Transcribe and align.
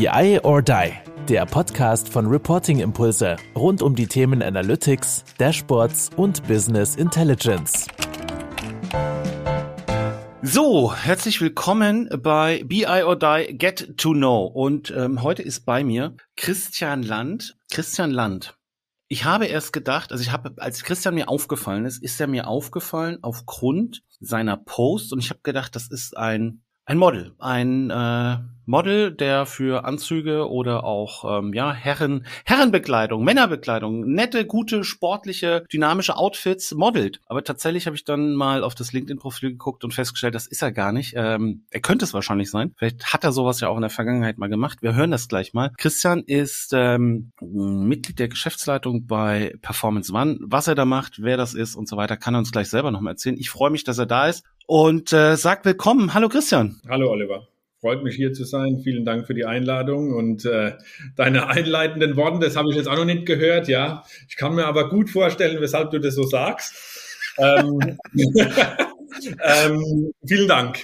BI 0.00 0.40
or 0.44 0.62
Die, 0.62 0.92
der 1.28 1.44
Podcast 1.44 2.08
von 2.08 2.24
Reporting 2.24 2.80
Impulse 2.80 3.36
rund 3.54 3.82
um 3.82 3.94
die 3.94 4.06
Themen 4.06 4.42
Analytics, 4.42 5.24
Dashboards 5.36 6.08
und 6.16 6.42
Business 6.48 6.96
Intelligence. 6.96 7.86
So, 10.40 10.94
herzlich 10.94 11.42
willkommen 11.42 12.08
bei 12.22 12.64
BI 12.64 13.02
or 13.04 13.14
Die 13.14 13.58
Get 13.58 13.98
to 13.98 14.12
Know. 14.12 14.46
Und 14.46 14.90
ähm, 14.96 15.22
heute 15.22 15.42
ist 15.42 15.66
bei 15.66 15.84
mir 15.84 16.16
Christian 16.34 17.02
Land. 17.02 17.58
Christian 17.70 18.10
Land. 18.10 18.56
Ich 19.08 19.26
habe 19.26 19.48
erst 19.48 19.74
gedacht, 19.74 20.12
also 20.12 20.22
ich 20.22 20.32
habe, 20.32 20.54
als 20.56 20.82
Christian 20.82 21.14
mir 21.14 21.28
aufgefallen 21.28 21.84
ist, 21.84 22.02
ist 22.02 22.18
er 22.18 22.26
mir 22.26 22.48
aufgefallen 22.48 23.18
aufgrund 23.20 24.02
seiner 24.18 24.56
Post 24.56 25.12
und 25.12 25.18
ich 25.18 25.28
habe 25.28 25.40
gedacht, 25.42 25.76
das 25.76 25.88
ist 25.88 26.16
ein 26.16 26.62
ein 26.90 26.98
Model, 26.98 27.36
ein 27.38 27.88
äh, 27.90 28.38
Model, 28.70 29.12
der 29.12 29.44
für 29.46 29.84
Anzüge 29.84 30.48
oder 30.48 30.84
auch 30.84 31.40
ähm, 31.40 31.52
ja 31.52 31.72
Herren 31.72 32.24
Herrenbekleidung, 32.44 33.24
Männerbekleidung, 33.24 34.12
nette, 34.12 34.46
gute, 34.46 34.84
sportliche, 34.84 35.64
dynamische 35.72 36.16
Outfits 36.16 36.72
modelt. 36.72 37.20
Aber 37.26 37.42
tatsächlich 37.42 37.86
habe 37.86 37.96
ich 37.96 38.04
dann 38.04 38.34
mal 38.34 38.62
auf 38.62 38.74
das 38.74 38.92
LinkedIn-Profil 38.92 39.50
geguckt 39.50 39.84
und 39.84 39.92
festgestellt, 39.92 40.34
das 40.34 40.46
ist 40.46 40.62
er 40.62 40.72
gar 40.72 40.92
nicht. 40.92 41.14
Ähm, 41.16 41.64
er 41.70 41.80
könnte 41.80 42.04
es 42.04 42.14
wahrscheinlich 42.14 42.50
sein. 42.50 42.72
Vielleicht 42.76 43.12
hat 43.12 43.24
er 43.24 43.32
sowas 43.32 43.60
ja 43.60 43.68
auch 43.68 43.76
in 43.76 43.82
der 43.82 43.90
Vergangenheit 43.90 44.38
mal 44.38 44.48
gemacht. 44.48 44.82
Wir 44.82 44.94
hören 44.94 45.10
das 45.10 45.28
gleich 45.28 45.52
mal. 45.52 45.72
Christian 45.76 46.22
ist 46.24 46.72
ähm, 46.72 47.32
Mitglied 47.40 48.18
der 48.20 48.28
Geschäftsleitung 48.28 49.06
bei 49.06 49.54
Performance 49.62 50.12
One. 50.12 50.38
Was 50.42 50.68
er 50.68 50.76
da 50.76 50.84
macht, 50.84 51.20
wer 51.22 51.36
das 51.36 51.54
ist 51.54 51.74
und 51.74 51.88
so 51.88 51.96
weiter, 51.96 52.16
kann 52.16 52.34
er 52.34 52.38
uns 52.38 52.52
gleich 52.52 52.68
selber 52.68 52.92
noch 52.92 53.00
mal 53.00 53.10
erzählen. 53.10 53.36
Ich 53.36 53.50
freue 53.50 53.70
mich, 53.70 53.82
dass 53.82 53.98
er 53.98 54.06
da 54.06 54.28
ist 54.28 54.44
und 54.66 55.12
äh, 55.12 55.36
sagt 55.36 55.64
willkommen. 55.64 56.14
Hallo 56.14 56.28
Christian. 56.28 56.80
Hallo 56.88 57.10
Oliver. 57.10 57.48
Freut 57.80 58.02
mich 58.02 58.14
hier 58.14 58.32
zu 58.34 58.44
sein. 58.44 58.80
Vielen 58.84 59.06
Dank 59.06 59.26
für 59.26 59.32
die 59.32 59.46
Einladung 59.46 60.12
und 60.12 60.44
äh, 60.44 60.72
deine 61.16 61.48
einleitenden 61.48 62.14
Worte, 62.16 62.44
das 62.44 62.56
habe 62.56 62.70
ich 62.70 62.76
jetzt 62.76 62.88
auch 62.88 62.96
noch 62.96 63.06
nicht 63.06 63.24
gehört, 63.24 63.68
ja. 63.68 64.04
Ich 64.28 64.36
kann 64.36 64.54
mir 64.54 64.66
aber 64.66 64.90
gut 64.90 65.08
vorstellen, 65.08 65.60
weshalb 65.60 65.90
du 65.90 65.98
das 65.98 66.14
so 66.14 66.24
sagst. 66.24 66.74
ähm, 67.38 67.98
ähm, 69.42 70.12
vielen 70.26 70.48
Dank. 70.48 70.78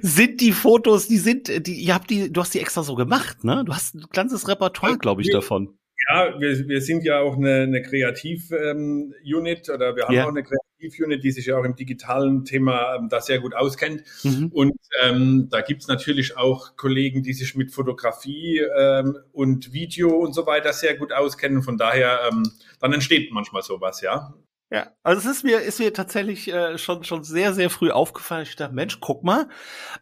Sind 0.00 0.40
die 0.40 0.52
Fotos, 0.52 1.08
die 1.08 1.18
sind, 1.18 1.66
die, 1.66 1.74
ihr 1.74 1.94
habt 1.94 2.10
die, 2.10 2.32
du 2.32 2.40
hast 2.40 2.54
die 2.54 2.60
extra 2.60 2.82
so 2.82 2.94
gemacht, 2.94 3.42
ne? 3.42 3.64
Du 3.66 3.74
hast 3.74 3.94
ein 3.94 4.04
ganzes 4.12 4.46
Repertoire, 4.46 4.98
glaube 4.98 5.22
ich, 5.22 5.30
davon. 5.30 5.74
Ja, 6.12 6.38
wir, 6.38 6.68
wir 6.68 6.80
sind 6.82 7.04
ja 7.04 7.20
auch 7.20 7.36
eine, 7.36 7.62
eine 7.62 7.80
Kreativ-Unit 7.80 9.68
ähm, 9.68 9.74
oder 9.74 9.96
wir 9.96 10.04
haben 10.04 10.14
ja. 10.14 10.24
auch 10.24 10.28
eine 10.28 10.42
Kreativ-Unit, 10.42 11.24
die 11.24 11.30
sich 11.30 11.46
ja 11.46 11.56
auch 11.56 11.64
im 11.64 11.74
digitalen 11.74 12.44
Thema 12.44 12.96
ähm, 12.96 13.08
da 13.08 13.20
sehr 13.20 13.38
gut 13.38 13.54
auskennt. 13.54 14.02
Mhm. 14.22 14.50
Und 14.52 14.74
ähm, 15.02 15.48
da 15.50 15.62
gibt's 15.62 15.88
natürlich 15.88 16.36
auch 16.36 16.76
Kollegen, 16.76 17.22
die 17.22 17.32
sich 17.32 17.54
mit 17.54 17.72
Fotografie 17.72 18.60
ähm, 18.78 19.16
und 19.32 19.72
Video 19.72 20.10
und 20.10 20.34
so 20.34 20.46
weiter 20.46 20.74
sehr 20.74 20.96
gut 20.96 21.12
auskennen. 21.12 21.62
Von 21.62 21.78
daher, 21.78 22.28
ähm, 22.30 22.42
dann 22.78 22.92
entsteht 22.92 23.32
manchmal 23.32 23.62
sowas, 23.62 24.02
ja. 24.02 24.34
Ja, 24.72 24.90
also 25.02 25.20
es 25.20 25.36
ist 25.36 25.44
mir, 25.44 25.60
ist 25.60 25.80
mir 25.80 25.92
tatsächlich 25.92 26.50
äh, 26.50 26.78
schon, 26.78 27.04
schon 27.04 27.24
sehr, 27.24 27.52
sehr 27.52 27.68
früh 27.68 27.90
aufgefallen. 27.90 28.44
Ich 28.44 28.56
dachte, 28.56 28.74
Mensch, 28.74 29.00
guck 29.00 29.22
mal, 29.22 29.50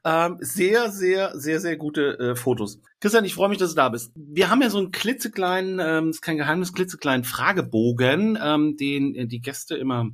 ähm, 0.04 0.36
sehr, 0.38 0.92
sehr, 0.92 1.36
sehr, 1.36 1.58
sehr 1.58 1.76
gute 1.76 2.16
äh, 2.20 2.36
Fotos. 2.36 2.80
Christian, 3.00 3.24
ich 3.24 3.34
freue 3.34 3.48
mich, 3.48 3.58
dass 3.58 3.70
du 3.70 3.76
da 3.76 3.88
bist. 3.88 4.12
Wir 4.14 4.48
haben 4.48 4.62
ja 4.62 4.70
so 4.70 4.78
einen 4.78 4.92
klitzekleinen, 4.92 5.80
ähm, 5.82 6.10
ist 6.10 6.22
kein 6.22 6.36
Geheimnis, 6.36 6.72
klitzekleinen 6.72 7.24
Fragebogen, 7.24 8.38
ähm, 8.40 8.76
den 8.76 9.16
äh, 9.16 9.26
die 9.26 9.40
Gäste 9.40 9.76
immer 9.76 10.08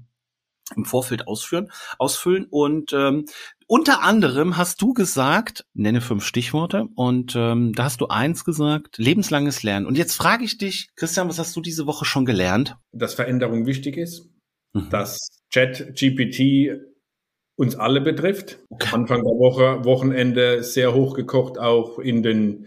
im 0.75 0.87
Vorfeld 0.87 1.29
ausführen, 1.29 1.71
ausfüllen. 1.99 2.47
Und 2.49 2.95
ähm, 2.95 3.27
unter 3.67 4.03
anderem 4.03 4.57
hast 4.57 4.81
du 4.81 4.95
gesagt, 4.95 5.67
nenne 5.75 6.01
fünf 6.01 6.25
Stichworte, 6.25 6.87
und 6.95 7.35
ähm, 7.37 7.75
da 7.75 7.85
hast 7.85 8.01
du 8.01 8.07
eins 8.07 8.47
gesagt, 8.47 8.97
lebenslanges 8.97 9.63
Lernen. 9.63 9.85
Und 9.85 9.99
jetzt 9.99 10.15
frage 10.15 10.45
ich 10.45 10.57
dich, 10.57 10.89
Christian, 10.97 11.29
was 11.29 11.39
hast 11.39 11.55
du 11.57 11.61
diese 11.61 11.87
Woche 11.87 12.07
schon 12.07 12.25
gelernt? 12.25 12.79
Dass 12.93 13.13
Veränderung 13.13 13.67
wichtig 13.67 13.99
ist 13.99 14.31
mhm. 14.77 14.91
dass 14.91 15.41
ChatGPT 15.53 16.81
uns 17.57 17.77
alle 17.77 18.01
betrifft. 18.01 18.59
Okay. 18.69 18.89
Anfang 18.93 19.23
der 19.23 19.33
Woche, 19.33 19.85
Wochenende 19.85 20.63
sehr 20.63 20.95
hochgekocht, 20.95 21.59
auch 21.59 21.99
in 21.99 22.23
den, 22.23 22.67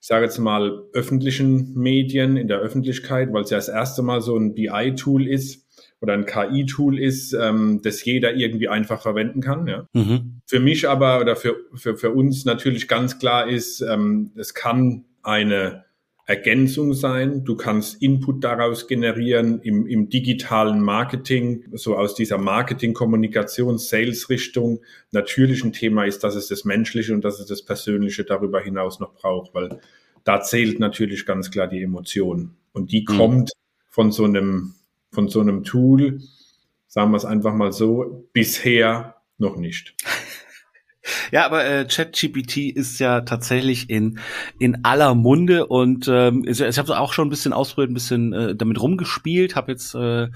ich 0.00 0.06
sage 0.06 0.26
jetzt 0.26 0.38
mal, 0.38 0.84
öffentlichen 0.92 1.74
Medien, 1.74 2.36
in 2.36 2.48
der 2.48 2.58
Öffentlichkeit, 2.58 3.32
weil 3.32 3.42
es 3.42 3.50
ja 3.50 3.56
das 3.56 3.68
erste 3.68 4.02
Mal 4.02 4.20
so 4.20 4.36
ein 4.36 4.54
BI-Tool 4.54 5.26
ist 5.26 5.66
oder 6.02 6.12
ein 6.12 6.26
KI-Tool 6.26 6.98
ist, 6.98 7.32
ähm, 7.32 7.80
das 7.82 8.04
jeder 8.04 8.34
irgendwie 8.34 8.68
einfach 8.68 9.00
verwenden 9.00 9.40
kann. 9.40 9.66
Ja. 9.66 9.86
Mhm. 9.94 10.42
Für 10.46 10.60
mich 10.60 10.86
aber 10.86 11.20
oder 11.20 11.34
für, 11.36 11.56
für, 11.74 11.96
für 11.96 12.10
uns 12.10 12.44
natürlich 12.44 12.88
ganz 12.88 13.18
klar 13.18 13.48
ist, 13.48 13.80
ähm, 13.80 14.32
es 14.36 14.52
kann 14.52 15.06
eine 15.22 15.85
Ergänzung 16.26 16.92
sein. 16.92 17.44
Du 17.44 17.54
kannst 17.54 18.02
Input 18.02 18.42
daraus 18.42 18.88
generieren 18.88 19.60
im, 19.62 19.86
im 19.86 20.08
digitalen 20.08 20.80
Marketing, 20.80 21.64
so 21.72 21.96
aus 21.96 22.16
dieser 22.16 22.36
Marketing-Kommunikation, 22.36 23.78
Sales-Richtung. 23.78 24.80
Natürlich 25.12 25.62
ein 25.62 25.72
Thema 25.72 26.04
ist, 26.04 26.24
dass 26.24 26.34
es 26.34 26.48
das 26.48 26.64
Menschliche 26.64 27.14
und 27.14 27.24
dass 27.24 27.38
es 27.38 27.46
das 27.46 27.64
Persönliche 27.64 28.24
darüber 28.24 28.60
hinaus 28.60 28.98
noch 28.98 29.14
braucht, 29.14 29.54
weil 29.54 29.78
da 30.24 30.40
zählt 30.40 30.80
natürlich 30.80 31.26
ganz 31.26 31.52
klar 31.52 31.68
die 31.68 31.82
Emotion. 31.82 32.56
Und 32.72 32.90
die 32.90 33.06
mhm. 33.08 33.16
kommt 33.16 33.52
von 33.88 34.10
so 34.10 34.24
einem, 34.24 34.74
von 35.12 35.28
so 35.28 35.40
einem 35.40 35.62
Tool, 35.62 36.20
sagen 36.88 37.12
wir 37.12 37.18
es 37.18 37.24
einfach 37.24 37.54
mal 37.54 37.72
so, 37.72 38.28
bisher 38.32 39.14
noch 39.38 39.56
nicht. 39.56 39.94
Ja, 41.32 41.46
aber 41.46 41.64
äh, 41.64 41.84
ChatGPT 41.86 42.56
ist 42.74 42.98
ja 42.98 43.20
tatsächlich 43.22 43.90
in 43.90 44.18
in 44.58 44.84
aller 44.84 45.14
Munde 45.14 45.66
und 45.66 46.08
ähm, 46.08 46.44
ich, 46.46 46.60
ich 46.60 46.78
habe 46.78 46.98
auch 46.98 47.12
schon 47.12 47.28
ein 47.28 47.30
bisschen 47.30 47.52
ausprobiert, 47.52 47.90
ein 47.90 47.94
bisschen 47.94 48.32
äh, 48.32 48.54
damit 48.56 48.80
rumgespielt, 48.80 49.56
habe 49.56 49.72
jetzt 49.72 49.94
äh, 49.94 50.28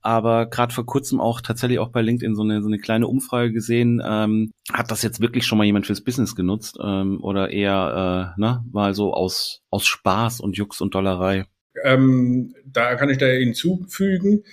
aber 0.00 0.46
gerade 0.46 0.74
vor 0.74 0.86
kurzem 0.86 1.20
auch 1.20 1.40
tatsächlich 1.40 1.78
auch 1.78 1.90
bei 1.90 2.02
LinkedIn 2.02 2.34
so 2.34 2.42
eine 2.42 2.62
so 2.62 2.68
eine 2.68 2.78
kleine 2.78 3.06
Umfrage 3.06 3.52
gesehen. 3.52 4.02
Ähm, 4.04 4.50
hat 4.72 4.90
das 4.90 5.02
jetzt 5.02 5.20
wirklich 5.20 5.46
schon 5.46 5.58
mal 5.58 5.64
jemand 5.64 5.86
fürs 5.86 6.02
Business 6.02 6.34
genutzt 6.34 6.78
ähm, 6.82 7.22
oder 7.22 7.50
eher 7.50 8.34
äh, 8.36 8.40
ne, 8.40 8.64
mal 8.72 8.94
so 8.94 9.14
aus 9.14 9.62
aus 9.70 9.86
Spaß 9.86 10.40
und 10.40 10.56
Jux 10.56 10.80
und 10.80 10.94
Dollerei? 10.94 11.46
Ähm, 11.84 12.54
da 12.66 12.94
kann 12.96 13.10
ich 13.10 13.18
da 13.18 13.26
hinzufügen. 13.26 14.44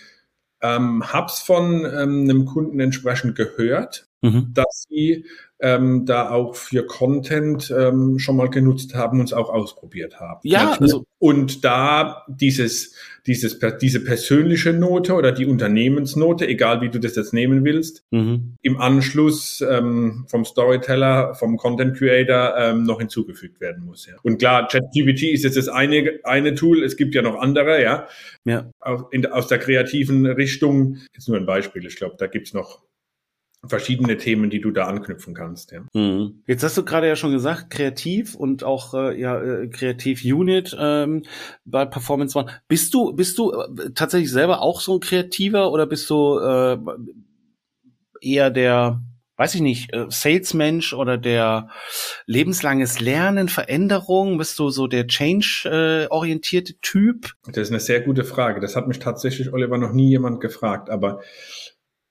Ähm, 0.61 1.03
hab's 1.13 1.39
von 1.39 1.85
ähm, 1.85 2.23
einem 2.23 2.45
Kunden 2.45 2.79
entsprechend 2.79 3.35
gehört, 3.35 4.08
mhm. 4.21 4.51
dass 4.53 4.85
sie 4.89 5.25
ähm, 5.61 6.05
da 6.05 6.29
auch 6.29 6.55
für 6.55 6.85
Content 6.85 7.73
ähm, 7.77 8.17
schon 8.17 8.37
mal 8.37 8.49
genutzt 8.49 8.95
haben 8.95 9.19
und 9.19 9.25
es 9.25 9.33
auch 9.33 9.49
ausprobiert 9.49 10.19
haben. 10.19 10.39
Ja, 10.43 10.77
also 10.79 11.05
und 11.17 11.65
da 11.65 12.23
dieses, 12.29 12.95
dieses, 13.27 13.59
diese 13.81 14.03
persönliche 14.03 14.71
Note 14.71 15.13
oder 15.13 15.33
die 15.33 15.45
Unternehmensnote, 15.45 16.47
egal 16.47 16.79
wie 16.79 16.89
du 16.89 16.99
das 16.99 17.17
jetzt 17.17 17.33
nehmen 17.33 17.65
willst, 17.65 18.05
mhm. 18.11 18.55
im 18.61 18.79
Anschluss 18.79 19.61
ähm, 19.69 20.25
vom 20.29 20.45
Storyteller, 20.45 21.35
vom 21.35 21.57
Content 21.57 21.97
Creator 21.97 22.55
ähm, 22.57 22.83
noch 22.83 22.99
hinzugefügt 22.99 23.59
werden 23.59 23.83
muss. 23.83 24.05
Ja. 24.05 24.13
Und 24.23 24.37
klar, 24.37 24.69
ChatGPT 24.69 25.23
ist 25.23 25.43
jetzt 25.43 25.57
das 25.57 25.67
eine, 25.67 26.19
eine 26.23 26.55
Tool, 26.55 26.83
es 26.83 26.95
gibt 26.95 27.15
ja 27.15 27.21
noch 27.21 27.35
andere, 27.35 27.83
ja. 27.83 28.07
ja. 28.45 28.71
Aus, 28.79 29.03
in, 29.11 29.25
aus 29.25 29.47
der 29.47 29.59
kreativen 29.59 30.25
Richtung, 30.25 30.99
jetzt 31.13 31.27
nur 31.27 31.37
ein 31.37 31.45
Beispiel, 31.45 31.85
ich 31.85 31.97
glaube, 31.97 32.15
da 32.17 32.27
gibt's 32.27 32.53
noch 32.53 32.81
verschiedene 33.65 34.17
Themen, 34.17 34.49
die 34.49 34.61
du 34.61 34.71
da 34.71 34.85
anknüpfen 34.85 35.33
kannst. 35.33 35.71
Ja. 35.71 35.81
Mhm. 35.93 36.43
Jetzt 36.47 36.63
hast 36.63 36.77
du 36.77 36.85
gerade 36.85 37.07
ja 37.07 37.15
schon 37.15 37.31
gesagt, 37.31 37.69
kreativ 37.69 38.35
und 38.35 38.63
auch 38.63 38.93
äh, 38.93 39.19
ja 39.19 39.41
äh, 39.41 39.67
kreativ 39.67 40.23
Unit 40.23 40.75
ähm, 40.79 41.23
bei 41.65 41.85
Performance 41.85 42.37
One. 42.37 42.51
Bist 42.67 42.93
du 42.93 43.13
bist 43.13 43.37
du 43.37 43.51
äh, 43.51 43.91
tatsächlich 43.93 44.31
selber 44.31 44.61
auch 44.61 44.81
so 44.81 44.95
ein 44.95 44.99
Kreativer 45.01 45.71
oder 45.71 45.85
bist 45.85 46.09
du 46.09 46.39
äh, 46.39 46.77
eher 48.21 48.49
der 48.49 49.01
weiß 49.39 49.55
ich 49.55 49.61
nicht, 49.61 49.93
äh, 49.93 50.05
Salesmensch 50.09 50.91
oder 50.93 51.17
der 51.17 51.69
lebenslanges 52.25 52.99
Lernen, 52.99 53.47
Veränderung? 53.47 54.37
Bist 54.37 54.59
du 54.59 54.69
so 54.69 54.87
der 54.87 55.07
Change-orientierte 55.07 56.73
Typ? 56.81 57.35
Das 57.45 57.57
ist 57.57 57.69
eine 57.69 57.79
sehr 57.79 58.01
gute 58.01 58.25
Frage. 58.25 58.59
Das 58.59 58.75
hat 58.75 58.89
mich 58.89 58.99
tatsächlich, 58.99 59.53
Oliver, 59.53 59.77
noch 59.77 59.93
nie 59.93 60.09
jemand 60.09 60.41
gefragt. 60.41 60.89
Aber 60.89 61.21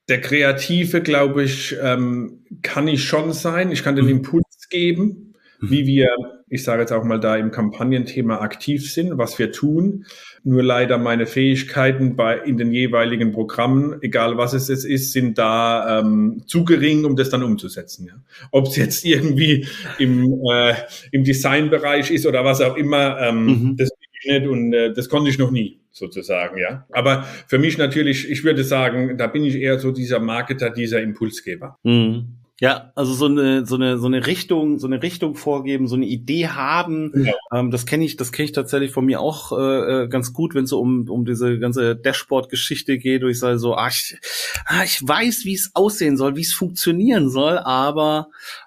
der 0.08 0.20
Kreative, 0.20 1.02
glaube 1.02 1.44
ich, 1.44 1.76
ähm, 1.82 2.40
kann 2.62 2.88
ich 2.88 3.05
schon 3.05 3.32
sein. 3.32 3.70
Ich 3.70 3.82
kann 3.82 3.96
den 3.96 4.06
mhm. 4.06 4.12
Impuls 4.12 4.69
geben, 4.70 5.34
mhm. 5.60 5.70
wie 5.70 5.87
wir, 5.87 6.08
ich 6.49 6.64
sage 6.64 6.81
jetzt 6.81 6.93
auch 6.93 7.05
mal 7.05 7.20
da 7.20 7.37
im 7.37 7.50
Kampagnenthema 7.50 8.40
aktiv 8.40 8.90
sind, 8.90 9.19
was 9.19 9.38
wir 9.38 9.52
tun. 9.52 10.06
Nur 10.44 10.62
leider 10.62 10.96
meine 10.96 11.26
Fähigkeiten 11.26 12.16
bei 12.16 12.38
in 12.38 12.56
den 12.56 12.72
jeweiligen 12.72 13.32
Programmen, 13.32 13.99
egal 14.00 14.38
was 14.38 14.55
es 14.55 14.69
jetzt 14.69 14.87
ist, 14.87 15.12
sind 15.12 15.37
da 15.37 16.00
ähm, 16.00 16.43
zu 16.46 16.64
gering, 16.64 17.05
um 17.05 17.14
das 17.14 17.28
dann 17.28 17.43
umzusetzen. 17.43 18.06
Ja. 18.06 18.14
Ob 18.50 18.69
es 18.69 18.76
jetzt 18.76 19.05
irgendwie 19.05 19.66
im, 19.99 20.40
äh, 20.50 20.75
im 21.12 21.25
Designbereich 21.25 22.10
ist 22.10 22.26
oder 22.26 22.46
was 22.46 22.62
auch 22.62 22.76
immer, 22.76 23.20
ähm, 23.20 23.44
mhm. 23.44 23.76
das 23.76 23.90
nicht 24.25 24.49
und 24.49 24.72
äh, 24.72 24.93
das 24.93 25.08
konnte 25.08 25.31
ich 25.31 25.38
noch 25.38 25.50
nie 25.50 25.78
sozusagen, 25.90 26.58
ja. 26.58 26.87
Aber 26.93 27.25
für 27.46 27.58
mich 27.58 27.79
natürlich, 27.79 28.31
ich 28.31 28.44
würde 28.44 28.64
sagen, 28.64 29.17
da 29.19 29.26
bin 29.26 29.44
ich 29.44 29.56
eher 29.56 29.79
so 29.79 29.90
dieser 29.90 30.20
Marketer, 30.20 30.70
dieser 30.70 31.00
Impulsgeber. 31.02 31.79
Mhm. 31.82 32.38
Ja, 32.60 32.90
also 32.96 33.14
so 33.14 33.26
eine 33.26 33.64
so 33.66 33.76
eine 33.76 33.99
so 33.99 34.06
eine 34.06 34.26
Richtung, 34.26 34.81
so 34.81 34.88
eine 34.88 35.00
Richtung 35.00 35.37
vorgeben, 35.37 35.87
so 35.87 35.94
eine 35.94 36.06
Idee 36.06 36.49
haben. 36.49 37.12
Ja. 37.25 37.34
Ähm, 37.52 37.70
das 37.70 37.87
kenne 37.87 38.05
ich, 38.05 38.16
das 38.16 38.32
kenne 38.32 38.46
ich 38.46 38.52
tatsächlich 38.52 38.90
von 38.90 39.05
mir 39.05 39.20
auch 39.20 39.52
äh, 39.52 40.05
äh 40.05 40.08
ganz 40.08 40.32
gut, 40.32 40.56
wenn 40.56 40.64
es 40.64 40.70
so 40.70 40.81
um 40.81 41.08
um 41.08 41.25
diese 41.25 41.60
ganze 41.60 41.94
Dashboard-Geschichte 41.94 42.99
geht. 42.99 43.22
Wo 43.22 43.28
ich 43.28 43.38
sage 43.38 43.60
so, 43.60 43.76
ach, 43.76 43.93
ich, 43.93 44.19
ah, 44.66 44.82
ich 44.82 45.00
weiß, 45.00 45.44
wie 45.44 45.55
es 45.55 45.70
aussehen 45.75 46.16
soll, 46.16 46.34
wie 46.34 46.40
es 46.40 46.52
funktionieren 46.52 47.31
soll, 47.31 47.58
aber 47.58 48.26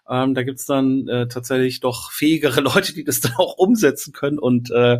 ähm, 0.10 0.36
da 0.36 0.44
gibt's 0.44 0.66
dann 0.66 1.10
äh, 1.10 1.28
tatsächlich 1.28 1.82
doch 1.82 2.14
fähigere 2.14 2.62
Leute, 2.62 2.94
die 2.94 3.04
das 3.04 3.20
dann 3.20 3.34
auch 3.36 3.58
umsetzen 3.58 4.14
können 4.14 4.40
und 4.40 4.72
äh, 4.72 5.00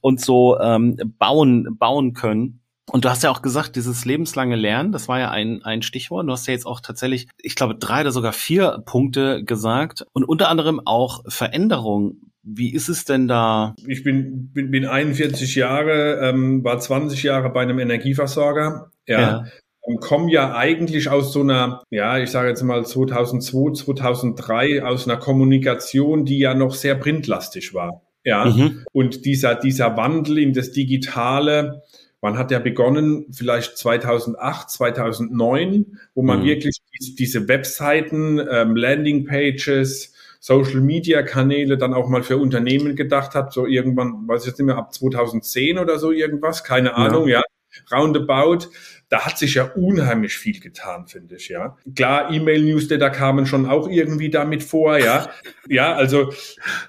und 0.00 0.20
so 0.20 0.58
ähm, 0.58 0.96
bauen 1.16 1.76
bauen 1.78 2.12
können. 2.12 2.61
Und 2.92 3.06
du 3.06 3.08
hast 3.08 3.22
ja 3.22 3.30
auch 3.30 3.40
gesagt, 3.40 3.76
dieses 3.76 4.04
lebenslange 4.04 4.54
Lernen, 4.54 4.92
das 4.92 5.08
war 5.08 5.18
ja 5.18 5.30
ein, 5.30 5.64
ein 5.64 5.80
Stichwort. 5.80 6.28
Du 6.28 6.32
hast 6.32 6.46
ja 6.46 6.52
jetzt 6.52 6.66
auch 6.66 6.80
tatsächlich, 6.80 7.26
ich 7.38 7.56
glaube, 7.56 7.74
drei 7.74 8.02
oder 8.02 8.12
sogar 8.12 8.34
vier 8.34 8.82
Punkte 8.84 9.42
gesagt 9.44 10.04
und 10.12 10.24
unter 10.24 10.50
anderem 10.50 10.78
auch 10.84 11.24
Veränderung. 11.26 12.16
Wie 12.42 12.70
ist 12.70 12.90
es 12.90 13.06
denn 13.06 13.28
da? 13.28 13.74
Ich 13.86 14.04
bin, 14.04 14.50
bin, 14.52 14.70
bin 14.70 14.84
41 14.84 15.54
Jahre, 15.54 16.18
ähm, 16.20 16.62
war 16.64 16.78
20 16.78 17.22
Jahre 17.22 17.48
bei 17.48 17.62
einem 17.62 17.78
Energieversorger. 17.78 18.90
Ja. 19.06 19.20
ja. 19.20 19.44
Ähm, 19.88 19.96
komme 19.96 20.30
ja 20.30 20.54
eigentlich 20.54 21.08
aus 21.08 21.32
so 21.32 21.40
einer, 21.40 21.82
ja, 21.88 22.18
ich 22.18 22.30
sage 22.30 22.50
jetzt 22.50 22.62
mal 22.62 22.84
2002, 22.84 23.72
2003, 23.84 24.84
aus 24.84 25.08
einer 25.08 25.16
Kommunikation, 25.16 26.26
die 26.26 26.40
ja 26.40 26.52
noch 26.52 26.74
sehr 26.74 26.96
printlastig 26.96 27.72
war. 27.72 28.02
Ja. 28.22 28.44
Mhm. 28.44 28.84
Und 28.92 29.24
dieser, 29.24 29.54
dieser 29.54 29.96
Wandel 29.96 30.38
in 30.38 30.52
das 30.52 30.72
Digitale, 30.72 31.82
man 32.22 32.38
hat 32.38 32.52
ja 32.52 32.60
begonnen, 32.60 33.26
vielleicht 33.32 33.76
2008, 33.76 34.70
2009, 34.70 35.98
wo 36.14 36.22
man 36.22 36.40
mhm. 36.40 36.44
wirklich 36.44 36.80
diese 37.18 37.48
Webseiten, 37.48 38.38
ähm, 38.38 38.76
Landingpages, 38.76 40.14
Social 40.38 40.80
Media 40.80 41.22
Kanäle 41.22 41.76
dann 41.76 41.94
auch 41.94 42.08
mal 42.08 42.22
für 42.22 42.36
Unternehmen 42.36 42.96
gedacht 42.96 43.34
hat, 43.34 43.52
so 43.52 43.66
irgendwann, 43.66 44.26
weiß 44.26 44.42
ich 44.42 44.48
jetzt 44.48 44.58
nicht 44.58 44.66
mehr, 44.66 44.76
ab 44.76 44.94
2010 44.94 45.78
oder 45.78 45.98
so 45.98 46.12
irgendwas, 46.12 46.64
keine 46.64 46.94
Ahnung, 46.94 47.28
ja, 47.28 47.40
ja. 47.40 47.96
Roundabout 47.96 48.68
da 49.12 49.26
hat 49.26 49.36
sich 49.36 49.56
ja 49.56 49.64
unheimlich 49.64 50.38
viel 50.38 50.58
getan, 50.58 51.06
finde 51.06 51.36
ich, 51.36 51.50
ja. 51.50 51.76
Klar, 51.94 52.32
E-Mail-Newsletter 52.32 53.10
kamen 53.10 53.44
schon 53.44 53.66
auch 53.66 53.86
irgendwie 53.86 54.30
damit 54.30 54.62
vor, 54.62 54.96
ja. 54.96 55.28
Ja, 55.68 55.94
also 55.94 56.32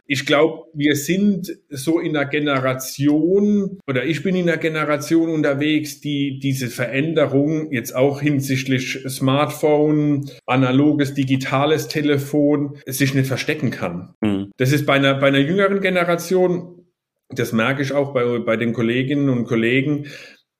ich 0.08 0.26
glaube, 0.26 0.64
wir 0.74 0.96
sind 0.96 1.52
so 1.70 2.00
in 2.00 2.16
einer 2.18 2.26
Generation 2.26 3.78
oder 3.88 4.06
ich 4.06 4.24
bin 4.24 4.36
in 4.36 4.50
einer 4.50 4.58
Generation 4.58 5.30
unterwegs, 5.30 6.00
die 6.02 6.40
diese 6.40 6.70
Veränderung 6.70 7.72
jetzt 7.72 7.94
auch 7.94 8.20
hinsichtlich 8.20 9.06
Smartphone, 9.08 10.30
analoges, 10.46 11.14
digitales 11.14 11.88
Telefon 11.88 12.78
sich 12.88 13.14
nicht 13.14 13.28
verstecken 13.28 13.70
kann. 13.70 14.16
Mhm. 14.22 14.52
Das 14.58 14.72
ist 14.72 14.86
bei 14.86 14.94
einer, 14.94 15.14
bei 15.16 15.28
einer 15.28 15.40
jüngeren 15.40 15.82
Generation, 15.82 16.88
das 17.30 17.52
merke 17.52 17.84
ich 17.84 17.92
auch 17.92 18.14
bei, 18.14 18.40
bei 18.40 18.58
den 18.58 18.74
Kolleginnen 18.74 19.30
und 19.30 19.46
Kollegen, 19.46 20.08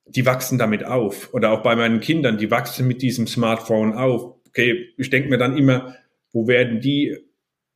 die 0.06 0.26
wachsen 0.26 0.58
damit 0.58 0.84
auf. 0.84 1.32
Oder 1.32 1.50
auch 1.50 1.62
bei 1.62 1.76
meinen 1.76 2.00
Kindern, 2.00 2.38
die 2.38 2.50
wachsen 2.50 2.86
mit 2.86 3.02
diesem 3.02 3.26
Smartphone 3.26 3.94
auf. 3.94 4.36
Okay, 4.48 4.88
ich 4.96 5.10
denke 5.10 5.28
mir 5.28 5.38
dann 5.38 5.56
immer, 5.56 5.96
wo 6.32 6.46
werden 6.46 6.80
die 6.80 7.16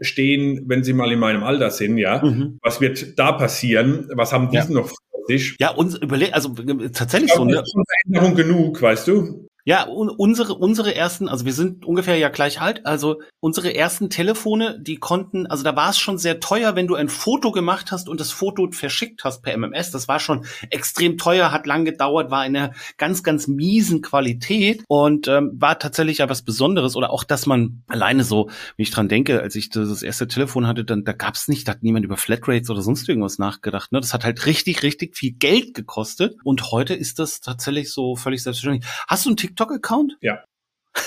stehen, 0.00 0.64
wenn 0.66 0.84
sie 0.84 0.92
mal 0.92 1.10
in 1.10 1.18
meinem 1.18 1.42
Alter 1.42 1.70
sind, 1.70 1.98
ja? 1.98 2.24
Mhm. 2.24 2.58
Was 2.62 2.80
wird 2.80 3.18
da 3.18 3.32
passieren? 3.32 4.08
Was 4.14 4.32
haben 4.32 4.50
die 4.50 4.56
ja. 4.56 4.68
noch 4.68 4.88
vor 4.88 5.26
sich? 5.26 5.56
Ja, 5.58 5.70
uns 5.70 5.96
überlegt, 5.96 6.34
also 6.34 6.50
tatsächlich 6.92 7.32
so, 7.32 7.44
ne? 7.44 7.62
Veränderung 8.04 8.36
genug, 8.36 8.80
weißt 8.80 9.08
du? 9.08 9.47
Ja, 9.68 9.86
un 9.86 10.08
unsere, 10.08 10.54
unsere 10.54 10.94
ersten, 10.94 11.28
also 11.28 11.44
wir 11.44 11.52
sind 11.52 11.84
ungefähr 11.84 12.16
ja 12.16 12.30
gleich 12.30 12.58
alt, 12.58 12.86
also 12.86 13.20
unsere 13.38 13.74
ersten 13.74 14.08
Telefone, 14.08 14.80
die 14.80 14.96
konnten, 14.96 15.46
also 15.46 15.62
da 15.62 15.76
war 15.76 15.90
es 15.90 15.98
schon 15.98 16.16
sehr 16.16 16.40
teuer, 16.40 16.74
wenn 16.74 16.86
du 16.86 16.94
ein 16.94 17.10
Foto 17.10 17.52
gemacht 17.52 17.92
hast 17.92 18.08
und 18.08 18.18
das 18.18 18.32
Foto 18.32 18.70
verschickt 18.72 19.24
hast 19.24 19.42
per 19.42 19.52
MMS. 19.52 19.90
Das 19.90 20.08
war 20.08 20.20
schon 20.20 20.46
extrem 20.70 21.18
teuer, 21.18 21.52
hat 21.52 21.66
lang 21.66 21.84
gedauert, 21.84 22.30
war 22.30 22.46
in 22.46 22.56
einer 22.56 22.72
ganz, 22.96 23.22
ganz 23.22 23.46
miesen 23.46 24.00
Qualität 24.00 24.84
und 24.88 25.28
ähm, 25.28 25.50
war 25.56 25.78
tatsächlich 25.78 26.16
ja 26.16 26.30
was 26.30 26.40
Besonderes. 26.40 26.96
Oder 26.96 27.10
auch, 27.10 27.22
dass 27.22 27.44
man 27.44 27.82
alleine 27.88 28.24
so, 28.24 28.46
wenn 28.46 28.82
ich 28.82 28.90
dran 28.90 29.10
denke, 29.10 29.42
als 29.42 29.54
ich 29.54 29.68
das 29.68 30.02
erste 30.02 30.28
Telefon 30.28 30.66
hatte, 30.66 30.86
dann 30.86 31.04
da 31.04 31.12
gab's 31.12 31.46
nicht, 31.46 31.68
da 31.68 31.72
hat 31.72 31.82
niemand 31.82 32.06
über 32.06 32.16
Flatrates 32.16 32.70
oder 32.70 32.80
sonst 32.80 33.06
irgendwas 33.06 33.38
nachgedacht. 33.38 33.92
Ne? 33.92 34.00
Das 34.00 34.14
hat 34.14 34.24
halt 34.24 34.46
richtig, 34.46 34.82
richtig 34.82 35.14
viel 35.14 35.32
Geld 35.32 35.74
gekostet. 35.74 36.38
Und 36.42 36.72
heute 36.72 36.94
ist 36.94 37.18
das 37.18 37.42
tatsächlich 37.42 37.92
so 37.92 38.16
völlig 38.16 38.42
selbstverständlich. 38.42 38.90
Hast 39.06 39.26
du 39.26 39.28
einen 39.28 39.36
TikTok 39.36 39.57
TikTok-Account? 39.58 40.18
Ja. 40.20 40.44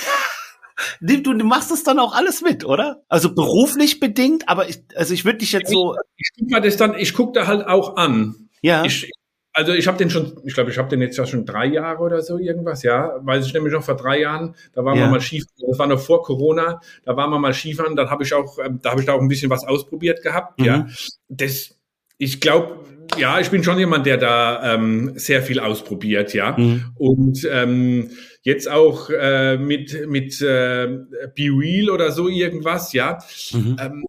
Du, 1.00 1.22
du 1.22 1.46
machst 1.46 1.70
es 1.72 1.84
dann 1.84 2.00
auch 2.00 2.16
alles 2.16 2.42
mit, 2.42 2.66
oder? 2.66 3.04
Also 3.08 3.36
beruflich 3.36 4.00
bedingt, 4.00 4.50
aber 4.50 4.68
ich, 4.68 4.82
also 4.96 5.14
ich 5.14 5.26
würde 5.26 5.38
dich 5.40 5.52
jetzt 5.52 5.70
so. 5.70 5.96
Ich, 6.18 6.30
ich 6.36 6.40
guck 6.40 6.50
mal 6.50 6.60
das 6.60 6.76
dann, 6.76 6.96
ich 6.96 7.14
guck 7.14 7.36
da 7.36 7.46
halt 7.46 7.68
auch 7.68 7.98
an. 7.98 8.50
Ja. 8.62 8.84
Ich, 8.84 9.12
also 9.54 9.74
ich 9.74 9.88
habe 9.88 9.98
den 9.98 10.10
schon, 10.10 10.42
ich 10.44 10.56
glaube, 10.56 10.72
ich 10.72 10.80
habe 10.80 10.90
den 10.90 11.02
jetzt 11.02 11.18
ja 11.18 11.28
schon 11.28 11.46
drei 11.46 11.68
Jahre 11.68 12.02
oder 12.02 12.22
so 12.24 12.40
irgendwas, 12.40 12.82
ja. 12.82 13.14
Weiß 13.22 13.46
ich 13.46 13.54
nämlich 13.54 13.74
noch 13.74 13.84
vor 13.84 13.96
drei 13.96 14.22
Jahren, 14.22 14.56
da 14.74 14.84
waren 14.84 14.98
ja. 14.98 15.04
wir 15.04 15.12
mal 15.12 15.22
Skifahren, 15.22 15.70
das 15.70 15.78
war 15.78 15.88
noch 15.88 16.00
vor 16.00 16.24
Corona, 16.24 16.82
da 17.04 17.16
waren 17.16 17.30
wir 17.30 17.38
mal 17.38 17.54
Skifahren, 17.54 17.96
dann 17.96 18.10
habe 18.10 18.24
ich 18.24 18.34
auch, 18.34 18.58
ähm, 18.58 18.80
da 18.82 18.92
habe 18.92 19.02
ich 19.02 19.06
da 19.06 19.14
auch 19.14 19.22
ein 19.22 19.28
bisschen 19.28 19.52
was 19.52 19.64
ausprobiert 19.64 20.24
gehabt, 20.24 20.60
mhm. 20.60 20.66
ja. 20.66 20.88
Das, 21.30 21.76
ich 22.22 22.40
glaube, 22.40 22.86
ja, 23.18 23.40
ich 23.40 23.50
bin 23.50 23.64
schon 23.64 23.80
jemand, 23.80 24.06
der 24.06 24.18
da 24.18 24.76
ähm, 24.76 25.14
sehr 25.16 25.42
viel 25.42 25.60
ausprobiert, 25.60 26.36
ja. 26.36 26.56
Mhm. 26.56 26.84
Und 26.96 27.48
ähm, 27.52 28.12
jetzt 28.44 28.70
auch 28.70 29.10
äh, 29.10 29.58
mit, 29.58 30.08
mit 30.08 30.40
äh, 30.40 31.00
Be 31.36 31.50
Real 31.50 31.90
oder 31.90 32.12
so 32.12 32.30
irgendwas, 32.30 32.94
ja. 32.94 33.18
Mhm. 33.52 33.76
Ähm, 33.80 34.06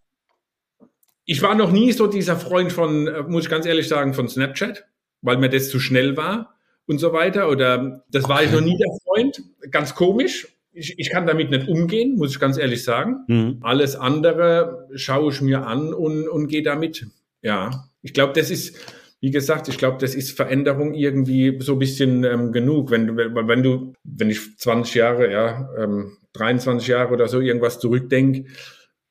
ich 1.25 1.41
war 1.41 1.55
noch 1.55 1.73
nie 1.73 1.91
so 1.93 2.07
dieser 2.07 2.37
Freund 2.37 2.71
von, 2.71 3.07
äh, 3.07 3.23
muss 3.23 3.45
ich 3.45 3.51
ganz 3.51 3.65
ehrlich 3.65 3.89
sagen, 3.89 4.13
von 4.13 4.29
Snapchat, 4.29 4.85
weil 5.23 5.39
mir 5.39 5.49
das 5.49 5.71
zu 5.71 5.81
schnell 5.81 6.19
war 6.19 6.55
und 6.87 6.99
so 6.99 7.15
weiter. 7.15 7.49
Oder 7.49 8.05
das 8.11 8.29
war 8.29 8.43
ich 8.43 8.53
noch 8.53 8.61
nie 8.61 8.77
der 8.77 8.93
Freund. 9.05 9.43
Ganz 9.71 9.95
komisch. 9.95 10.49
Ich, 10.75 10.99
ich 10.99 11.11
kann 11.11 11.27
damit 11.27 11.51
nicht 11.51 11.67
umgehen, 11.67 12.17
muss 12.19 12.33
ich 12.33 12.41
ganz 12.41 12.59
ehrlich 12.59 12.85
sagen. 12.85 13.25
Mhm. 13.27 13.59
Alles 13.63 13.97
andere 13.97 14.87
schaue 14.97 15.33
ich 15.33 15.41
mir 15.41 15.67
an 15.67 15.95
und, 15.95 16.29
und 16.29 16.49
gehe 16.49 16.63
damit. 16.63 17.07
Ja, 17.41 17.89
ich 18.03 18.13
glaube, 18.13 18.33
das 18.35 18.51
ist, 18.51 18.77
wie 19.21 19.31
gesagt, 19.31 19.69
ich 19.69 19.79
glaube, 19.79 19.99
das 19.99 20.15
ist 20.15 20.37
Veränderung 20.37 20.95
irgendwie 20.95 21.59
so 21.61 21.75
ein 21.75 21.79
bisschen 21.79 22.25
ähm, 22.25 22.53
genug. 22.53 22.91
Wenn 22.91 23.07
du, 23.07 23.17
wenn 23.17 23.63
du, 23.63 23.93
wenn 24.05 24.31
ich 24.31 24.59
20 24.59 24.95
Jahre, 24.95 25.31
ja, 25.31 25.69
ähm, 25.79 26.19
23 26.35 26.89
Jahre 26.89 27.13
oder 27.13 27.29
so 27.29 27.41
irgendwas 27.41 27.79
zurückdenke, 27.79 28.47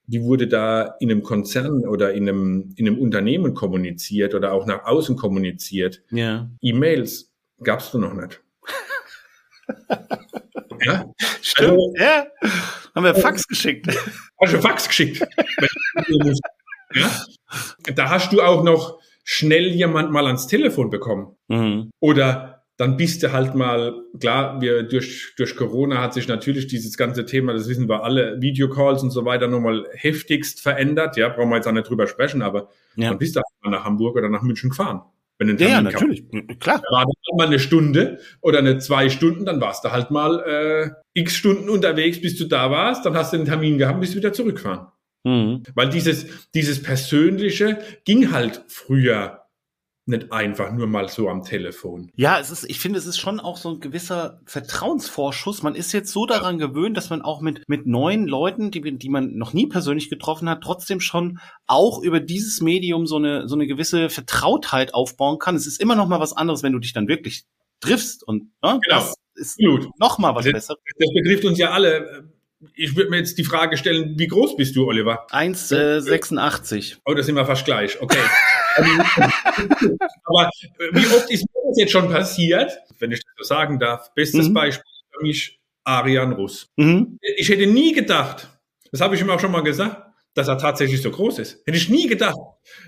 wie 0.07 0.21
wurde 0.23 0.47
da 0.47 0.95
in 0.99 1.09
einem 1.09 1.23
Konzern 1.23 1.87
oder 1.87 2.13
in 2.13 2.27
einem, 2.27 2.73
in 2.75 2.87
einem 2.87 2.99
Unternehmen 2.99 3.53
kommuniziert 3.53 4.35
oder 4.35 4.51
auch 4.51 4.65
nach 4.65 4.83
außen 4.83 5.15
kommuniziert? 5.15 6.03
Ja. 6.11 6.49
E-Mails 6.61 7.31
gab's 7.63 7.91
du 7.91 7.99
noch 7.99 8.13
nicht. 8.13 8.41
ja? 10.85 11.05
Stimmt, 11.41 11.71
also, 11.71 11.93
ja. 11.97 12.27
Haben 12.93 13.05
wir 13.05 13.15
Fax 13.15 13.47
geschickt. 13.47 13.87
Hast 14.41 14.53
du 14.53 14.61
Fax 14.61 14.87
geschickt? 14.87 15.25
ja? 16.93 17.11
Da 17.95 18.09
hast 18.09 18.31
du 18.31 18.41
auch 18.41 18.63
noch 18.63 18.99
schnell 19.23 19.67
jemand 19.67 20.11
mal 20.11 20.25
ans 20.25 20.47
Telefon 20.47 20.89
bekommen. 20.89 21.35
Mhm. 21.47 21.91
Oder 21.99 22.63
dann 22.77 22.97
bist 22.97 23.21
du 23.21 23.31
halt 23.31 23.53
mal, 23.53 23.93
klar, 24.19 24.59
wir 24.59 24.81
durch, 24.83 25.35
durch 25.37 25.55
Corona 25.55 26.01
hat 26.01 26.15
sich 26.15 26.27
natürlich 26.27 26.65
dieses 26.65 26.97
ganze 26.97 27.25
Thema, 27.25 27.53
das 27.53 27.69
wissen 27.69 27.87
wir 27.87 28.03
alle, 28.03 28.41
Videocalls 28.41 29.03
und 29.03 29.11
so 29.11 29.23
weiter 29.23 29.47
nochmal 29.47 29.85
heftigst 29.93 30.61
verändert. 30.61 31.15
Ja, 31.15 31.29
brauchen 31.29 31.49
wir 31.49 31.57
jetzt 31.57 31.67
auch 31.67 31.73
nicht 31.73 31.87
drüber 31.87 32.07
sprechen, 32.07 32.41
aber 32.41 32.69
ja. 32.95 33.09
dann 33.09 33.19
bist 33.19 33.35
du 33.35 33.39
halt 33.39 33.63
mal 33.63 33.69
nach 33.77 33.85
Hamburg 33.85 34.15
oder 34.15 34.29
nach 34.29 34.41
München 34.41 34.71
gefahren. 34.71 35.01
Wenn 35.37 35.57
ja, 35.57 35.67
ja, 35.67 35.81
natürlich, 35.81 36.23
klar. 36.59 36.81
Da 36.87 36.95
war 36.95 37.05
dann 37.05 37.37
mal 37.37 37.47
eine 37.47 37.59
Stunde 37.59 38.19
oder 38.41 38.59
eine 38.59 38.77
zwei 38.77 39.09
Stunden, 39.09 39.45
dann 39.45 39.59
warst 39.59 39.83
du 39.83 39.91
halt 39.91 40.11
mal 40.11 40.39
äh, 40.39 41.19
x 41.19 41.35
Stunden 41.35 41.69
unterwegs, 41.69 42.21
bis 42.21 42.37
du 42.37 42.45
da 42.45 42.69
warst, 42.69 43.05
dann 43.05 43.15
hast 43.15 43.33
du 43.33 43.37
den 43.37 43.45
Termin 43.45 43.77
gehabt, 43.77 43.99
bist 43.99 44.13
du 44.13 44.17
wieder 44.17 44.33
zurückgefahren. 44.33 44.87
Mhm. 45.23 45.63
Weil 45.75 45.89
dieses, 45.89 46.25
dieses 46.53 46.81
Persönliche 46.81 47.79
ging 48.05 48.31
halt 48.31 48.63
früher 48.67 49.41
nicht 50.07 50.31
einfach 50.31 50.71
nur 50.71 50.87
mal 50.87 51.09
so 51.09 51.29
am 51.29 51.43
Telefon. 51.43 52.11
Ja, 52.15 52.39
es 52.39 52.49
ist, 52.49 52.67
ich 52.69 52.79
finde, 52.79 52.97
es 52.97 53.05
ist 53.05 53.19
schon 53.19 53.39
auch 53.39 53.57
so 53.57 53.69
ein 53.69 53.79
gewisser 53.79 54.41
Vertrauensvorschuss. 54.45 55.61
Man 55.61 55.75
ist 55.75 55.91
jetzt 55.91 56.11
so 56.11 56.25
daran 56.25 56.57
gewöhnt, 56.57 56.97
dass 56.97 57.09
man 57.09 57.21
auch 57.21 57.41
mit, 57.41 57.63
mit 57.67 57.85
neuen 57.85 58.27
Leuten, 58.27 58.71
die, 58.71 58.97
die 58.97 59.09
man 59.09 59.37
noch 59.37 59.53
nie 59.53 59.67
persönlich 59.67 60.09
getroffen 60.09 60.49
hat, 60.49 60.61
trotzdem 60.61 61.01
schon 61.01 61.39
auch 61.67 62.01
über 62.01 62.19
dieses 62.19 62.61
Medium 62.61 63.05
so 63.05 63.17
eine, 63.17 63.47
so 63.47 63.55
eine 63.55 63.67
gewisse 63.67 64.09
Vertrautheit 64.09 64.93
aufbauen 64.93 65.37
kann. 65.37 65.55
Es 65.55 65.67
ist 65.67 65.79
immer 65.79 65.95
noch 65.95 66.07
mal 66.07 66.19
was 66.19 66.33
anderes, 66.33 66.63
wenn 66.63 66.73
du 66.73 66.79
dich 66.79 66.93
dann 66.93 67.07
wirklich 67.07 67.45
triffst 67.79 68.27
und 68.27 68.43
ne, 68.63 68.79
genau. 68.81 68.81
das 68.87 69.15
ist 69.35 69.59
Absolut. 69.59 69.99
noch 69.99 70.17
mal 70.17 70.35
was 70.35 70.45
das, 70.45 70.53
Besseres. 70.53 70.79
Das 70.97 71.13
betrifft 71.13 71.45
uns 71.45 71.57
ja 71.59 71.71
alle 71.71 72.30
ich 72.75 72.95
würde 72.95 73.09
mir 73.09 73.17
jetzt 73.17 73.37
die 73.37 73.43
Frage 73.43 73.77
stellen, 73.77 74.17
wie 74.17 74.27
groß 74.27 74.55
bist 74.55 74.75
du, 74.75 74.87
Oliver? 74.87 75.27
1,86. 75.31 76.93
Äh, 76.93 76.97
oh, 77.05 77.13
da 77.13 77.23
sind 77.23 77.35
wir 77.35 77.45
fast 77.45 77.65
gleich. 77.65 77.99
Okay. 78.01 78.19
Aber 78.77 80.49
äh, 80.79 80.89
wie 80.91 81.05
oft 81.07 81.29
ist 81.31 81.43
mir 81.43 81.61
das 81.69 81.77
jetzt 81.77 81.91
schon 81.91 82.09
passiert, 82.09 82.71
wenn 82.99 83.11
ich 83.11 83.21
das 83.23 83.33
so 83.37 83.43
sagen 83.43 83.79
darf? 83.79 84.13
Bestes 84.13 84.49
mhm. 84.49 84.53
Beispiel 84.53 84.91
für 85.11 85.23
mich, 85.23 85.59
Arian 85.83 86.33
Russ. 86.33 86.67
Mhm. 86.75 87.17
Ich 87.37 87.49
hätte 87.49 87.67
nie 87.67 87.93
gedacht, 87.93 88.47
Das 88.91 89.01
habe 89.01 89.15
ich 89.15 89.21
ihm 89.21 89.29
auch 89.29 89.39
schon 89.39 89.51
mal 89.51 89.63
gesagt, 89.63 90.11
dass 90.33 90.47
er 90.47 90.57
tatsächlich 90.57 91.01
so 91.01 91.11
groß 91.11 91.39
ist. 91.39 91.61
Hätte 91.65 91.77
ich 91.77 91.89
nie 91.89 92.07
gedacht. 92.07 92.37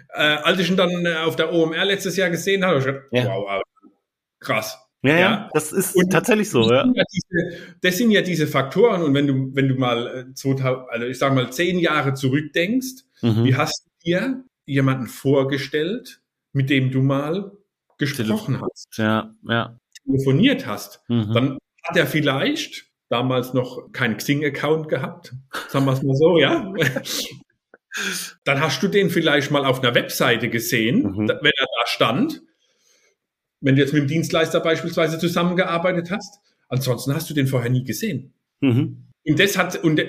Äh, 0.10 0.22
als 0.22 0.60
ich 0.60 0.70
ihn 0.70 0.77
dann 0.77 1.06
äh, 1.06 1.15
auf 1.18 1.36
der 1.36 1.51
OMR 1.51 1.86
letztes 1.86 2.15
Jahr 2.15 2.30
gesehen 2.30 2.63
habe, 2.63 2.80
habe 2.80 2.80
ich 2.80 2.86
gedacht, 2.86 3.08
ja. 3.12 3.36
wow, 3.36 3.62
krass. 4.39 4.77
Ja, 5.03 5.19
ja, 5.19 5.50
das 5.53 5.74
ist 5.74 5.95
und 5.98 6.10
tatsächlich 6.12 6.50
so. 6.50 6.62
Ja. 6.72 6.86
ja 6.93 7.03
diese, 7.13 7.57
das 7.81 7.98
sind 7.98 8.12
ja 8.12 8.22
diese 8.22 8.48
Faktoren. 8.48 9.01
Und 9.03 9.13
wenn 9.13 9.27
du, 9.27 9.53
wenn 9.53 9.67
du 9.67 9.75
mal, 9.75 10.31
2000, 10.33 10.65
äh, 10.65 10.91
also 10.91 11.05
ich 11.07 11.17
sage 11.19 11.36
mal, 11.36 11.51
zehn 11.51 11.77
Jahre 11.77 12.13
zurückdenkst, 12.13 13.03
mhm. 13.22 13.43
wie 13.43 13.55
hast 13.55 13.86
du 13.86 13.89
dir 14.05 14.43
jemanden 14.65 15.07
vorgestellt, 15.07 16.22
mit 16.53 16.69
dem 16.69 16.89
du 16.91 17.01
mal 17.01 17.51
gesprochen 17.98 18.62
hast? 18.62 18.98
Ja, 18.98 19.31
ja. 19.43 19.77
Telefoniert 20.05 20.65
hast. 20.65 21.01
Mhm. 21.10 21.33
Dann 21.33 21.57
hat 21.83 21.98
er 21.98 22.07
vielleicht 22.07 22.86
damals 23.10 23.53
noch 23.53 23.91
keinen 23.91 24.15
Xing-Account 24.15 24.88
gehabt, 24.88 25.33
sagen 25.67 25.86
wir 25.86 25.93
es 25.93 26.01
mal 26.01 26.15
so, 26.15 26.38
ja. 26.39 26.74
Dann 28.45 28.60
hast 28.60 28.81
du 28.81 28.88
den 28.88 29.10
vielleicht 29.10 29.51
mal 29.51 29.65
auf 29.65 29.83
einer 29.83 29.93
Webseite 29.93 30.50
gesehen, 30.50 31.03
mhm. 31.03 31.27
wenn 31.27 31.51
er 31.57 31.65
da 31.65 31.86
stand 31.88 32.41
wenn 33.63 33.75
du 33.75 33.82
jetzt 33.82 33.93
mit 33.93 34.03
dem 34.03 34.08
Dienstleister 34.08 34.60
beispielsweise 34.60 35.17
zusammengearbeitet 35.17 36.12
hast. 36.12 36.39
Ansonsten 36.67 37.15
hast 37.15 37.29
du 37.29 37.34
den 37.34 37.48
vorher 37.48 37.72
nie 37.72 37.84
gesehen. 37.84 38.34
Mhm. 38.60 39.08
Und 39.25 39.39
das 39.39 39.58
hat, 39.58 39.82
und 39.82 40.01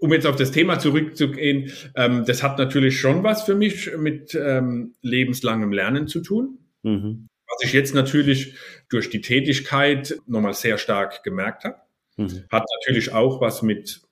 um 0.00 0.12
jetzt 0.12 0.26
auf 0.26 0.36
das 0.36 0.52
Thema 0.52 0.78
zurückzugehen, 0.78 1.72
ähm, 1.96 2.24
das 2.24 2.42
hat 2.42 2.56
natürlich 2.56 3.00
schon 3.00 3.24
was 3.24 3.42
für 3.42 3.56
mich 3.56 3.90
mit 3.96 4.34
ähm, 4.34 4.94
lebenslangem 5.02 5.72
Lernen 5.72 6.06
zu 6.06 6.20
tun. 6.20 6.58
Mhm. 6.84 7.26
Was 7.48 7.64
ich 7.64 7.72
jetzt 7.72 7.94
natürlich 7.94 8.54
durch 8.88 9.10
die 9.10 9.22
Tätigkeit 9.22 10.16
nochmal 10.26 10.54
sehr 10.54 10.78
stark 10.78 11.24
gemerkt 11.24 11.64
habe. 11.64 11.78
Mhm. 12.16 12.44
Hat 12.50 12.64
natürlich 12.78 13.12
auch 13.12 13.40
was 13.40 13.62
mit 13.62 14.02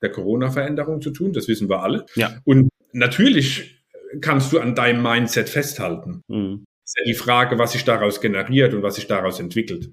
der 0.00 0.10
Corona-Veränderung 0.10 1.00
zu 1.00 1.10
tun, 1.10 1.32
das 1.32 1.48
wissen 1.48 1.68
wir 1.68 1.82
alle. 1.82 2.06
Ja. 2.14 2.36
Und 2.44 2.68
natürlich 2.92 3.84
kannst 4.20 4.52
du 4.52 4.60
an 4.60 4.74
deinem 4.74 5.02
Mindset 5.02 5.48
festhalten. 5.48 6.22
Mhm 6.28 6.64
ist 6.84 6.98
ja 6.98 7.04
die 7.04 7.14
Frage, 7.14 7.58
was 7.58 7.72
sich 7.72 7.84
daraus 7.84 8.20
generiert 8.20 8.74
und 8.74 8.82
was 8.82 8.96
sich 8.96 9.06
daraus 9.06 9.40
entwickelt. 9.40 9.92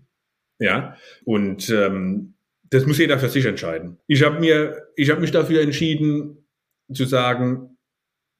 Ja, 0.59 0.97
und 1.23 1.69
ähm, 1.69 2.35
das 2.69 2.85
muss 2.85 2.97
jeder 2.97 3.17
für 3.17 3.29
sich 3.29 3.45
entscheiden. 3.45 3.97
Ich 4.07 4.23
habe 4.23 4.39
mir, 4.39 4.87
ich 4.95 5.09
habe 5.09 5.21
mich 5.21 5.31
dafür 5.31 5.61
entschieden 5.61 6.45
zu 6.93 7.05
sagen, 7.05 7.77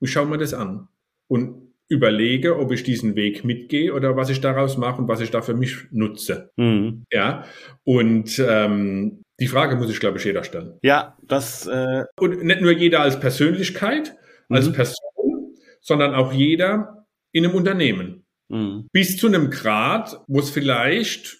ich 0.01 0.12
schaue 0.12 0.27
mir 0.27 0.38
das 0.38 0.53
an 0.53 0.88
und 1.27 1.70
überlege, 1.88 2.58
ob 2.60 2.72
ich 2.72 2.84
diesen 2.84 3.15
Weg 3.15 3.44
mitgehe 3.44 3.94
oder 3.94 4.15
was 4.15 4.29
ich 4.29 4.41
daraus 4.41 4.77
mache 4.77 5.01
und 5.01 5.08
was 5.08 5.22
ich 5.22 5.32
da 5.32 5.41
für 5.41 5.56
mich 5.56 5.88
nutze. 5.91 6.51
Mhm. 6.56 7.06
Ja, 7.12 7.46
und 7.84 8.38
ähm, 8.48 9.24
die 9.39 9.48
Frage 9.48 9.75
muss 9.75 9.89
ich, 9.89 10.00
glaube 10.00 10.18
ich, 10.18 10.25
jeder 10.25 10.44
stellen. 10.44 10.77
Ja, 10.84 11.18
das 11.24 11.65
äh 11.65 12.03
und 12.20 12.44
nicht 12.44 12.62
nur 12.62 12.72
jeder 12.72 13.01
als 13.01 13.20
Persönlichkeit, 13.20 14.15
als 14.50 14.68
mhm. 14.68 14.74
Person, 14.74 15.56
sondern 15.82 16.13
auch 16.13 16.32
jeder 16.32 17.08
in 17.32 17.46
einem 17.46 17.56
Unternehmen. 17.56 18.25
Mhm. 18.50 18.88
Bis 18.91 19.18
zu 19.18 19.27
einem 19.27 19.50
Grad, 19.50 20.20
wo 20.27 20.39
es 20.39 20.50
vielleicht 20.50 21.38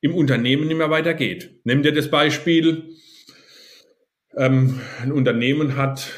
im 0.00 0.14
Unternehmen 0.14 0.66
nicht 0.66 0.76
mehr 0.76 0.90
weitergeht. 0.90 1.60
Nimm 1.64 1.82
dir 1.82 1.92
das 1.92 2.10
Beispiel, 2.10 2.94
ähm, 4.36 4.80
ein 5.00 5.12
Unternehmen 5.12 5.76
hat 5.76 6.10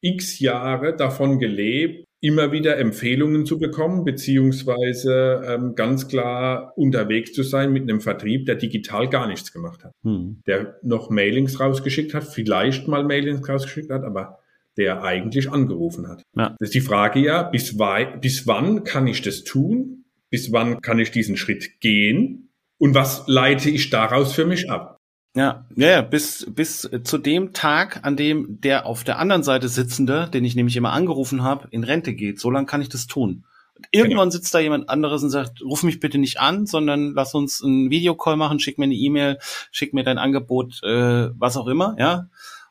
x 0.00 0.40
Jahre 0.40 0.96
davon 0.96 1.38
gelebt, 1.38 2.04
immer 2.22 2.52
wieder 2.52 2.76
Empfehlungen 2.76 3.46
zu 3.46 3.58
bekommen, 3.58 4.04
beziehungsweise 4.04 5.42
ähm, 5.46 5.74
ganz 5.74 6.08
klar 6.08 6.72
unterwegs 6.76 7.32
zu 7.32 7.42
sein 7.42 7.72
mit 7.72 7.82
einem 7.82 8.00
Vertrieb, 8.00 8.46
der 8.46 8.56
digital 8.56 9.08
gar 9.08 9.26
nichts 9.26 9.52
gemacht 9.52 9.84
hat. 9.84 9.92
Hm. 10.02 10.42
Der 10.46 10.78
noch 10.82 11.08
Mailings 11.08 11.60
rausgeschickt 11.60 12.12
hat, 12.12 12.24
vielleicht 12.24 12.88
mal 12.88 13.04
Mailings 13.04 13.48
rausgeschickt 13.48 13.90
hat, 13.90 14.04
aber 14.04 14.39
der 14.80 15.04
eigentlich 15.04 15.52
angerufen 15.52 16.08
hat. 16.08 16.22
Ja. 16.34 16.56
Das 16.58 16.68
ist 16.68 16.74
die 16.74 16.80
Frage 16.80 17.20
ja, 17.20 17.42
bis, 17.42 17.76
bis 18.20 18.46
wann 18.46 18.82
kann 18.82 19.06
ich 19.06 19.20
das 19.20 19.44
tun? 19.44 20.04
Bis 20.30 20.52
wann 20.52 20.80
kann 20.80 20.98
ich 20.98 21.10
diesen 21.10 21.36
Schritt 21.36 21.80
gehen? 21.80 22.48
Und 22.78 22.94
was 22.94 23.24
leite 23.26 23.68
ich 23.68 23.90
daraus 23.90 24.32
für 24.32 24.46
mich 24.46 24.70
ab? 24.70 24.96
Ja, 25.36 25.66
ja, 25.76 26.00
bis, 26.00 26.46
bis 26.50 26.90
zu 27.04 27.18
dem 27.18 27.52
Tag, 27.52 28.00
an 28.02 28.16
dem 28.16 28.58
der 28.60 28.86
auf 28.86 29.04
der 29.04 29.18
anderen 29.18 29.42
Seite 29.42 29.68
sitzende, 29.68 30.28
den 30.32 30.44
ich 30.44 30.56
nämlich 30.56 30.76
immer 30.76 30.92
angerufen 30.92 31.44
habe, 31.44 31.68
in 31.70 31.84
Rente 31.84 32.14
geht. 32.14 32.40
So 32.40 32.50
lange 32.50 32.66
kann 32.66 32.80
ich 32.80 32.88
das 32.88 33.06
tun. 33.06 33.44
Und 33.76 33.86
irgendwann 33.90 34.30
genau. 34.30 34.30
sitzt 34.30 34.54
da 34.54 34.60
jemand 34.60 34.88
anderes 34.88 35.22
und 35.22 35.30
sagt, 35.30 35.62
ruf 35.62 35.82
mich 35.82 36.00
bitte 36.00 36.16
nicht 36.16 36.40
an, 36.40 36.66
sondern 36.66 37.12
lass 37.12 37.34
uns 37.34 37.62
einen 37.62 37.90
Videocall 37.90 38.36
machen, 38.36 38.60
schick 38.60 38.78
mir 38.78 38.84
eine 38.84 38.94
E-Mail, 38.94 39.38
schick 39.70 39.92
mir 39.92 40.04
dein 40.04 40.18
Angebot, 40.18 40.82
äh, 40.82 41.28
was 41.38 41.56
auch 41.58 41.66
immer, 41.66 41.96
ja. 41.98 42.28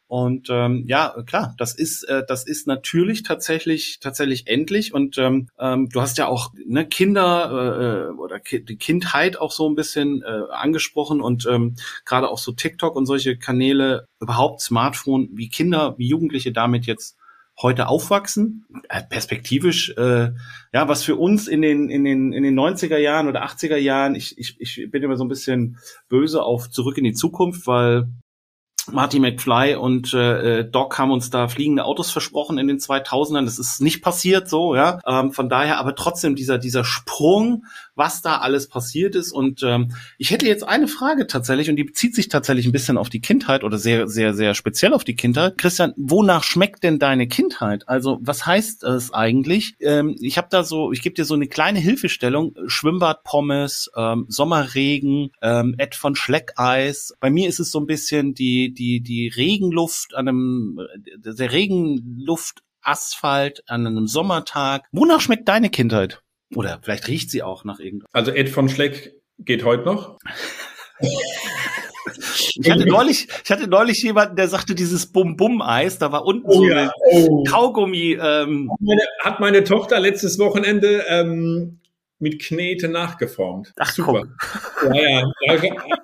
Und 0.10 0.48
ähm, 0.50 0.86
ja, 0.88 1.16
klar, 1.28 1.54
das 1.60 1.76
ist 1.76 2.02
äh, 2.06 2.24
das 2.28 2.44
ist 2.44 2.66
natürlich 2.66 3.22
tatsächlich 3.22 4.00
tatsächlich 4.00 4.48
endlich. 4.48 4.92
Und 4.92 5.20
ähm, 5.20 5.50
ähm, 5.60 5.88
du 5.90 6.02
hast 6.02 6.18
ja 6.18 6.26
auch 6.26 6.52
ne, 6.66 6.88
Kinder 6.88 7.52
äh, 7.52 8.10
äh 8.10 8.18
oder 8.18 8.40
ki 8.40 8.66
die 8.66 8.78
Kindheit 8.78 9.40
auch 9.40 9.52
so 9.52 9.70
ein 9.70 9.76
bisschen 9.76 10.24
äh, 10.24 10.52
angesprochen 10.52 11.22
und 11.22 11.46
ähm, 11.46 11.76
gerade 12.06 12.28
auch 12.28 12.40
so 12.40 12.54
TikTok 12.54 12.96
und 12.96 13.06
solche 13.06 13.38
Kanäle, 13.38 14.08
überhaupt 14.20 14.62
Smartphone, 14.62 15.30
wie 15.34 15.48
Kinder, 15.48 15.94
wie 16.00 16.08
Jugendliche 16.08 16.52
damit 16.52 16.88
jetzt 16.88 17.16
heute 17.62 17.88
aufwachsen, 17.88 18.66
äh, 18.90 19.04
perspektivisch, 19.04 19.92
äh, 19.96 20.32
ja, 20.74 20.88
was 20.88 21.04
für 21.04 21.18
uns 21.18 21.48
in 21.48 21.62
den, 21.62 21.92
in 21.92 22.04
den, 22.04 22.34
in 22.34 22.42
den 22.42 22.60
90er 22.60 22.98
Jahren 22.98 23.28
oder 23.28 23.46
80er 23.46 23.78
Jahren, 23.78 24.16
ich, 24.16 24.40
ich, 24.40 24.56
ich 24.60 24.90
bin 24.90 25.04
immer 25.04 25.18
so 25.18 25.24
ein 25.24 25.30
bisschen 25.30 25.78
böse 26.08 26.42
auf 26.42 26.72
zurück 26.72 26.98
in 26.98 27.04
die 27.04 27.14
Zukunft, 27.14 27.68
weil 27.68 28.08
Marty 28.92 29.20
McFly 29.20 29.76
und 29.76 30.14
äh, 30.14 30.64
Doc 30.66 30.98
haben 30.98 31.12
uns 31.12 31.30
da 31.30 31.48
fliegende 31.48 31.86
Autos 31.86 32.12
versprochen 32.12 32.58
in 32.58 32.68
den 32.68 32.78
2000ern. 32.78 33.46
Das 33.46 33.60
ist 33.60 33.82
nicht 33.82 34.02
passiert 34.02 34.50
so, 34.50 34.76
ja. 34.76 35.00
Ähm, 35.06 35.32
von 35.32 35.50
daher 35.50 35.80
aber 35.80 35.96
trotzdem 35.96 36.36
dieser 36.36 36.58
dieser 36.58 36.84
Sprung, 36.84 37.66
was 38.00 38.24
da 38.24 38.38
alles 38.38 38.68
passiert 38.68 39.14
ist. 39.14 39.32
Und 39.32 39.62
ähm, 39.62 39.94
ich 40.18 40.32
hätte 40.32 40.48
jetzt 40.48 40.64
eine 40.64 40.88
Frage 40.88 41.28
tatsächlich 41.28 41.70
und 41.70 41.76
die 41.76 41.84
bezieht 41.84 42.16
sich 42.16 42.30
tatsächlich 42.30 42.66
ein 42.66 42.72
bisschen 42.72 42.98
auf 42.98 43.10
die 43.10 43.22
Kindheit 43.22 43.64
oder 43.64 43.78
sehr 43.78 44.08
sehr 44.08 44.34
sehr 44.34 44.56
speziell 44.56 44.94
auf 44.94 45.04
die 45.04 45.16
Kindheit. 45.16 45.60
Christian, 45.60 45.94
wonach 45.98 46.44
schmeckt 46.44 46.84
denn 46.84 46.98
deine 46.98 47.28
Kindheit? 47.28 47.88
Also 47.88 48.18
was 48.22 48.48
heißt 48.48 48.84
es 48.86 49.14
eigentlich? 49.14 49.76
Ähm, 49.82 50.16
ich 50.20 50.40
habe 50.40 50.48
da 50.50 50.64
so, 50.64 50.92
ich 50.92 51.04
gebe 51.04 51.14
dir 51.14 51.26
so 51.26 51.36
eine 51.36 51.48
kleine 51.48 51.80
Hilfestellung: 51.80 52.56
Schwimmbadpommes, 52.66 53.92
ähm, 53.96 54.26
Sommerregen, 54.30 55.32
ähm, 55.44 55.76
Ed 55.78 55.94
von 55.94 56.16
Schleckeis. 56.16 57.14
Bei 57.20 57.30
mir 57.30 57.48
ist 57.48 57.60
es 57.60 57.70
so 57.70 57.80
ein 57.80 57.86
bisschen 57.86 58.34
die 58.34 58.74
die, 58.74 59.02
die 59.02 59.28
Regenluft 59.28 60.16
an 60.16 60.28
einem, 60.28 60.80
der 61.18 61.52
Regenluft 61.52 62.64
Asphalt 62.82 63.64
an 63.68 63.86
einem 63.86 64.08
Sommertag. 64.08 64.86
Wonach 64.92 65.20
schmeckt 65.20 65.48
deine 65.50 65.70
Kindheit? 65.70 66.24
Oder 66.56 66.80
vielleicht 66.82 67.08
riecht 67.08 67.32
sie 67.32 67.44
auch 67.44 67.64
nach 67.64 67.80
irgendwas. 67.80 68.10
Also 68.14 68.32
Ed 68.32 68.50
von 68.50 68.70
Schleck 68.70 69.16
geht 69.38 69.64
heute 69.64 69.86
noch. 69.86 70.18
Ich 72.62 72.70
hatte 72.70 72.86
neulich, 72.86 73.28
ich 73.44 73.52
hatte 73.52 73.68
neulich 73.68 74.02
jemanden, 74.04 74.36
der 74.36 74.48
sagte, 74.48 74.76
dieses 74.76 75.12
Bum-Bum-Eis, 75.12 76.00
da 76.00 76.12
war 76.12 76.26
unten 76.26 76.48
oh, 76.48 76.54
so 76.54 76.66
ja. 76.66 76.92
oh. 77.12 77.44
Kaugummi. 77.44 78.18
Ähm. 78.22 78.70
Hat, 78.72 78.82
meine, 78.82 79.02
hat 79.24 79.40
meine 79.40 79.64
Tochter 79.64 80.00
letztes 80.00 80.40
Wochenende 80.40 81.06
ähm, 81.08 81.80
mit 82.20 82.42
Knete 82.42 82.90
nachgeformt. 82.90 83.74
Ach, 83.78 83.92
super. 83.92 84.24
Guck. 84.80 84.96
Ja, 84.96 85.22
ja. 85.22 85.62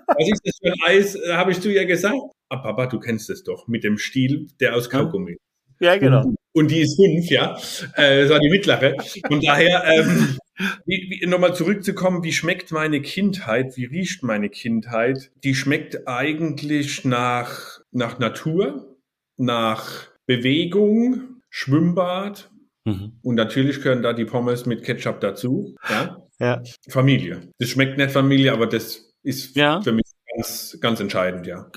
Was 0.08 0.30
ist 0.30 0.42
das 0.46 0.58
für 0.62 0.72
ein 0.72 0.80
Eis, 0.86 1.18
habe 1.30 1.52
ich 1.52 1.60
zu 1.60 1.72
ihr 1.72 1.86
gesagt? 1.86 2.16
Ah, 2.50 2.58
Papa, 2.58 2.86
du 2.88 3.00
kennst 3.00 3.30
es 3.30 3.44
doch, 3.44 3.68
mit 3.68 3.84
dem 3.84 3.98
Stiel, 3.98 4.48
der 4.60 4.76
aus 4.76 4.90
Kaugummi. 4.90 5.38
Ja, 5.80 5.98
genau. 5.98 6.34
Und 6.54 6.72
die 6.72 6.82
ist 6.82 6.96
fünf, 6.96 7.30
ja. 7.30 7.58
Äh, 7.96 8.22
das 8.22 8.30
war 8.30 8.40
die 8.40 8.50
mittlere. 8.50 8.96
Von 9.28 9.42
daher, 9.42 9.84
ähm, 9.86 10.38
wie, 10.86 11.20
wie, 11.22 11.28
nochmal 11.28 11.54
zurückzukommen, 11.54 12.24
wie 12.24 12.32
schmeckt 12.32 12.72
meine 12.72 13.02
Kindheit, 13.02 13.76
wie 13.76 13.86
riecht 13.86 14.24
meine 14.24 14.50
Kindheit? 14.50 15.32
Die 15.44 15.54
schmeckt 15.54 16.08
eigentlich 16.08 17.04
nach, 17.04 17.82
nach 17.92 18.20
Natur, 18.20 18.96
nach 19.38 20.08
Bewegung, 20.26 21.42
Schwimmbad, 21.50 22.50
Mhm. 22.86 23.14
Und 23.24 23.36
natürlich 23.36 23.82
gehören 23.82 24.04
da 24.04 24.14
die 24.14 24.26
Pommes 24.26 24.66
mit 24.66 24.84
Ketchup 24.84 25.20
dazu. 25.20 25.76
Ja? 25.90 26.18
ja. 26.40 26.64
Familie. 26.88 27.50
Das 27.58 27.70
schmeckt 27.70 27.98
nicht 27.98 28.12
Familie, 28.12 28.54
aber 28.54 28.68
das 28.68 29.14
ist 29.24 29.56
ja. 29.56 29.82
für 29.82 29.92
mich 29.92 30.06
ganz, 30.36 30.78
ganz 30.80 31.00
entscheidend, 31.00 31.48
ja. 31.48 31.70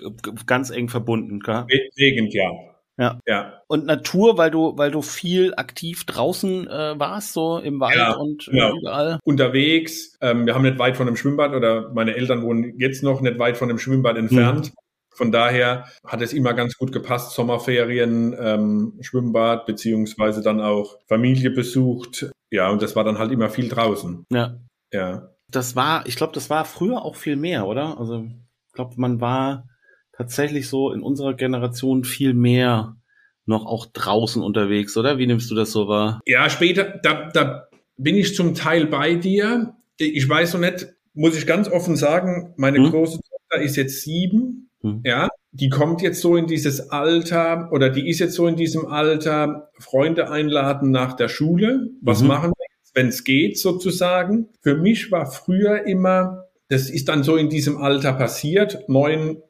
Ganz 0.47 0.71
eng 0.71 0.89
verbunden, 0.89 1.41
klar. 1.41 1.67
Wegend, 1.97 2.35
ja. 2.35 2.51
Ja. 2.99 3.21
ja. 3.27 3.63
Und 3.69 3.87
Natur, 3.87 4.37
weil 4.39 4.51
du, 4.51 4.77
weil 4.77 4.91
du 4.91 5.03
viel 5.03 5.55
aktiv 5.55 6.05
draußen 6.05 6.67
äh, 6.67 6.99
warst, 6.99 7.33
so 7.33 7.59
im 7.59 7.79
Wald 7.81 7.97
ja, 7.97 8.15
und 8.15 8.47
ja. 8.53 8.71
überall. 8.71 9.21
Unterwegs. 9.25 10.17
Ähm, 10.21 10.47
wir 10.47 10.55
haben 10.55 10.63
nicht 10.63 10.79
weit 10.79 10.97
von 10.97 11.07
einem 11.07 11.17
Schwimmbad 11.17 11.55
oder 11.55 11.93
meine 11.95 12.17
Eltern 12.17 12.43
wohnen 12.43 12.79
jetzt 12.79 13.03
noch 13.03 13.21
nicht 13.21 13.39
weit 13.39 13.57
von 13.57 13.71
einem 13.71 13.79
Schwimmbad 13.79 14.17
entfernt. 14.17 14.71
Mhm. 14.71 14.79
Von 15.15 15.33
daher 15.33 15.87
hat 16.05 16.23
es 16.23 16.33
immer 16.33 16.55
ganz 16.55 16.77
gut 16.77 16.93
gepasst, 16.93 17.35
Sommerferien, 17.35 18.37
ähm, 18.39 18.99
Schwimmbad, 19.01 19.67
beziehungsweise 19.67 20.43
dann 20.43 20.61
auch 20.61 20.97
Familie 21.09 21.51
besucht. 21.51 22.31
Ja, 22.51 22.71
und 22.71 22.83
das 22.83 22.95
war 22.95 23.05
dann 23.05 23.19
halt 23.19 23.33
immer 23.33 23.51
viel 23.51 23.69
draußen. 23.69 24.25
Ja. 24.33 24.61
Ja. 24.93 25.31
Das 25.51 25.75
war, 25.75 26.07
ich 26.07 26.17
glaube, 26.17 26.35
das 26.35 26.51
war 26.51 26.65
früher 26.65 27.03
auch 27.03 27.17
viel 27.17 27.37
mehr, 27.37 27.67
oder? 27.67 27.99
Also, 27.99 28.29
ich 28.69 28.75
glaube, 28.75 28.95
man 28.97 29.21
war 29.21 29.67
tatsächlich 30.19 30.69
so 30.69 30.93
in 30.93 31.01
unserer 31.01 31.35
Generation 31.35 32.05
viel 32.05 32.35
mehr 32.35 32.97
noch 33.47 33.65
auch 33.65 33.87
draußen 33.87 34.43
unterwegs, 34.43 34.97
oder? 34.97 35.17
Wie 35.17 35.27
nimmst 35.27 35.51
du 35.51 35.55
das 35.55 35.73
so 35.73 35.89
wahr? 35.89 36.21
Ja, 36.27 36.51
später, 36.51 36.99
da, 37.03 37.31
da 37.33 37.69
bin 37.97 38.17
ich 38.17 38.35
zum 38.35 38.55
Teil 38.55 38.87
bei 38.87 39.15
dir. 39.15 39.75
Ich 39.97 40.29
weiß 40.29 40.55
noch 40.55 40.61
nicht, 40.61 40.89
muss 41.15 41.37
ich 41.37 41.47
ganz 41.47 41.69
offen 41.69 41.97
sagen, 41.97 42.53
meine 42.57 42.79
hm. 42.79 42.91
große 42.91 43.21
Tochter 43.21 43.63
ist 43.63 43.77
jetzt 43.77 44.03
sieben. 44.03 44.71
Hm. 44.83 45.01
Ja, 45.05 45.29
die 45.53 45.71
kommt 45.71 46.03
jetzt 46.03 46.21
so 46.21 46.37
in 46.37 46.47
dieses 46.47 46.91
Alter 46.91 47.71
oder 47.73 47.89
die 47.89 48.09
ist 48.09 48.19
jetzt 48.19 48.35
so 48.35 48.47
in 48.47 48.57
diesem 48.57 48.87
Alter, 48.87 49.71
Freunde 49.79 50.31
einladen 50.31 50.91
nach 50.91 51.15
der 51.15 51.29
Schule. 51.29 51.89
Was 52.03 52.21
mhm. 52.21 52.29
machen 52.29 52.53
wir 52.57 52.67
jetzt, 52.81 52.95
wenn 52.95 53.09
es 53.09 53.25
geht, 53.25 53.59
sozusagen? 53.59 54.49
Für 54.61 54.77
mich 54.77 55.11
war 55.11 55.27
früher 55.31 55.87
immer, 55.87 56.45
das 56.69 56.91
ist 56.91 57.09
dann 57.09 57.23
so 57.23 57.37
in 57.37 57.49
diesem 57.49 57.79
Alter 57.79 58.13
passiert, 58.13 58.89
neun, 58.89 59.43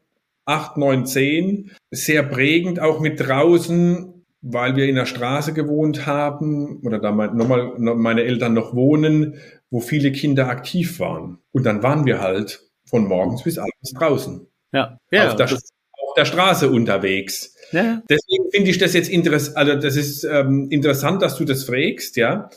acht, 0.49 0.77
neun, 0.77 1.07
zehn, 1.07 1.71
sehr 1.91 2.23
prägend, 2.23 2.81
auch 2.81 3.01
mit 3.01 3.21
draußen, 3.21 4.25
weil 4.41 4.77
wir 4.77 4.89
in 4.89 4.95
der 4.95 5.07
Straße 5.07 5.53
gewohnt 5.53 6.07
haben 6.07 6.81
oder 6.85 6.99
da 6.99 7.13
nochmal 7.13 7.75
meine 7.79 8.23
Eltern 8.23 8.55
noch 8.55 8.75
wohnen, 8.75 9.35
wo 9.71 9.81
viele 9.81 10.11
Kinder 10.11 10.49
aktiv 10.49 11.01
waren. 11.01 11.39
Und 11.53 11.67
dann 11.67 11.83
waren 11.83 12.07
wir 12.07 12.21
halt 12.21 12.67
von 12.89 13.07
morgens 13.07 13.43
bis 13.43 13.59
abends 13.59 13.93
draußen. 13.93 14.47
Ja, 14.73 14.99
ja 15.11 15.29
auf, 15.29 15.37
der, 15.37 15.53
auf 15.53 16.15
der 16.17 16.25
Straße 16.25 16.71
unterwegs. 16.71 17.55
Ja. 17.73 18.03
Deswegen 18.09 18.51
finde 18.51 18.71
ich 18.71 18.79
das 18.79 18.95
jetzt 18.95 19.11
interessant, 19.11 19.57
also 19.57 19.75
das 19.75 19.97
ist 19.97 20.25
ähm, 20.25 20.69
interessant, 20.71 21.21
dass 21.21 21.37
du 21.37 21.45
das 21.45 21.65
fragst, 21.65 22.17
ja. 22.17 22.49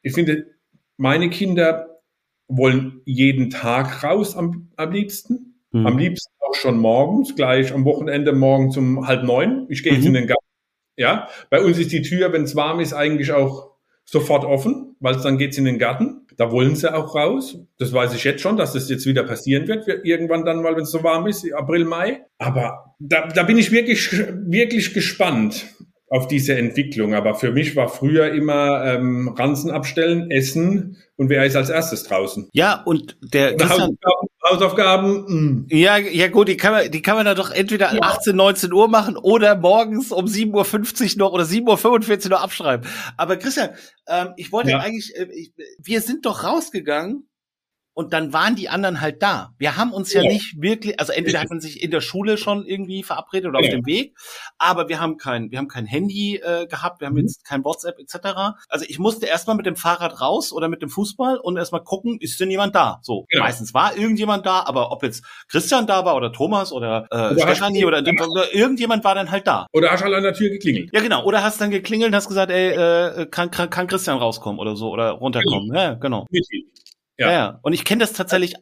Ich 0.00 0.14
finde, 0.14 0.46
meine 0.96 1.28
Kinder 1.28 2.00
wollen 2.48 3.02
jeden 3.04 3.50
Tag 3.50 4.02
raus 4.04 4.36
am, 4.36 4.70
am 4.76 4.92
liebsten. 4.92 5.55
Mhm. 5.76 5.86
Am 5.86 5.98
liebsten 5.98 6.32
auch 6.40 6.54
schon 6.54 6.78
morgens, 6.78 7.34
gleich 7.34 7.72
am 7.72 7.84
Wochenende 7.84 8.32
morgens 8.32 8.76
um 8.76 9.06
halb 9.06 9.24
neun. 9.24 9.66
Ich 9.68 9.82
gehe 9.82 9.92
jetzt 9.92 10.02
mhm. 10.02 10.08
in 10.08 10.14
den 10.14 10.26
Garten. 10.28 10.44
Ja, 10.96 11.28
bei 11.50 11.60
uns 11.62 11.78
ist 11.78 11.92
die 11.92 12.02
Tür, 12.02 12.32
wenn 12.32 12.44
es 12.44 12.56
warm 12.56 12.80
ist, 12.80 12.94
eigentlich 12.94 13.32
auch 13.32 13.76
sofort 14.04 14.44
offen, 14.44 14.96
weil 15.00 15.16
dann 15.16 15.36
geht's 15.36 15.58
in 15.58 15.66
den 15.66 15.78
Garten. 15.78 16.26
Da 16.38 16.50
wollen 16.50 16.76
sie 16.76 16.94
auch 16.94 17.14
raus. 17.14 17.58
Das 17.78 17.92
weiß 17.92 18.14
ich 18.14 18.24
jetzt 18.24 18.40
schon, 18.40 18.56
dass 18.56 18.72
das 18.72 18.88
jetzt 18.88 19.04
wieder 19.04 19.24
passieren 19.24 19.68
wird, 19.68 19.86
irgendwann 20.04 20.44
dann 20.44 20.62
mal, 20.62 20.76
wenn 20.76 20.84
es 20.84 20.90
so 20.90 21.02
warm 21.02 21.26
ist, 21.26 21.50
April, 21.52 21.84
Mai. 21.84 22.24
Aber 22.38 22.94
da, 22.98 23.26
da 23.26 23.42
bin 23.42 23.58
ich 23.58 23.72
wirklich, 23.72 24.10
wirklich 24.12 24.94
gespannt 24.94 25.66
auf 26.08 26.28
diese 26.28 26.56
Entwicklung. 26.56 27.14
Aber 27.14 27.34
für 27.34 27.52
mich 27.52 27.74
war 27.74 27.88
früher 27.88 28.32
immer 28.32 28.84
ähm, 28.84 29.34
Ranzen 29.36 29.70
abstellen, 29.70 30.30
essen 30.30 30.96
und 31.16 31.28
wer 31.28 31.44
ist 31.44 31.56
als 31.56 31.70
erstes 31.70 32.04
draußen. 32.04 32.48
Ja, 32.52 32.82
und 32.84 33.16
der 33.20 33.52
Hausaufgaben, 33.52 33.96
Hausaufgaben 34.48 35.24
mh. 35.26 35.40
Mm. 35.40 35.66
Ja, 35.70 35.96
ja 35.96 36.28
gut, 36.28 36.48
die 36.48 36.56
kann 36.56 36.72
man, 36.72 36.90
die 36.90 37.02
kann 37.02 37.16
man 37.16 37.26
da 37.26 37.34
doch 37.34 37.50
entweder 37.50 37.92
ja. 37.92 38.00
18, 38.00 38.36
19 38.36 38.72
Uhr 38.72 38.88
machen 38.88 39.16
oder 39.16 39.56
morgens 39.56 40.12
um 40.12 40.26
7.50 40.26 41.12
Uhr 41.12 41.18
noch 41.18 41.32
oder 41.32 41.44
7.45 41.44 42.24
Uhr 42.24 42.30
noch 42.30 42.42
abschreiben. 42.42 42.88
Aber 43.16 43.36
Christian, 43.36 43.70
ähm, 44.08 44.28
ich 44.36 44.52
wollte 44.52 44.70
ja. 44.70 44.78
eigentlich, 44.78 45.14
äh, 45.16 45.28
ich, 45.32 45.52
wir 45.78 46.00
sind 46.00 46.26
doch 46.26 46.44
rausgegangen 46.44 47.28
und 47.96 48.12
dann 48.12 48.34
waren 48.34 48.56
die 48.56 48.68
anderen 48.68 49.00
halt 49.00 49.22
da. 49.22 49.54
Wir 49.56 49.78
haben 49.78 49.92
uns 49.94 50.12
ja, 50.12 50.20
ja 50.20 50.30
nicht 50.30 50.60
wirklich, 50.60 51.00
also 51.00 51.14
entweder 51.14 51.40
hat 51.40 51.48
man 51.48 51.60
sich 51.60 51.82
in 51.82 51.90
der 51.90 52.02
Schule 52.02 52.36
schon 52.36 52.66
irgendwie 52.66 53.02
verabredet 53.02 53.48
oder 53.48 53.60
ja. 53.60 53.66
auf 53.66 53.70
dem 53.70 53.86
Weg, 53.86 54.14
aber 54.58 54.90
wir 54.90 55.00
haben 55.00 55.16
kein, 55.16 55.50
wir 55.50 55.58
haben 55.58 55.66
kein 55.66 55.86
Handy 55.86 56.36
äh, 56.36 56.66
gehabt, 56.66 57.00
wir 57.00 57.06
haben 57.06 57.14
mhm. 57.14 57.20
jetzt 57.20 57.46
kein 57.46 57.64
WhatsApp 57.64 57.98
etc. 57.98 58.58
Also 58.68 58.84
ich 58.86 58.98
musste 58.98 59.24
erstmal 59.24 59.56
mit 59.56 59.64
dem 59.64 59.76
Fahrrad 59.76 60.20
raus 60.20 60.52
oder 60.52 60.68
mit 60.68 60.82
dem 60.82 60.90
Fußball 60.90 61.38
und 61.38 61.56
erstmal 61.56 61.82
gucken, 61.84 62.18
ist 62.20 62.38
denn 62.38 62.50
jemand 62.50 62.74
da? 62.74 62.98
So, 63.00 63.24
genau. 63.30 63.44
meistens 63.44 63.72
war 63.72 63.96
irgendjemand 63.96 64.44
da, 64.44 64.64
aber 64.66 64.92
ob 64.92 65.02
jetzt 65.02 65.24
Christian 65.48 65.86
da 65.86 66.04
war 66.04 66.16
oder 66.16 66.30
Thomas 66.34 66.72
oder, 66.72 67.06
äh, 67.10 67.32
oder 67.32 67.40
Stefanie 67.40 67.86
oder, 67.86 68.00
oder, 68.00 68.54
irgendjemand 68.54 69.04
war 69.04 69.14
dann 69.14 69.30
halt 69.30 69.46
da. 69.46 69.66
Oder 69.72 69.90
hast 69.90 70.04
du 70.04 70.14
an 70.14 70.22
der 70.22 70.34
Tür 70.34 70.50
geklingelt? 70.50 70.90
Ja 70.92 71.00
genau, 71.00 71.24
oder 71.24 71.42
hast 71.42 71.62
dann 71.62 71.70
geklingelt 71.70 72.10
und 72.10 72.14
hast 72.14 72.28
gesagt, 72.28 72.52
ey, 72.52 72.72
äh, 72.72 73.26
kann, 73.30 73.50
kann, 73.50 73.70
kann 73.70 73.86
Christian 73.86 74.18
rauskommen 74.18 74.60
oder 74.60 74.76
so 74.76 74.90
oder 74.90 75.12
runterkommen. 75.12 75.70
Genau. 75.70 75.80
Ja, 75.80 75.94
genau. 75.94 76.26
Ja. 77.18 77.30
ja. 77.30 77.58
Und 77.62 77.72
ich 77.72 77.84
kenne 77.84 78.00
das 78.00 78.12
tatsächlich 78.12 78.54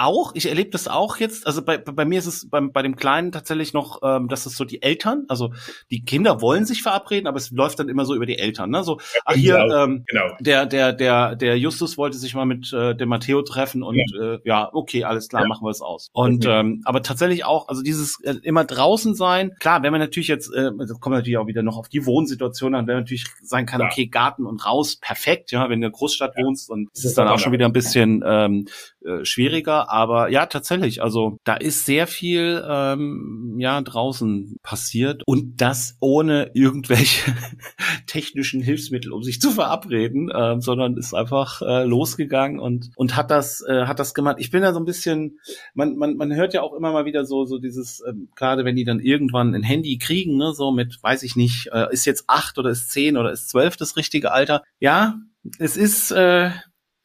auch, 0.00 0.34
ich 0.34 0.46
erlebe 0.46 0.70
das 0.70 0.88
auch 0.88 1.18
jetzt, 1.18 1.46
also 1.46 1.62
bei, 1.62 1.78
bei 1.78 2.04
mir 2.04 2.18
ist 2.18 2.26
es 2.26 2.48
beim, 2.48 2.72
bei 2.72 2.82
dem 2.82 2.96
Kleinen 2.96 3.32
tatsächlich 3.32 3.72
noch, 3.72 4.00
ähm, 4.02 4.28
dass 4.28 4.46
es 4.46 4.56
so 4.56 4.64
die 4.64 4.82
Eltern, 4.82 5.24
also 5.28 5.52
die 5.90 6.04
Kinder 6.04 6.40
wollen 6.40 6.64
sich 6.64 6.82
verabreden, 6.82 7.26
aber 7.26 7.36
es 7.36 7.50
läuft 7.50 7.78
dann 7.78 7.88
immer 7.88 8.04
so 8.04 8.14
über 8.14 8.26
die 8.26 8.38
Eltern, 8.38 8.70
ne? 8.70 8.82
So, 8.82 8.98
ach 9.24 9.34
hier, 9.34 9.58
genau, 9.58 9.84
ähm, 9.84 10.04
genau. 10.06 10.36
der, 10.40 10.66
der, 10.66 10.92
der, 10.92 11.36
der 11.36 11.58
Justus 11.58 11.98
wollte 11.98 12.18
sich 12.18 12.34
mal 12.34 12.46
mit 12.46 12.72
äh, 12.72 12.94
dem 12.94 13.08
Matteo 13.08 13.42
treffen 13.42 13.82
und 13.82 13.96
ja, 13.96 14.34
äh, 14.34 14.38
ja 14.44 14.70
okay, 14.72 15.04
alles 15.04 15.28
klar, 15.28 15.42
ja. 15.42 15.48
machen 15.48 15.64
wir 15.64 15.70
es 15.70 15.82
aus. 15.82 16.08
Und 16.12 16.44
mhm. 16.44 16.50
ähm, 16.50 16.82
aber 16.84 17.02
tatsächlich 17.02 17.44
auch, 17.44 17.68
also 17.68 17.82
dieses 17.82 18.20
äh, 18.22 18.34
immer 18.42 18.64
draußen 18.64 19.14
sein, 19.14 19.52
klar, 19.60 19.82
wenn 19.82 19.92
man 19.92 20.00
natürlich 20.00 20.28
jetzt, 20.28 20.52
äh, 20.54 20.70
das 20.78 20.98
kommt 21.00 21.16
natürlich 21.16 21.38
auch 21.38 21.46
wieder 21.46 21.62
noch 21.62 21.76
auf 21.76 21.88
die 21.88 22.06
Wohnsituation 22.06 22.74
an, 22.74 22.86
wenn 22.86 22.94
man 22.94 23.02
natürlich 23.02 23.26
sein 23.42 23.66
kann, 23.66 23.80
ja. 23.80 23.86
okay, 23.86 24.06
Garten 24.06 24.46
und 24.46 24.64
raus, 24.64 24.96
perfekt, 24.96 25.52
ja, 25.52 25.64
wenn 25.64 25.68
du 25.68 25.74
in 25.74 25.80
der 25.82 25.90
Großstadt 25.90 26.36
wohnst 26.36 26.70
und 26.70 26.88
es 26.94 27.04
ist 27.04 27.18
dann 27.18 27.28
auch 27.28 27.38
schon 27.38 27.52
wieder 27.52 27.66
ein 27.66 27.72
bisschen 27.72 28.22
ähm, 28.26 28.66
äh, 29.04 29.24
schwieriger 29.24 29.90
aber 29.90 30.28
ja, 30.28 30.46
tatsächlich, 30.46 31.02
also 31.02 31.38
da 31.44 31.54
ist 31.54 31.86
sehr 31.86 32.06
viel 32.06 32.64
ähm, 32.68 33.56
ja 33.58 33.80
draußen 33.80 34.56
passiert 34.62 35.22
und 35.26 35.60
das 35.60 35.96
ohne 36.00 36.50
irgendwelche 36.54 37.32
technischen 38.06 38.60
Hilfsmittel, 38.60 39.12
um 39.12 39.22
sich 39.22 39.40
zu 39.40 39.50
verabreden, 39.50 40.30
äh, 40.30 40.60
sondern 40.60 40.96
ist 40.96 41.14
einfach 41.14 41.62
äh, 41.62 41.84
losgegangen 41.84 42.58
und 42.58 42.90
und 42.96 43.16
hat 43.16 43.30
das 43.30 43.62
äh, 43.66 43.86
hat 43.86 43.98
das 43.98 44.14
gemacht. 44.14 44.36
Ich 44.38 44.50
bin 44.50 44.62
da 44.62 44.72
so 44.72 44.80
ein 44.80 44.84
bisschen, 44.84 45.38
man 45.74 45.96
man 45.96 46.16
man 46.16 46.34
hört 46.34 46.54
ja 46.54 46.62
auch 46.62 46.74
immer 46.74 46.92
mal 46.92 47.04
wieder 47.04 47.24
so 47.24 47.44
so 47.44 47.58
dieses 47.58 48.02
ähm, 48.06 48.28
gerade 48.36 48.64
wenn 48.64 48.76
die 48.76 48.84
dann 48.84 49.00
irgendwann 49.00 49.54
ein 49.54 49.62
Handy 49.62 49.98
kriegen, 49.98 50.36
ne, 50.36 50.52
so 50.54 50.72
mit 50.72 51.02
weiß 51.02 51.22
ich 51.22 51.36
nicht, 51.36 51.68
äh, 51.72 51.92
ist 51.92 52.04
jetzt 52.04 52.24
acht 52.26 52.58
oder 52.58 52.70
ist 52.70 52.90
zehn 52.90 53.16
oder 53.16 53.32
ist 53.32 53.48
zwölf 53.48 53.76
das 53.76 53.96
richtige 53.96 54.32
Alter? 54.32 54.62
Ja, 54.78 55.18
es 55.58 55.76
ist 55.76 56.10
äh, 56.10 56.50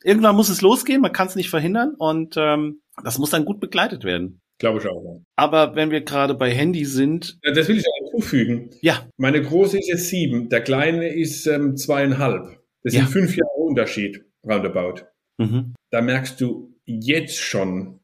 irgendwann 0.05 0.35
muss 0.35 0.49
es 0.49 0.61
losgehen, 0.61 1.01
man 1.01 1.11
kann 1.11 1.27
es 1.27 1.35
nicht 1.35 1.49
verhindern 1.49 1.95
und 1.97 2.35
ähm, 2.37 2.81
das 3.03 3.17
muss 3.17 3.31
dann 3.31 3.45
gut 3.45 3.59
begleitet 3.59 4.03
werden. 4.03 4.41
Glaube 4.57 4.79
ich 4.79 4.87
auch. 4.87 5.03
Ja. 5.03 5.21
Aber 5.35 5.75
wenn 5.75 5.91
wir 5.91 6.01
gerade 6.01 6.33
bei 6.33 6.49
Handy 6.51 6.85
sind. 6.85 7.37
Ja, 7.43 7.51
das 7.53 7.67
will 7.67 7.77
ich 7.77 7.85
auch 7.87 8.11
hinzufügen. 8.11 8.69
Ja. 8.81 9.05
Meine 9.17 9.41
große 9.41 9.77
ist 9.77 9.89
jetzt 9.89 10.07
sieben, 10.07 10.47
der 10.47 10.61
kleine 10.61 11.13
ist 11.13 11.45
ähm, 11.47 11.75
zweieinhalb. 11.75 12.61
Das 12.83 12.93
ja. 12.93 13.01
sind 13.01 13.09
fünf 13.09 13.35
Jahre 13.35 13.57
Unterschied, 13.57 14.23
roundabout. 14.47 15.01
Mhm. 15.37 15.73
Da 15.91 16.01
merkst 16.01 16.39
du 16.39 16.73
jetzt 16.85 17.37
schon, 17.37 17.99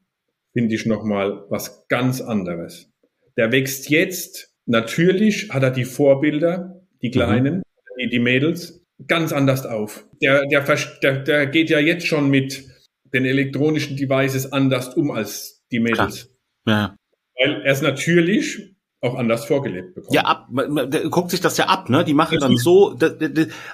finde 0.52 0.74
ich, 0.74 0.84
nochmal 0.84 1.46
was 1.48 1.86
ganz 1.88 2.20
anderes. 2.20 2.90
Der 3.38 3.50
wächst 3.52 3.88
jetzt, 3.88 4.52
natürlich 4.66 5.48
hat 5.50 5.62
er 5.62 5.70
die 5.70 5.86
Vorbilder, 5.86 6.82
die 7.00 7.08
mhm. 7.08 7.12
Kleinen, 7.12 7.56
mhm. 7.56 7.62
die, 7.98 8.08
die 8.10 8.18
Mädels, 8.18 8.81
ganz 9.06 9.32
anders 9.32 9.66
auf. 9.66 10.04
Der, 10.22 10.46
der, 10.46 10.64
der, 11.02 11.18
der 11.22 11.46
geht 11.46 11.70
ja 11.70 11.78
jetzt 11.78 12.06
schon 12.06 12.28
mit 12.28 12.64
den 13.12 13.24
elektronischen 13.24 13.96
Devices 13.96 14.52
anders 14.52 14.94
um 14.94 15.10
als 15.10 15.64
die 15.70 15.80
Mädels. 15.80 16.30
Ja. 16.66 16.96
Weil 17.36 17.62
er 17.62 17.72
es 17.72 17.82
natürlich 17.82 18.72
auch 19.02 19.16
anders 19.16 19.44
vorgelebt 19.46 19.96
bekommt. 19.96 20.14
Ja, 20.14 20.22
ab, 20.22 20.46
der 20.52 21.08
guckt 21.08 21.32
sich 21.32 21.40
das 21.40 21.56
ja 21.56 21.66
ab, 21.66 21.90
ne? 21.90 22.04
Die 22.04 22.14
machen 22.14 22.38
dann 22.38 22.56
so, 22.56 22.96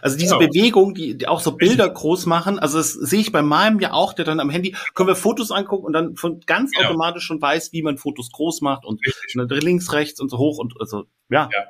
also 0.00 0.16
diese 0.16 0.38
genau. 0.38 0.46
Bewegung, 0.46 0.94
die, 0.94 1.18
die 1.18 1.28
auch 1.28 1.40
so 1.40 1.52
Bilder 1.52 1.88
groß 1.88 2.24
machen, 2.24 2.58
also 2.58 2.78
das 2.78 2.94
sehe 2.94 3.20
ich 3.20 3.30
bei 3.30 3.42
meinem 3.42 3.78
ja 3.78 3.92
auch, 3.92 4.14
der 4.14 4.24
dann 4.24 4.40
am 4.40 4.48
Handy, 4.48 4.74
können 4.94 5.08
wir 5.08 5.16
Fotos 5.16 5.50
angucken 5.50 5.84
und 5.84 5.92
dann 5.92 6.16
von 6.16 6.40
ganz 6.46 6.72
genau. 6.72 6.88
automatisch 6.88 7.24
schon 7.24 7.42
weiß, 7.42 7.74
wie 7.74 7.82
man 7.82 7.98
Fotos 7.98 8.30
groß 8.32 8.62
macht 8.62 8.86
und 8.86 9.06
Richtig. 9.06 9.62
links, 9.62 9.92
rechts 9.92 10.18
und 10.18 10.30
so 10.30 10.38
hoch 10.38 10.56
und 10.56 10.80
also, 10.80 11.04
ja. 11.28 11.50
Ja, 11.52 11.64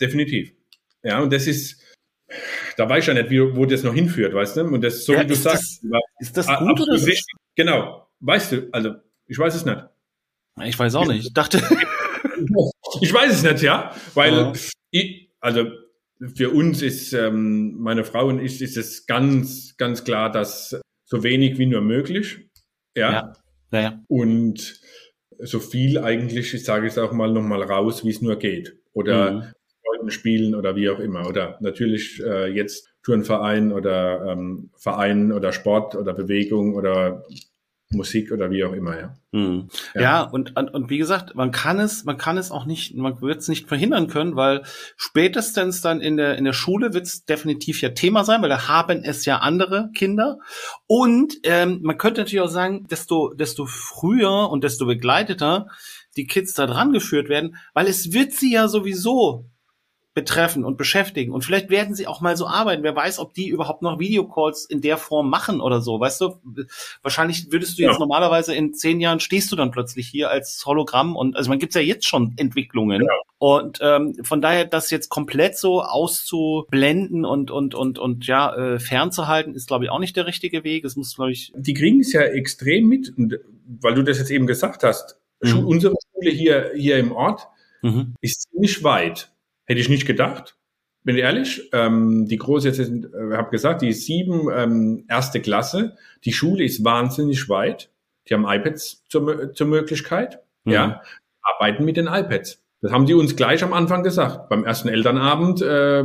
definitiv. 0.00 0.52
Ja, 1.02 1.20
und 1.20 1.32
das 1.32 1.48
ist, 1.48 1.82
da 2.76 2.88
weiß 2.88 3.04
ich 3.04 3.08
ja 3.08 3.14
nicht, 3.14 3.30
wie, 3.30 3.56
wo 3.56 3.66
das 3.66 3.82
noch 3.82 3.94
hinführt, 3.94 4.34
weißt 4.34 4.56
du? 4.56 4.64
Und 4.64 4.82
das, 4.82 5.04
so 5.04 5.14
ja, 5.14 5.22
wie 5.22 5.26
du 5.26 5.34
sagst. 5.34 5.82
Das, 5.82 6.00
ist 6.18 6.36
das 6.36 6.46
gut 6.46 6.80
oder 6.80 6.94
ist 6.94 7.06
richtig? 7.06 7.34
Genau. 7.54 8.08
Weißt 8.20 8.52
du, 8.52 8.68
also, 8.72 8.94
ich 9.26 9.38
weiß 9.38 9.54
es 9.54 9.64
nicht. 9.64 9.78
Ich 10.64 10.78
weiß 10.78 10.94
auch 10.94 11.06
nicht. 11.06 11.26
Ich 11.26 11.34
dachte. 11.34 11.58
ich 13.00 13.12
weiß 13.12 13.32
es 13.32 13.42
nicht, 13.42 13.62
ja. 13.62 13.94
Weil, 14.14 14.32
ja. 14.32 14.52
Ich, 14.90 15.30
also, 15.40 15.66
für 16.34 16.50
uns 16.50 16.82
ist, 16.82 17.12
ähm, 17.12 17.74
meine 17.78 18.04
Frau 18.04 18.28
und 18.28 18.40
ich, 18.40 18.62
ist 18.62 18.76
es 18.76 19.06
ganz, 19.06 19.76
ganz 19.76 20.04
klar, 20.04 20.30
dass 20.30 20.80
so 21.04 21.22
wenig 21.22 21.58
wie 21.58 21.66
nur 21.66 21.80
möglich. 21.80 22.48
Ja. 22.96 23.12
ja. 23.12 23.32
Naja. 23.70 24.00
Und 24.08 24.80
so 25.38 25.58
viel 25.58 25.98
eigentlich, 25.98 26.54
ich 26.54 26.64
sage 26.64 26.86
es 26.86 26.98
auch 26.98 27.12
mal, 27.12 27.32
nochmal 27.32 27.62
raus, 27.62 28.04
wie 28.04 28.10
es 28.10 28.22
nur 28.22 28.36
geht. 28.36 28.78
Oder 28.92 29.32
mhm. 29.32 29.52
Freunden 30.04 30.10
spielen 30.10 30.54
oder 30.54 30.76
wie 30.76 30.90
auch 30.90 30.98
immer. 30.98 31.26
Oder 31.28 31.56
natürlich 31.60 32.22
äh, 32.22 32.48
jetzt 32.48 32.88
Turnverein 33.02 33.72
oder 33.72 34.32
ähm, 34.32 34.70
Verein 34.76 35.32
oder 35.32 35.52
Sport 35.52 35.94
oder 35.94 36.14
Bewegung 36.14 36.74
oder 36.74 37.24
Musik 37.90 38.32
oder 38.32 38.50
wie 38.50 38.64
auch 38.64 38.72
immer, 38.72 38.98
ja. 38.98 39.14
Hm. 39.32 39.68
Ja, 39.94 40.00
ja 40.00 40.22
und, 40.22 40.56
und, 40.56 40.74
und 40.74 40.90
wie 40.90 40.98
gesagt, 40.98 41.34
man 41.36 41.52
kann 41.52 41.78
es, 41.78 42.04
man 42.04 42.16
kann 42.16 42.38
es 42.38 42.50
auch 42.50 42.64
nicht, 42.64 42.96
man 42.96 43.20
wird 43.20 43.40
es 43.40 43.48
nicht 43.48 43.68
verhindern 43.68 44.08
können, 44.08 44.34
weil 44.36 44.62
spätestens 44.96 45.80
dann 45.80 46.00
in 46.00 46.16
der, 46.16 46.36
in 46.36 46.44
der 46.44 46.54
Schule 46.54 46.92
wird 46.92 47.06
es 47.06 47.24
definitiv 47.24 47.82
ja 47.82 47.90
Thema 47.90 48.24
sein, 48.24 48.42
weil 48.42 48.48
da 48.48 48.68
haben 48.68 49.04
es 49.04 49.26
ja 49.26 49.38
andere 49.38 49.90
Kinder. 49.94 50.38
Und 50.86 51.34
ähm, 51.44 51.80
man 51.82 51.98
könnte 51.98 52.22
natürlich 52.22 52.40
auch 52.40 52.48
sagen, 52.48 52.86
desto, 52.90 53.32
desto 53.34 53.66
früher 53.66 54.50
und 54.50 54.64
desto 54.64 54.86
begleiteter 54.86 55.68
die 56.16 56.26
Kids 56.26 56.54
da 56.54 56.66
dran 56.66 56.92
geführt 56.92 57.28
werden, 57.28 57.56
weil 57.74 57.86
es 57.86 58.12
wird 58.12 58.32
sie 58.32 58.52
ja 58.52 58.66
sowieso 58.66 59.50
betreffen 60.14 60.64
und 60.64 60.78
beschäftigen. 60.78 61.32
Und 61.32 61.44
vielleicht 61.44 61.70
werden 61.70 61.96
sie 61.96 62.06
auch 62.06 62.20
mal 62.20 62.36
so 62.36 62.46
arbeiten. 62.46 62.84
Wer 62.84 62.94
weiß, 62.94 63.18
ob 63.18 63.34
die 63.34 63.48
überhaupt 63.48 63.82
noch 63.82 63.98
Videocalls 63.98 64.64
in 64.64 64.80
der 64.80 64.96
Form 64.96 65.28
machen 65.28 65.60
oder 65.60 65.80
so. 65.80 65.98
Weißt 65.98 66.20
du, 66.20 66.36
wahrscheinlich 67.02 67.50
würdest 67.50 67.78
du 67.78 67.82
jetzt 67.82 67.94
ja. 67.94 67.98
normalerweise 67.98 68.54
in 68.54 68.74
zehn 68.74 69.00
Jahren 69.00 69.18
stehst 69.18 69.50
du 69.50 69.56
dann 69.56 69.72
plötzlich 69.72 70.06
hier 70.06 70.30
als 70.30 70.64
Hologramm 70.64 71.16
und 71.16 71.36
also 71.36 71.50
man 71.50 71.58
gibt's 71.58 71.74
ja 71.74 71.80
jetzt 71.80 72.06
schon 72.06 72.34
Entwicklungen. 72.36 73.02
Ja. 73.02 73.12
Und 73.38 73.80
ähm, 73.82 74.14
von 74.22 74.40
daher, 74.40 74.64
das 74.64 74.90
jetzt 74.90 75.08
komplett 75.08 75.58
so 75.58 75.82
auszublenden 75.82 77.24
und 77.24 77.50
und 77.50 77.74
und 77.74 77.98
und 77.98 78.26
ja 78.26 78.54
äh, 78.54 78.78
fernzuhalten, 78.78 79.54
ist 79.54 79.66
glaube 79.66 79.84
ich 79.84 79.90
auch 79.90 79.98
nicht 79.98 80.16
der 80.16 80.26
richtige 80.26 80.62
Weg. 80.62 80.84
Es 80.84 80.94
muss 80.94 81.16
glaube 81.16 81.32
ich. 81.32 81.52
Die 81.56 81.74
kriegen 81.74 82.00
es 82.00 82.12
ja 82.12 82.22
extrem 82.22 82.86
mit, 82.86 83.12
und, 83.18 83.34
weil 83.80 83.94
du 83.94 84.02
das 84.02 84.18
jetzt 84.18 84.30
eben 84.30 84.46
gesagt 84.46 84.84
hast. 84.84 85.18
Mhm. 85.42 85.66
Unsere 85.66 85.94
Schule 86.12 86.30
hier 86.30 86.70
hier 86.76 86.98
im 86.98 87.10
Ort 87.10 87.48
mhm. 87.82 88.14
ist 88.20 88.48
ziemlich 88.50 88.84
weit. 88.84 89.33
Hätte 89.66 89.80
ich 89.80 89.88
nicht 89.88 90.06
gedacht. 90.06 90.56
Bin 91.04 91.16
ehrlich, 91.16 91.68
ähm, 91.72 92.26
die 92.28 92.38
große 92.38 92.68
jetzt, 92.68 92.80
äh, 92.80 93.36
habe 93.36 93.50
gesagt, 93.50 93.82
die 93.82 93.92
sieben 93.92 94.48
ähm, 94.54 95.04
erste 95.08 95.40
Klasse. 95.40 95.96
Die 96.24 96.32
Schule 96.32 96.64
ist 96.64 96.84
wahnsinnig 96.84 97.48
weit. 97.48 97.90
Die 98.28 98.34
haben 98.34 98.46
iPads 98.46 99.04
zur, 99.08 99.52
zur 99.52 99.66
Möglichkeit. 99.66 100.40
Mhm. 100.64 100.72
Ja, 100.72 101.02
arbeiten 101.42 101.84
mit 101.84 101.98
den 101.98 102.06
iPads. 102.06 102.62
Das 102.80 102.92
haben 102.92 103.06
die 103.06 103.14
uns 103.14 103.36
gleich 103.36 103.62
am 103.62 103.72
Anfang 103.72 104.02
gesagt. 104.02 104.48
Beim 104.48 104.64
ersten 104.64 104.88
Elternabend, 104.88 105.60
äh, 105.62 106.04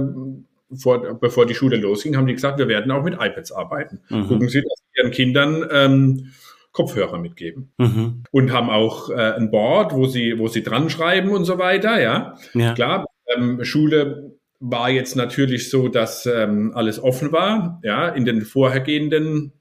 vor, 0.77 1.19
bevor 1.19 1.45
die 1.45 1.55
Schule 1.55 1.77
losging, 1.77 2.15
haben 2.15 2.27
die 2.27 2.33
gesagt, 2.33 2.59
wir 2.59 2.67
werden 2.67 2.91
auch 2.91 3.03
mit 3.03 3.15
iPads 3.15 3.51
arbeiten. 3.51 4.01
Mhm. 4.09 4.27
Gucken 4.27 4.49
Sie, 4.49 4.61
dass 4.61 4.79
Sie 4.79 5.01
Ihren 5.01 5.11
Kindern 5.11 5.65
ähm, 5.71 6.31
Kopfhörer 6.71 7.17
mitgeben. 7.17 7.71
Mhm. 7.77 8.23
Und 8.31 8.51
haben 8.51 8.69
auch 8.69 9.09
äh, 9.09 9.33
ein 9.33 9.49
Board, 9.51 9.93
wo 9.93 10.05
sie, 10.05 10.37
wo 10.37 10.47
sie 10.47 10.63
dran 10.63 10.89
schreiben 10.89 11.29
und 11.29 11.45
so 11.45 11.57
weiter, 11.57 11.99
ja. 12.01 12.37
ja. 12.53 12.73
Klar, 12.73 13.05
ähm, 13.35 13.63
Schule 13.63 14.37
war 14.59 14.89
jetzt 14.89 15.15
natürlich 15.15 15.69
so, 15.69 15.87
dass 15.87 16.25
ähm, 16.25 16.73
alles 16.75 17.01
offen 17.01 17.31
war. 17.31 17.79
Ja, 17.83 18.09
in 18.09 18.25
den 18.25 18.41
vorhergehenden 18.41 19.53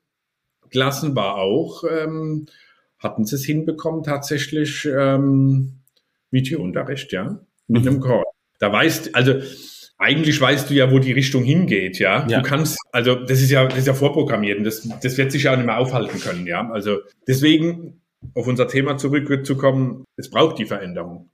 Klassen 0.70 1.14
war 1.14 1.36
auch, 1.36 1.84
ähm, 1.84 2.46
hatten 2.98 3.24
sie 3.24 3.36
es 3.36 3.44
hinbekommen, 3.44 4.02
tatsächlich 4.02 4.86
ähm, 4.86 5.80
Videounterricht, 6.30 7.12
ja, 7.12 7.40
mit 7.68 7.82
mhm. 7.82 7.88
einem 7.88 8.00
Call. 8.00 8.24
Da 8.58 8.72
weißt, 8.72 9.14
also 9.14 9.34
eigentlich 9.98 10.40
weißt 10.40 10.70
du 10.70 10.74
ja, 10.74 10.90
wo 10.90 10.98
die 10.98 11.12
Richtung 11.12 11.44
hingeht, 11.44 11.98
ja? 11.98 12.26
ja. 12.28 12.40
Du 12.40 12.48
kannst, 12.48 12.78
also 12.92 13.14
das 13.14 13.40
ist 13.40 13.50
ja, 13.50 13.66
das 13.66 13.78
ist 13.78 13.86
ja 13.86 13.94
vorprogrammiert 13.94 14.58
und 14.58 14.64
das, 14.64 14.88
das 15.02 15.16
wird 15.16 15.32
sich 15.32 15.44
ja 15.44 15.52
auch 15.52 15.56
nicht 15.56 15.66
mehr 15.66 15.78
aufhalten 15.78 16.20
können, 16.20 16.46
ja. 16.46 16.68
Also 16.70 16.98
deswegen 17.26 18.00
auf 18.34 18.46
unser 18.46 18.68
Thema 18.68 18.96
zurückzukommen, 18.96 20.04
es 20.16 20.30
braucht 20.30 20.58
die 20.58 20.66
Veränderung. 20.66 21.30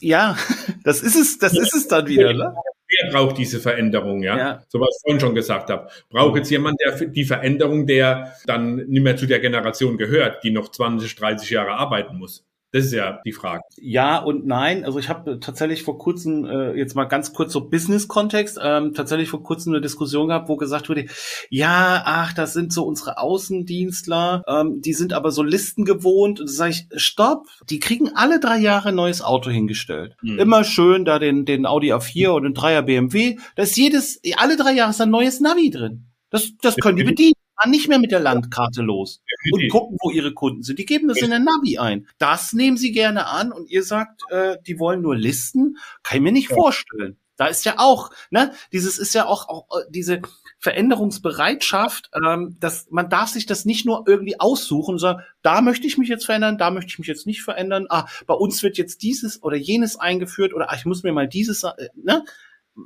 Ja, 0.00 0.36
das 0.84 1.02
ist 1.02 1.16
es, 1.16 1.38
das 1.38 1.56
ist 1.56 1.74
es 1.74 1.88
dann 1.88 2.06
wieder, 2.06 2.32
ne? 2.32 2.54
Wer 2.88 3.10
braucht 3.10 3.36
diese 3.36 3.58
Veränderung, 3.58 4.22
ja? 4.22 4.38
ja. 4.38 4.62
So 4.68 4.78
was 4.78 4.96
ich 4.96 5.02
vorhin 5.02 5.20
schon 5.20 5.34
gesagt 5.34 5.70
habe. 5.70 5.90
Braucht 6.08 6.36
jetzt 6.36 6.50
jemand, 6.50 6.80
der 6.80 7.08
die 7.08 7.24
Veränderung, 7.24 7.84
der 7.84 8.34
dann 8.46 8.76
nicht 8.76 9.02
mehr 9.02 9.16
zu 9.16 9.26
der 9.26 9.40
Generation 9.40 9.98
gehört, 9.98 10.44
die 10.44 10.52
noch 10.52 10.70
20, 10.70 11.16
30 11.16 11.50
Jahre 11.50 11.72
arbeiten 11.72 12.16
muss. 12.16 12.45
Das 12.76 12.84
ist 12.84 12.92
ja 12.92 13.20
die 13.24 13.32
Frage. 13.32 13.62
Ja 13.80 14.18
und 14.18 14.46
nein. 14.46 14.84
Also 14.84 14.98
ich 14.98 15.08
habe 15.08 15.40
tatsächlich 15.40 15.82
vor 15.82 15.96
kurzem, 15.96 16.44
äh, 16.44 16.74
jetzt 16.74 16.94
mal 16.94 17.04
ganz 17.04 17.32
kurz 17.32 17.54
so 17.54 17.70
Business-Kontext, 17.70 18.58
ähm, 18.62 18.92
tatsächlich 18.92 19.30
vor 19.30 19.42
kurzem 19.42 19.72
eine 19.72 19.80
Diskussion 19.80 20.28
gehabt, 20.28 20.50
wo 20.50 20.56
gesagt 20.56 20.90
wurde, 20.90 21.06
ja, 21.48 22.02
ach, 22.04 22.34
das 22.34 22.52
sind 22.52 22.74
so 22.74 22.84
unsere 22.84 23.16
Außendienstler, 23.16 24.42
ähm, 24.46 24.82
die 24.82 24.92
sind 24.92 25.14
aber 25.14 25.30
so 25.30 25.42
Listen 25.42 25.86
gewohnt. 25.86 26.38
Und 26.38 26.50
da 26.50 26.52
sage 26.52 26.72
ich, 26.72 26.86
stopp, 27.00 27.46
die 27.70 27.80
kriegen 27.80 28.10
alle 28.14 28.40
drei 28.40 28.58
Jahre 28.58 28.90
ein 28.90 28.94
neues 28.94 29.22
Auto 29.22 29.48
hingestellt. 29.48 30.14
Mhm. 30.20 30.38
Immer 30.38 30.62
schön 30.62 31.06
da 31.06 31.18
den, 31.18 31.46
den 31.46 31.64
Audi 31.64 31.94
A4 31.94 32.28
und 32.28 32.42
den 32.42 32.52
Dreier 32.52 32.82
BMW. 32.82 33.38
Da 33.54 33.62
ist 33.62 33.78
jedes, 33.78 34.20
alle 34.36 34.58
drei 34.58 34.72
Jahre 34.72 34.90
ist 34.90 35.00
ein 35.00 35.08
neues 35.10 35.40
Navi 35.40 35.70
drin. 35.70 36.08
Das, 36.28 36.50
das 36.60 36.76
können 36.76 36.98
die 36.98 37.04
bedienen 37.04 37.35
fahren 37.56 37.70
nicht 37.70 37.88
mehr 37.88 37.98
mit 37.98 38.12
der 38.12 38.20
Landkarte 38.20 38.82
los 38.82 39.22
und 39.52 39.68
gucken, 39.70 39.96
wo 40.00 40.10
ihre 40.10 40.34
Kunden 40.34 40.62
sind. 40.62 40.78
Die 40.78 40.86
geben 40.86 41.08
das 41.08 41.18
in 41.18 41.30
der 41.30 41.38
Navi 41.38 41.78
ein. 41.78 42.06
Das 42.18 42.52
nehmen 42.52 42.76
sie 42.76 42.92
gerne 42.92 43.26
an 43.26 43.52
und 43.52 43.70
ihr 43.70 43.82
sagt, 43.82 44.22
äh, 44.30 44.56
die 44.66 44.78
wollen 44.78 45.02
nur 45.02 45.16
Listen. 45.16 45.78
Kann 46.02 46.18
ich 46.18 46.22
mir 46.22 46.32
nicht 46.32 46.48
vorstellen. 46.48 47.18
Da 47.36 47.46
ist 47.46 47.64
ja 47.66 47.74
auch, 47.78 48.10
ne, 48.30 48.52
dieses 48.72 48.98
ist 48.98 49.14
ja 49.14 49.26
auch, 49.26 49.48
auch 49.48 49.66
äh, 49.78 49.84
diese 49.90 50.22
Veränderungsbereitschaft, 50.58 52.10
ähm, 52.14 52.56
dass 52.60 52.86
man 52.90 53.10
darf 53.10 53.28
sich 53.28 53.44
das 53.44 53.66
nicht 53.66 53.84
nur 53.84 54.04
irgendwie 54.06 54.40
aussuchen, 54.40 54.98
sondern 54.98 55.22
da 55.42 55.60
möchte 55.60 55.86
ich 55.86 55.98
mich 55.98 56.08
jetzt 56.08 56.24
verändern, 56.24 56.56
da 56.56 56.70
möchte 56.70 56.88
ich 56.88 56.98
mich 56.98 57.08
jetzt 57.08 57.26
nicht 57.26 57.42
verändern. 57.42 57.86
Ah, 57.90 58.06
bei 58.26 58.34
uns 58.34 58.62
wird 58.62 58.78
jetzt 58.78 59.02
dieses 59.02 59.42
oder 59.42 59.56
jenes 59.56 59.98
eingeführt 60.00 60.54
oder 60.54 60.70
ach, 60.70 60.78
ich 60.78 60.86
muss 60.86 61.02
mir 61.02 61.12
mal 61.12 61.28
dieses, 61.28 61.62
äh, 61.62 61.88
ne, 61.94 62.24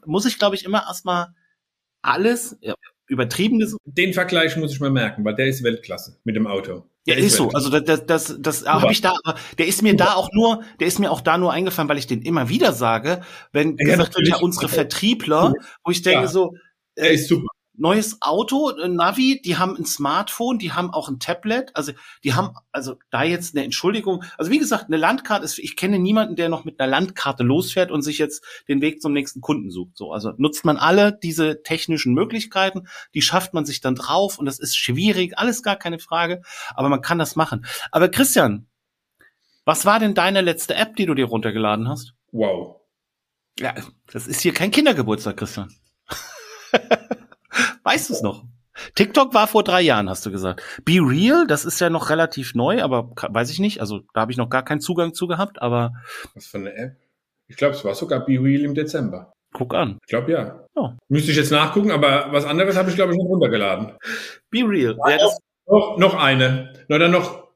muss 0.05 0.27
ich 0.27 0.39
glaube 0.39 0.57
ich 0.57 0.65
immer 0.65 0.83
erstmal 0.83 1.29
alles, 2.03 2.57
ja, 2.61 2.75
übertriebenes. 3.11 3.77
Den 3.85 4.15
Vergleich 4.15 4.57
muss 4.57 4.73
ich 4.73 4.81
mal 4.81 4.91
merken, 4.91 5.25
weil 5.25 5.35
der 5.35 5.47
ist 5.47 5.63
Weltklasse 5.63 6.17
mit 6.25 6.37
dem 6.37 6.47
Auto. 6.47 6.85
Der 7.07 7.15
ja, 7.15 7.21
ist, 7.21 7.33
ist 7.33 7.37
so. 7.37 7.51
Also 7.51 7.69
das, 7.71 8.07
das, 8.07 8.37
das, 8.39 8.67
habe 8.67 8.93
ich 8.93 9.01
da, 9.01 9.15
der 9.59 9.67
ist 9.67 9.83
mir 9.83 9.97
da 9.97 10.15
auch 10.15 10.31
nur, 10.33 10.63
der 10.79 10.87
ist 10.87 10.99
mir 10.99 11.11
auch 11.11 11.21
da 11.21 11.39
nur 11.39 11.53
eingefallen, 11.53 11.89
weil 11.89 11.99
ich 11.99 12.07
den 12.07 12.23
immer 12.23 12.49
wieder 12.49 12.73
sage, 12.73 13.23
wenn 13.53 13.77
ja, 13.79 13.85
gesagt 13.85 14.17
wird, 14.17 14.29
ja 14.29 14.37
unsere 14.37 14.69
Vertriebler, 14.69 15.55
wo 15.85 15.91
ich 15.91 16.03
denke 16.03 16.23
ja. 16.23 16.29
so, 16.29 16.55
äh, 16.95 17.07
er 17.07 17.11
ist 17.13 17.29
super 17.29 17.49
neues 17.81 18.21
Auto, 18.21 18.71
ein 18.71 18.95
Navi, 18.95 19.41
die 19.43 19.57
haben 19.57 19.77
ein 19.77 19.87
Smartphone, 19.87 20.59
die 20.59 20.73
haben 20.73 20.91
auch 20.91 21.09
ein 21.09 21.19
Tablet, 21.19 21.75
also 21.75 21.93
die 22.23 22.35
haben, 22.35 22.55
also 22.73 22.97
da 23.11 23.23
jetzt 23.23 23.57
eine 23.57 23.65
Entschuldigung, 23.65 24.23
also 24.37 24.51
wie 24.51 24.59
gesagt, 24.59 24.85
eine 24.87 24.99
Landkarte 24.99 25.45
ist, 25.45 25.59
ich 25.59 25.77
kenne 25.77 25.99
niemanden, 25.99 26.37
der 26.37 26.49
noch 26.49 26.65
mit 26.65 26.79
einer 26.79 26.91
Landkarte 26.91 27.43
losfährt 27.43 27.91
und 27.91 28.03
sich 28.03 28.19
jetzt 28.19 28.45
den 28.69 28.83
Weg 28.83 29.01
zum 29.01 29.13
nächsten 29.13 29.41
Kunden 29.41 29.71
sucht. 29.71 29.97
So, 29.97 30.13
also 30.13 30.33
nutzt 30.37 30.65
man 30.65 30.77
alle 30.77 31.13
diese 31.13 31.63
technischen 31.63 32.13
Möglichkeiten, 32.13 32.87
die 33.15 33.23
schafft 33.23 33.55
man 33.55 33.65
sich 33.65 33.81
dann 33.81 33.95
drauf 33.95 34.39
und 34.39 34.45
das 34.45 34.59
ist 34.59 34.77
schwierig, 34.77 35.39
alles 35.39 35.63
gar 35.63 35.77
keine 35.77 35.99
Frage, 35.99 36.43
aber 36.75 36.89
man 36.91 37.01
kann 37.01 37.19
das 37.19 37.35
machen. 37.35 37.65
Aber 37.91 38.11
Christian, 38.11 38.67
was 39.65 39.87
war 39.87 39.99
denn 39.99 40.15
deine 40.15 40.43
letzte 40.43 40.75
App, 40.75 40.97
die 40.97 41.07
du 41.07 41.15
dir 41.15 41.27
runtergeladen 41.27 41.89
hast? 41.89 42.15
Wow. 42.31 42.81
Ja, 43.59 43.75
das 44.13 44.27
ist 44.27 44.41
hier 44.41 44.53
kein 44.53 44.71
Kindergeburtstag, 44.71 45.37
Christian. 45.37 45.75
Weißt 47.83 48.11
du 48.11 48.15
es 48.15 48.23
noch? 48.23 48.45
TikTok 48.95 49.35
war 49.35 49.47
vor 49.47 49.65
drei 49.65 49.83
Jahren, 49.83 50.09
hast 50.09 50.25
du 50.25 50.31
gesagt. 50.31 50.63
Be 50.85 51.01
Real, 51.01 51.47
das 51.47 51.65
ist 51.65 51.81
ja 51.81 51.91
noch 51.91 52.11
relativ 52.11 52.55
neu, 52.55 52.83
aber 52.83 53.11
weiß 53.17 53.51
ich 53.51 53.59
nicht. 53.59 53.81
Also 53.81 54.01
da 54.15 54.23
habe 54.23 54.33
ich 54.33 54.39
noch 54.39 54.49
gar 54.49 54.65
keinen 54.65 54.81
Zugang 54.81 55.13
zu 55.13 55.27
gehabt, 55.27 55.61
aber. 55.61 55.93
Was 56.35 56.47
für 56.47 56.59
eine 56.59 56.75
App? 56.75 56.97
Ich 57.49 57.57
glaube, 57.57 57.75
es 57.75 57.85
war 57.85 57.95
sogar 57.95 58.25
Be 58.25 58.39
Real 58.41 58.63
im 58.63 58.75
Dezember. 58.75 59.33
Guck 59.53 59.75
an. 59.75 59.99
Ich 60.03 60.09
glaube 60.09 60.31
ja. 60.33 60.65
Oh. 60.75 60.91
Müsste 61.09 61.33
ich 61.33 61.37
jetzt 61.37 61.51
nachgucken, 61.51 61.91
aber 61.91 62.29
was 62.31 62.45
anderes 62.45 62.77
habe 62.77 62.91
ich, 62.91 62.97
glaube 62.97 63.13
ich, 63.13 63.19
noch 63.19 63.27
runtergeladen. 63.27 63.93
Be 64.51 64.61
Real. 64.61 64.97
Ja, 65.09 65.19
noch, 65.67 65.99
noch 65.99 66.15
eine. 66.15 66.73
Oder 66.89 67.09
noch 67.09 67.50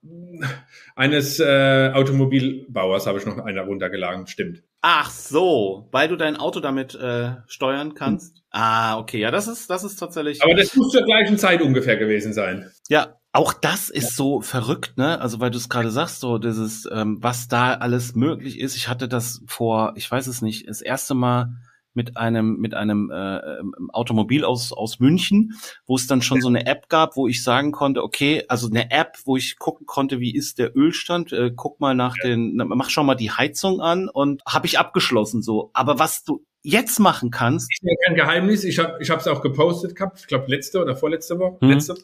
eines 0.94 1.40
äh, 1.40 1.90
Automobilbauers 1.92 3.07
habe 3.07 3.18
ich 3.18 3.26
noch 3.26 3.38
eine 3.38 3.62
runtergeladen, 3.62 4.26
stimmt. 4.26 4.62
Ach 4.80 5.11
so, 5.11 5.88
weil 5.92 6.09
du 6.09 6.16
dein 6.16 6.37
Auto 6.37 6.61
damit 6.61 6.94
äh, 6.94 7.33
steuern 7.46 7.94
kannst. 7.94 8.37
Hm. 8.37 8.42
Ah, 8.50 8.98
okay, 8.98 9.18
ja, 9.18 9.30
das 9.30 9.48
ist 9.48 9.68
das 9.70 9.83
ist 9.83 9.96
tatsächlich. 9.96 10.42
Aber 10.42 10.54
das 10.54 10.76
muss 10.76 10.92
zur 10.92 11.02
gleichen 11.02 11.38
Zeit 11.38 11.62
ungefähr 11.62 11.96
gewesen 11.96 12.33
sein. 12.33 12.70
Ja, 12.88 13.16
auch 13.33 13.52
das 13.52 13.90
ist 13.90 14.11
ja. 14.11 14.16
so 14.16 14.40
verrückt, 14.42 14.96
ne? 14.96 15.20
Also 15.20 15.40
weil 15.40 15.50
du 15.50 15.59
es 15.59 15.68
gerade 15.68 15.90
sagst, 15.90 16.20
so 16.20 16.38
dieses, 16.38 16.88
ähm, 16.92 17.18
was 17.20 17.48
da 17.48 17.74
alles 17.74 18.14
möglich 18.14 18.61
ist. 18.61 18.76
Ich 18.76 18.88
hatte 18.88 19.09
das 19.09 19.42
vor, 19.46 19.94
ich 19.96 20.09
weiß 20.09 20.28
es 20.28 20.40
nicht, 20.40 20.68
das 20.68 20.80
erste 20.80 21.14
Mal 21.14 21.57
mit 21.94 22.16
einem 22.16 22.57
mit 22.59 22.74
einem 22.74 23.11
äh, 23.11 23.37
ähm, 23.37 23.90
Automobil 23.92 24.44
aus 24.44 24.72
aus 24.72 25.00
München, 25.00 25.54
wo 25.87 25.96
es 25.96 26.07
dann 26.07 26.22
schon 26.22 26.40
so 26.40 26.48
eine 26.48 26.66
App 26.66 26.88
gab, 26.88 27.16
wo 27.16 27.28
ich 27.28 27.42
sagen 27.42 27.72
konnte, 27.72 28.02
okay, 28.02 28.44
also 28.48 28.68
eine 28.68 28.90
App, 28.90 29.16
wo 29.24 29.37
ich 29.37 29.59
gucken 29.59 29.87
konnte, 29.87 30.20
wie 30.20 30.35
ist 30.35 30.59
der 30.59 30.76
Ölstand, 30.76 31.33
äh, 31.33 31.52
guck 31.54 31.80
mal 31.80 31.94
nach 31.94 32.16
ja. 32.22 32.30
den, 32.30 32.57
mach 32.57 32.90
schon 32.90 33.07
mal 33.07 33.14
die 33.14 33.30
Heizung 33.30 33.80
an 33.80 34.09
und 34.09 34.42
habe 34.46 34.66
ich 34.66 34.78
abgeschlossen 34.78 35.42
so. 35.42 35.70
Aber 35.72 35.98
was 35.98 36.24
du 36.24 36.44
jetzt 36.62 36.98
machen 36.98 37.30
kannst, 37.30 37.70
ist 37.72 37.83
mir 37.83 37.96
kein 38.07 38.16
Geheimnis. 38.16 38.64
Ich 38.64 38.78
habe 38.78 38.98
ich 39.00 39.11
habe 39.11 39.20
es 39.20 39.28
auch 39.28 39.40
gepostet 39.40 39.94
gehabt, 39.94 40.20
ich 40.20 40.26
glaube 40.26 40.46
letzte 40.48 40.80
oder 40.80 40.96
vorletzte 40.96 41.38
Woche, 41.38 41.59
mhm. 41.61 41.70
letzte 41.70 41.94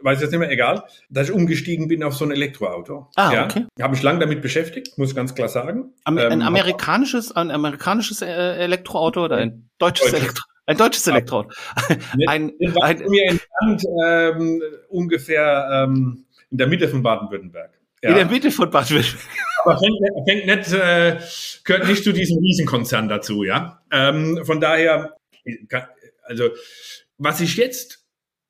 weiß 0.00 0.20
jetzt 0.20 0.30
nicht 0.30 0.40
mehr, 0.40 0.50
egal, 0.50 0.84
dass 1.08 1.28
ich 1.28 1.34
umgestiegen 1.34 1.88
bin 1.88 2.02
auf 2.02 2.14
so 2.14 2.24
ein 2.24 2.30
Elektroauto. 2.30 3.08
Ah, 3.16 3.32
ja, 3.32 3.44
okay. 3.44 3.66
Habe 3.80 3.96
ich 3.96 4.02
lange 4.02 4.20
damit 4.20 4.42
beschäftigt, 4.42 4.96
muss 4.98 5.14
ganz 5.14 5.34
klar 5.34 5.48
sagen. 5.48 5.92
Am, 6.04 6.18
ein 6.18 6.32
ähm, 6.32 6.42
amerikanisches, 6.42 7.32
ein 7.32 7.50
amerikanisches 7.50 8.22
äh, 8.22 8.26
Elektroauto 8.26 9.24
oder 9.24 9.36
ein 9.36 9.68
deutsches 9.78 10.10
Deutsch. 10.10 10.22
Elektro? 10.22 10.44
Ein 10.66 10.76
deutsches 10.76 11.06
Elektroauto. 11.06 11.50
ein, 12.28 12.52
ein, 12.82 12.98
mir 13.08 13.24
entfernt 13.24 13.84
ähm, 14.06 14.62
ungefähr 14.90 15.86
ähm, 15.88 16.26
in 16.50 16.58
der 16.58 16.66
Mitte 16.66 16.88
von 16.88 17.02
Baden-Württemberg. 17.02 17.72
Ja. 18.02 18.10
In 18.10 18.14
der 18.16 18.26
Mitte 18.26 18.50
von 18.50 18.70
Baden-Württemberg. 18.70 19.26
Aber 19.64 19.78
fängt, 19.78 19.96
fängt 20.28 20.46
nicht, 20.46 20.72
äh, 20.72 21.18
gehört 21.64 21.88
nicht 21.88 22.04
zu 22.04 22.12
diesem 22.12 22.38
Riesenkonzern 22.38 23.08
dazu, 23.08 23.44
ja. 23.44 23.82
Ähm, 23.90 24.44
von 24.44 24.60
daher, 24.60 25.16
also 26.22 26.50
was 27.16 27.40
ich 27.40 27.56
jetzt 27.56 28.04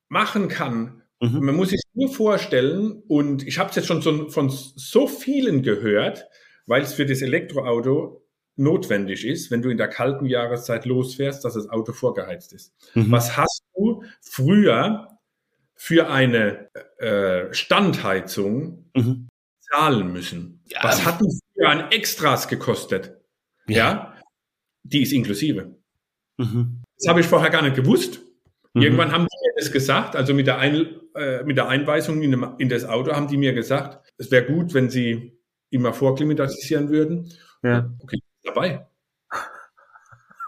machen 0.08 0.48
kann, 0.48 1.02
Mhm. 1.20 1.44
Man 1.44 1.56
muss 1.56 1.70
sich 1.70 1.82
nur 1.94 2.12
vorstellen, 2.12 3.02
und 3.08 3.46
ich 3.46 3.58
habe 3.58 3.70
es 3.70 3.76
jetzt 3.76 3.86
schon 3.86 4.02
so, 4.02 4.28
von 4.28 4.50
so 4.50 5.06
vielen 5.06 5.62
gehört, 5.62 6.26
weil 6.66 6.82
es 6.82 6.94
für 6.94 7.06
das 7.06 7.22
Elektroauto 7.22 8.24
notwendig 8.56 9.24
ist, 9.24 9.50
wenn 9.50 9.62
du 9.62 9.70
in 9.70 9.78
der 9.78 9.88
kalten 9.88 10.26
Jahreszeit 10.26 10.84
losfährst, 10.84 11.44
dass 11.44 11.54
das 11.54 11.68
Auto 11.68 11.92
vorgeheizt 11.92 12.52
ist. 12.52 12.74
Mhm. 12.94 13.10
Was 13.10 13.36
hast 13.36 13.62
du 13.74 14.02
früher 14.20 15.18
für 15.74 16.10
eine 16.10 16.68
äh, 16.98 17.52
Standheizung 17.54 18.90
mhm. 18.94 19.28
zahlen 19.60 20.12
müssen? 20.12 20.62
Ja. 20.66 20.82
Was 20.82 21.04
hat 21.04 21.20
du 21.20 21.26
früher 21.54 21.68
an 21.68 21.90
Extras 21.92 22.48
gekostet? 22.48 23.16
Ja. 23.66 23.76
ja? 23.76 24.14
Die 24.82 25.02
ist 25.02 25.12
inklusive. 25.12 25.76
Mhm. 26.36 26.82
Das 26.98 27.08
habe 27.08 27.20
ich 27.20 27.26
vorher 27.26 27.50
gar 27.50 27.62
nicht 27.62 27.76
gewusst. 27.76 28.20
Mhm. 28.74 28.82
Irgendwann 28.82 29.12
haben 29.12 29.26
die 29.26 29.36
mir 29.46 29.52
das 29.56 29.72
gesagt, 29.72 30.16
also 30.16 30.34
mit 30.34 30.46
der, 30.46 30.58
Ein, 30.58 30.86
äh, 31.14 31.42
mit 31.44 31.56
der 31.56 31.68
Einweisung 31.68 32.22
in, 32.22 32.30
dem, 32.30 32.54
in 32.58 32.68
das 32.68 32.84
Auto 32.84 33.12
haben 33.12 33.28
die 33.28 33.36
mir 33.36 33.52
gesagt, 33.52 34.06
es 34.18 34.30
wäre 34.30 34.44
gut, 34.44 34.74
wenn 34.74 34.90
sie 34.90 35.38
immer 35.70 35.92
vorklimatisieren 35.92 36.90
würden. 36.90 37.32
Ja. 37.62 37.90
Okay, 38.02 38.18
dabei. 38.44 38.86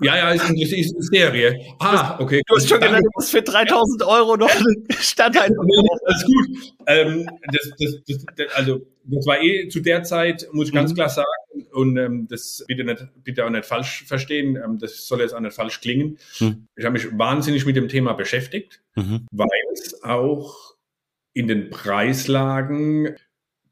Ja, 0.02 0.16
ja, 0.16 0.30
ist, 0.30 0.48
ist, 0.50 0.72
ist 0.72 0.94
eine 0.94 1.02
Serie. 1.02 1.61
Ah, 1.78 2.18
okay. 2.18 2.40
Du 2.46 2.56
hast 2.56 2.68
schon 2.68 2.80
gedacht, 2.80 3.02
du 3.02 3.11
musst 3.14 3.30
für 3.30 3.42
3000 3.42 4.02
Euro 4.04 4.37
noch 4.37 4.50
eine 4.50 4.74
Stadtteilung 4.98 5.66
Alles 6.06 6.24
gut. 6.24 6.74
Ähm, 6.87 7.28
das, 7.52 7.70
das, 7.78 8.24
das, 8.37 8.54
also, 8.54 8.80
das 9.04 9.26
war 9.26 9.42
eh 9.42 9.68
zu 9.68 9.80
der 9.80 10.02
Zeit, 10.02 10.48
muss 10.52 10.68
ich 10.68 10.74
ganz 10.74 10.92
mhm. 10.92 10.94
klar 10.94 11.11
sagen, 11.11 11.26
und 11.72 11.96
ähm, 11.96 12.26
das 12.28 12.64
bitte, 12.66 12.85
nicht, 12.85 13.06
bitte 13.24 13.44
auch 13.44 13.50
nicht 13.50 13.64
falsch 13.64 14.04
verstehen, 14.06 14.56
ähm, 14.56 14.78
das 14.78 15.06
soll 15.06 15.20
jetzt 15.20 15.35
auch 15.35 15.40
nicht 15.40 15.54
falsch 15.54 15.80
klingen. 15.80 16.18
Mhm. 16.38 16.66
Ich 16.76 16.85
habe 16.85 16.92
mich 16.92 17.18
wahnsinnig 17.18 17.66
mit 17.66 17.76
dem 17.76 17.88
Thema 17.88 18.12
beschäftigt, 18.12 18.83
mhm. 18.96 19.26
weil 19.30 19.48
es 19.72 20.02
auch 20.02 20.74
in 21.33 21.48
den 21.48 21.70
Preislagen 21.70 23.14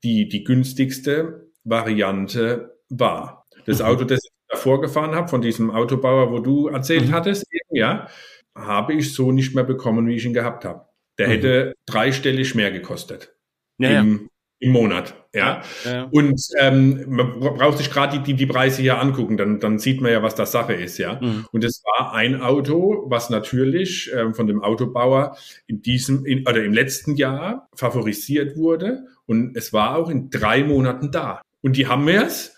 die, 0.02 0.28
die 0.28 0.44
günstigste 0.44 1.50
Variante 1.64 2.78
war. 2.88 3.46
Das 3.66 3.80
mhm. 3.80 3.86
Auto, 3.86 4.04
das 4.04 4.20
ich 4.24 4.30
davor 4.48 4.80
gefahren 4.80 5.14
habe, 5.14 5.28
von 5.28 5.42
diesem 5.42 5.70
Autobauer, 5.70 6.30
wo 6.30 6.38
du 6.38 6.68
erzählt 6.68 7.08
mhm. 7.08 7.12
hattest, 7.12 7.44
eben, 7.52 7.76
ja, 7.76 8.08
habe 8.54 8.94
ich 8.94 9.12
so 9.12 9.32
nicht 9.32 9.54
mehr 9.54 9.64
bekommen, 9.64 10.06
wie 10.08 10.16
ich 10.16 10.24
ihn 10.24 10.32
gehabt 10.32 10.64
habe. 10.64 10.86
Der 11.18 11.26
mhm. 11.26 11.32
hätte 11.32 11.74
dreistellig 11.86 12.54
mehr 12.54 12.70
gekostet. 12.70 13.34
Ja, 13.78 14.00
im, 14.00 14.12
ja. 14.22 14.28
Im 14.60 14.72
Monat. 14.72 15.14
Ja. 15.34 15.62
ja. 15.84 16.08
Und 16.10 16.40
ähm, 16.58 17.04
man 17.08 17.38
braucht 17.38 17.78
sich 17.78 17.90
gerade 17.90 18.18
die, 18.18 18.24
die, 18.24 18.34
die 18.34 18.46
Preise 18.46 18.82
hier 18.82 18.98
angucken, 18.98 19.36
dann, 19.36 19.60
dann 19.60 19.78
sieht 19.78 20.00
man 20.00 20.10
ja, 20.10 20.22
was 20.22 20.34
das 20.34 20.52
Sache 20.52 20.74
ist, 20.74 20.98
ja. 20.98 21.20
Mhm. 21.20 21.46
Und 21.52 21.64
es 21.64 21.82
war 21.84 22.12
ein 22.12 22.40
Auto, 22.40 23.04
was 23.08 23.30
natürlich 23.30 24.10
ähm, 24.14 24.34
von 24.34 24.46
dem 24.46 24.62
Autobauer 24.62 25.36
in 25.66 25.82
diesem 25.82 26.24
in, 26.26 26.46
oder 26.46 26.64
im 26.64 26.72
letzten 26.72 27.16
Jahr 27.16 27.68
favorisiert 27.74 28.56
wurde. 28.56 29.04
Und 29.26 29.56
es 29.56 29.72
war 29.72 29.96
auch 29.96 30.10
in 30.10 30.30
drei 30.30 30.64
Monaten 30.64 31.12
da. 31.12 31.42
Und 31.62 31.76
die 31.76 31.86
haben 31.86 32.04
mir 32.04 32.24
es 32.24 32.56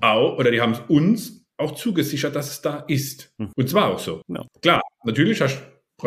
auch, 0.00 0.38
oder 0.38 0.50
die 0.50 0.60
haben 0.60 0.72
es 0.72 0.80
uns 0.88 1.44
auch 1.56 1.72
zugesichert, 1.72 2.34
dass 2.36 2.50
es 2.50 2.62
da 2.62 2.84
ist. 2.86 3.32
Mhm. 3.38 3.50
Und 3.56 3.68
zwar 3.68 3.88
auch 3.88 3.98
so. 3.98 4.22
Ja. 4.28 4.44
Klar, 4.62 4.82
natürlich 5.04 5.40
hast 5.40 5.60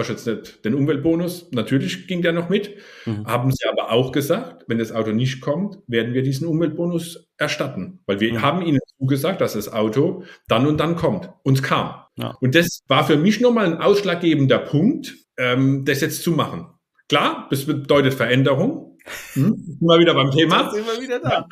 du 0.10 0.14
jetzt 0.14 0.28
nicht 0.28 0.66
den 0.66 0.74
Umweltbonus, 0.74 1.52
natürlich 1.52 2.08
ging 2.08 2.22
der 2.22 2.34
noch 2.34 2.50
mit, 2.50 2.76
mhm. 3.06 3.26
haben 3.26 3.52
sie 3.52 3.68
aber 3.68 3.92
auch 3.92 4.12
gesagt, 4.12 4.66
wenn 4.68 4.78
das 4.78 4.92
Auto 4.92 5.12
nicht 5.12 5.42
kommt, 5.42 5.78
werden 5.88 6.14
wir 6.14 6.24
diesen 6.24 6.48
Umweltbonus 6.48 7.30
erstatten, 7.38 8.00
weil 8.06 8.20
wir 8.20 8.34
mhm. 8.34 8.42
haben 8.42 8.66
ihnen 8.66 8.80
zugesagt, 8.98 9.42
dass 9.42 9.54
das 9.54 9.72
Auto 9.72 10.24
dann 10.48 10.68
und 10.68 10.80
dann 10.80 10.96
kommt. 10.96 11.30
Und 11.44 11.58
es 11.58 11.64
kam. 11.64 11.96
Ja. 12.18 12.36
Und 12.42 12.56
das 12.56 12.82
war 12.88 13.06
für 13.06 13.18
mich 13.18 13.42
nochmal 13.42 13.66
ein 13.66 13.78
ausschlaggebender 13.78 14.60
Punkt, 14.60 15.16
ähm, 15.38 15.86
das 15.86 16.02
jetzt 16.02 16.24
zu 16.24 16.32
machen. 16.32 16.68
Klar, 17.10 17.48
das 17.50 17.66
bedeutet 17.66 18.14
Veränderung. 18.14 18.98
Hm? 19.34 19.78
Immer 19.82 20.00
wieder 20.00 20.14
beim 20.14 20.32
Thema. 20.32 20.72
wir 20.74 21.02
wieder 21.02 21.20
da. 21.20 21.48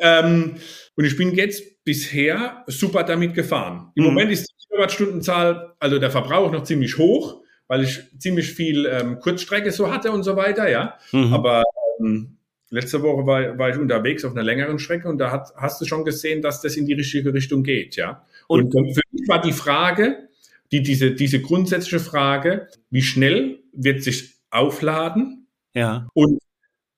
Ähm, 0.00 0.56
und 1.00 1.06
ich 1.06 1.16
bin 1.16 1.34
jetzt 1.34 1.82
bisher 1.82 2.62
super 2.66 3.04
damit 3.04 3.32
gefahren. 3.32 3.90
Im 3.94 4.04
mhm. 4.04 4.10
Moment 4.10 4.32
ist 4.32 4.50
die 4.50 4.66
Kilowattstundenzahl, 4.68 5.72
also 5.78 5.98
der 5.98 6.10
Verbrauch 6.10 6.52
noch 6.52 6.64
ziemlich 6.64 6.98
hoch, 6.98 7.40
weil 7.68 7.84
ich 7.84 8.02
ziemlich 8.18 8.52
viel 8.52 8.84
ähm, 8.84 9.18
Kurzstrecke 9.18 9.72
so 9.72 9.90
hatte 9.90 10.12
und 10.12 10.24
so 10.24 10.36
weiter, 10.36 10.68
ja. 10.68 10.98
Mhm. 11.12 11.32
Aber 11.32 11.62
ähm, 12.00 12.36
letzte 12.68 13.00
Woche 13.00 13.26
war, 13.26 13.56
war 13.56 13.70
ich 13.70 13.78
unterwegs 13.78 14.26
auf 14.26 14.32
einer 14.32 14.42
längeren 14.42 14.78
Strecke 14.78 15.08
und 15.08 15.16
da 15.16 15.30
hat, 15.30 15.48
hast 15.56 15.80
du 15.80 15.86
schon 15.86 16.04
gesehen, 16.04 16.42
dass 16.42 16.60
das 16.60 16.76
in 16.76 16.84
die 16.84 16.92
richtige 16.92 17.32
Richtung 17.32 17.62
geht, 17.62 17.96
ja. 17.96 18.26
Und, 18.46 18.74
und 18.74 18.92
für 18.92 19.00
mich 19.10 19.26
war 19.26 19.40
die 19.40 19.52
Frage, 19.52 20.28
die, 20.70 20.82
diese, 20.82 21.12
diese 21.12 21.40
grundsätzliche 21.40 22.00
Frage, 22.00 22.68
wie 22.90 23.00
schnell 23.00 23.60
wird 23.72 24.02
sich 24.02 24.34
aufladen? 24.50 25.46
Ja. 25.72 26.08
Und 26.12 26.40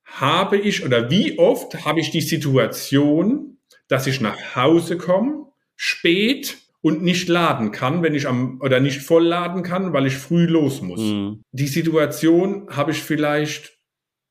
habe 0.05 0.59
ich 0.59 0.85
oder 0.85 1.09
wie 1.09 1.39
oft 1.39 1.85
habe 1.85 2.01
ich 2.01 2.11
die 2.11 2.21
Situation, 2.21 3.52
dass 3.93 4.07
ich 4.07 4.23
nach 4.23 4.57
Hause 4.57 4.97
komme, 4.97 5.49
spät 5.77 6.57
und 6.81 7.03
nicht 7.03 7.29
laden 7.29 7.73
kann, 7.73 8.03
wenn 8.03 8.15
ich 8.15 8.27
am 8.27 8.59
oder 8.63 8.81
nicht 8.81 9.03
voll 9.03 9.23
laden 9.23 9.63
kann, 9.63 9.93
weil 9.93 10.07
ich 10.07 10.17
früh 10.17 10.47
los 10.47 10.81
muss. 10.81 11.01
Mhm. 11.01 11.43
Die 11.53 11.69
Situation 11.69 12.69
habe 12.71 12.93
ich 12.93 13.03
vielleicht 13.03 13.79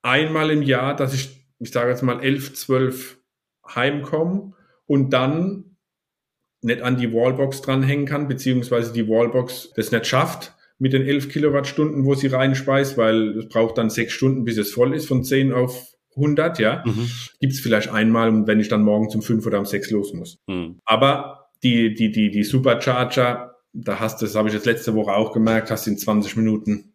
einmal 0.02 0.50
im 0.50 0.64
Jahr, 0.64 0.96
dass 0.96 1.14
ich, 1.14 1.46
ich 1.60 1.70
sage 1.70 1.92
jetzt 1.92 2.02
mal 2.02 2.24
elf, 2.24 2.56
zwölf 2.56 3.20
heimkomme 3.68 4.54
und 4.88 5.12
dann 5.12 5.78
nicht 6.64 6.82
an 6.82 6.98
die 6.98 7.14
Wallbox 7.14 7.62
dranhängen 7.62 8.08
kann, 8.08 8.28
beziehungsweise 8.28 8.92
die 8.92 9.08
Wallbox 9.08 9.74
das 9.76 9.92
nicht 9.92 10.08
schafft 10.08 10.56
mit 10.80 10.94
den 10.94 11.06
elf 11.06 11.30
Kilowattstunden, 11.30 12.04
wo 12.04 12.16
sie 12.16 12.28
reinspeist, 12.28 12.98
weil 12.98 13.38
es 13.38 13.48
braucht 13.48 13.78
dann 13.78 13.92
sechs 13.92 14.14
Stunden, 14.14 14.44
bis 14.44 14.58
es 14.58 14.72
voll 14.72 14.96
ist, 14.96 15.08
von 15.08 15.24
zehn 15.24 15.54
auf 15.54 15.91
100, 16.16 16.60
ja, 16.60 16.84
mhm. 16.86 17.10
gibt 17.40 17.54
es 17.54 17.60
vielleicht 17.60 17.90
einmal, 17.90 18.46
wenn 18.48 18.60
ich 18.60 18.68
dann 18.68 18.84
morgen 18.84 19.10
zum 19.10 19.22
5 19.22 19.46
oder 19.46 19.60
um 19.60 19.66
6 19.66 19.92
los 19.92 20.14
muss. 20.14 20.40
Mhm. 20.48 20.80
Aber 20.86 21.50
die, 21.64 21.94
die, 21.94 22.12
die, 22.12 22.32
die 22.32 22.44
Supercharger, 22.44 23.56
da 23.74 24.00
hast 24.00 24.22
du, 24.22 24.26
das 24.26 24.36
habe 24.36 24.50
ich 24.50 24.54
jetzt 24.54 24.66
letzte 24.66 24.96
Woche 24.96 25.14
auch 25.14 25.32
gemerkt, 25.32 25.72
hast 25.72 25.88
in 25.88 25.98
20 25.98 26.36
Minuten 26.36 26.94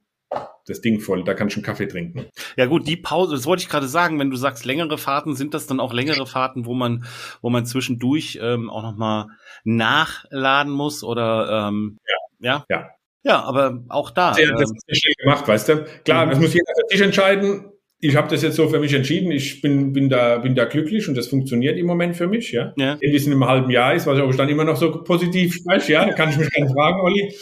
das 0.67 0.81
Ding 0.81 1.01
voll, 1.01 1.23
da 1.23 1.35
kannst 1.35 1.55
du 1.55 1.61
einen 1.61 1.65
Kaffee 1.65 1.87
trinken. 1.87 2.27
Ja 2.57 2.67
gut, 2.67 2.89
die 2.89 2.97
Pause, 2.97 3.37
das 3.37 3.47
wollte 3.47 3.63
ich 3.63 3.69
gerade 3.69 3.87
sagen, 3.87 4.19
wenn 4.19 4.31
du 4.31 4.37
sagst 4.37 4.65
längere 4.65 4.99
Fahrten, 4.99 5.37
sind 5.37 5.55
das 5.55 5.67
dann 5.67 5.79
auch 5.79 5.93
längere 5.93 6.27
Fahrten, 6.27 6.67
wo 6.67 6.75
man, 6.75 7.05
wo 7.41 7.51
man 7.51 7.65
zwischendurch 7.67 8.41
ähm, 8.43 8.69
auch 8.69 8.83
nochmal 8.83 9.27
nachladen 9.63 10.73
muss 10.73 11.05
oder 11.05 11.69
ähm, 11.69 11.99
ja. 12.41 12.53
ja. 12.53 12.65
Ja. 12.69 12.91
Ja, 13.23 13.43
aber 13.43 13.83
auch 13.89 14.11
da. 14.11 14.35
Sehr, 14.35 14.53
das 14.53 14.71
ähm, 14.71 14.77
ist 14.77 14.87
sehr 14.87 14.97
schön 14.97 15.15
gemacht, 15.19 15.49
weißt 15.49 15.69
du. 15.69 15.85
Klar, 16.05 16.27
mhm. 16.27 16.31
das 16.31 16.39
muss 16.39 16.55
jeder 16.55 16.73
für 16.79 16.97
sich 16.97 17.05
entscheiden 17.05 17.73
ich 17.99 18.17
habe 18.17 18.29
das 18.29 18.43
jetzt 18.43 18.57
so 18.57 18.69
für 18.69 18.79
mich 18.79 18.93
entschieden. 18.93 19.31
Ich 19.31 19.63
bin, 19.63 19.93
bin, 19.93 20.09
da, 20.09 20.39
bin 20.39 20.55
da 20.55 20.65
glücklich 20.65 21.09
und 21.09 21.17
das 21.17 21.29
funktioniert 21.29 21.79
im 21.79 21.87
Moment 21.87 22.17
für 22.17 22.27
mich. 22.27 22.53
Ja. 22.53 22.73
ja. 22.77 22.99
Wie 23.01 23.15
es 23.15 23.27
in 23.27 23.33
einem 23.33 23.47
halben 23.47 23.71
Jahr 23.71 23.95
ist, 23.95 24.07
was 24.07 24.19
ob 24.21 24.31
ich 24.31 24.37
dann 24.37 24.49
immer 24.49 24.65
noch 24.65 24.77
so 24.77 25.03
positiv 25.03 25.55
spreche, 25.55 25.93
ja, 25.93 26.13
kann 26.13 26.31
ich 26.31 26.37
mich 26.37 26.51
gerne 26.51 26.71
fragen, 26.71 27.01
Olli. 27.01 27.35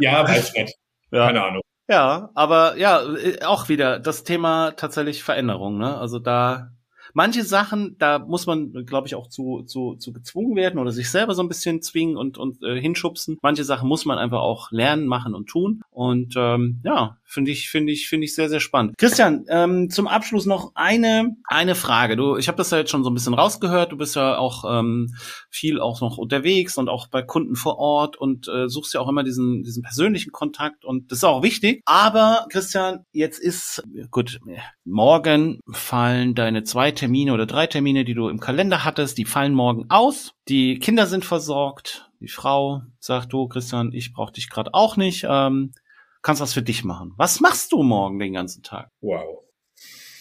Ja, 0.00 0.22
weiß 0.28 0.54
nicht. 0.54 0.74
Ja. 1.10 1.26
Keine 1.26 1.42
Ahnung. 1.42 1.62
Ja, 1.88 2.30
aber 2.34 2.76
ja, 2.76 3.02
äh, 3.16 3.42
auch 3.44 3.68
wieder 3.68 3.98
das 3.98 4.22
Thema 4.22 4.72
tatsächlich 4.72 5.22
Veränderung. 5.22 5.78
Ne? 5.78 5.96
Also 5.96 6.18
da 6.18 6.70
manche 7.14 7.44
Sachen, 7.44 7.96
da 7.98 8.18
muss 8.18 8.46
man, 8.46 8.72
glaube 8.84 9.06
ich, 9.06 9.14
auch 9.14 9.28
zu, 9.28 9.62
zu, 9.62 9.96
zu 9.96 10.12
gezwungen 10.12 10.56
werden 10.56 10.78
oder 10.78 10.92
sich 10.92 11.10
selber 11.10 11.34
so 11.34 11.42
ein 11.42 11.48
bisschen 11.48 11.82
zwingen 11.82 12.16
und, 12.16 12.38
und 12.38 12.62
äh, 12.62 12.80
hinschubsen. 12.80 13.38
Manche 13.42 13.64
Sachen 13.64 13.88
muss 13.88 14.04
man 14.04 14.18
einfach 14.18 14.40
auch 14.40 14.70
lernen, 14.70 15.06
machen 15.06 15.34
und 15.34 15.48
tun. 15.48 15.80
Und 15.90 16.34
ähm, 16.36 16.80
ja, 16.84 17.17
finde 17.28 17.50
ich, 17.50 17.68
finde 17.68 17.92
ich, 17.92 18.08
finde 18.08 18.24
ich 18.24 18.34
sehr, 18.34 18.48
sehr 18.48 18.58
spannend. 18.58 18.96
Christian, 18.96 19.44
ähm, 19.50 19.90
zum 19.90 20.08
Abschluss 20.08 20.46
noch 20.46 20.72
eine, 20.74 21.36
eine 21.44 21.74
Frage. 21.74 22.16
Du, 22.16 22.36
ich 22.36 22.48
habe 22.48 22.56
das 22.56 22.70
ja 22.70 22.78
jetzt 22.78 22.90
schon 22.90 23.04
so 23.04 23.10
ein 23.10 23.14
bisschen 23.14 23.34
rausgehört. 23.34 23.92
Du 23.92 23.98
bist 23.98 24.16
ja 24.16 24.38
auch 24.38 24.64
ähm, 24.66 25.14
viel 25.50 25.78
auch 25.78 26.00
noch 26.00 26.16
unterwegs 26.16 26.78
und 26.78 26.88
auch 26.88 27.08
bei 27.08 27.22
Kunden 27.22 27.54
vor 27.54 27.78
Ort 27.78 28.16
und 28.16 28.48
äh, 28.48 28.68
suchst 28.68 28.94
ja 28.94 29.00
auch 29.00 29.08
immer 29.08 29.24
diesen, 29.24 29.62
diesen 29.62 29.82
persönlichen 29.82 30.32
Kontakt 30.32 30.86
und 30.86 31.12
das 31.12 31.18
ist 31.18 31.24
auch 31.24 31.42
wichtig. 31.42 31.82
Aber 31.84 32.46
Christian, 32.50 33.04
jetzt 33.12 33.38
ist 33.38 33.82
gut. 34.10 34.40
Morgen 34.84 35.60
fallen 35.70 36.34
deine 36.34 36.64
zwei 36.64 36.92
Termine 36.92 37.34
oder 37.34 37.44
drei 37.44 37.66
Termine, 37.66 38.06
die 38.06 38.14
du 38.14 38.28
im 38.28 38.40
Kalender 38.40 38.84
hattest, 38.86 39.18
die 39.18 39.26
fallen 39.26 39.52
morgen 39.52 39.84
aus. 39.90 40.32
Die 40.48 40.78
Kinder 40.78 41.06
sind 41.06 41.26
versorgt. 41.26 42.10
Die 42.20 42.28
Frau 42.28 42.82
sagt, 42.98 43.34
du 43.34 43.48
Christian, 43.48 43.92
ich 43.92 44.14
brauche 44.14 44.32
dich 44.32 44.48
gerade 44.48 44.72
auch 44.72 44.96
nicht. 44.96 45.26
Ähm, 45.28 45.72
kannst 46.22 46.40
was 46.42 46.54
für 46.54 46.62
dich 46.62 46.84
machen. 46.84 47.12
Was 47.16 47.40
machst 47.40 47.72
du 47.72 47.82
morgen 47.82 48.18
den 48.18 48.32
ganzen 48.32 48.62
Tag? 48.62 48.90
Wow. 49.00 49.44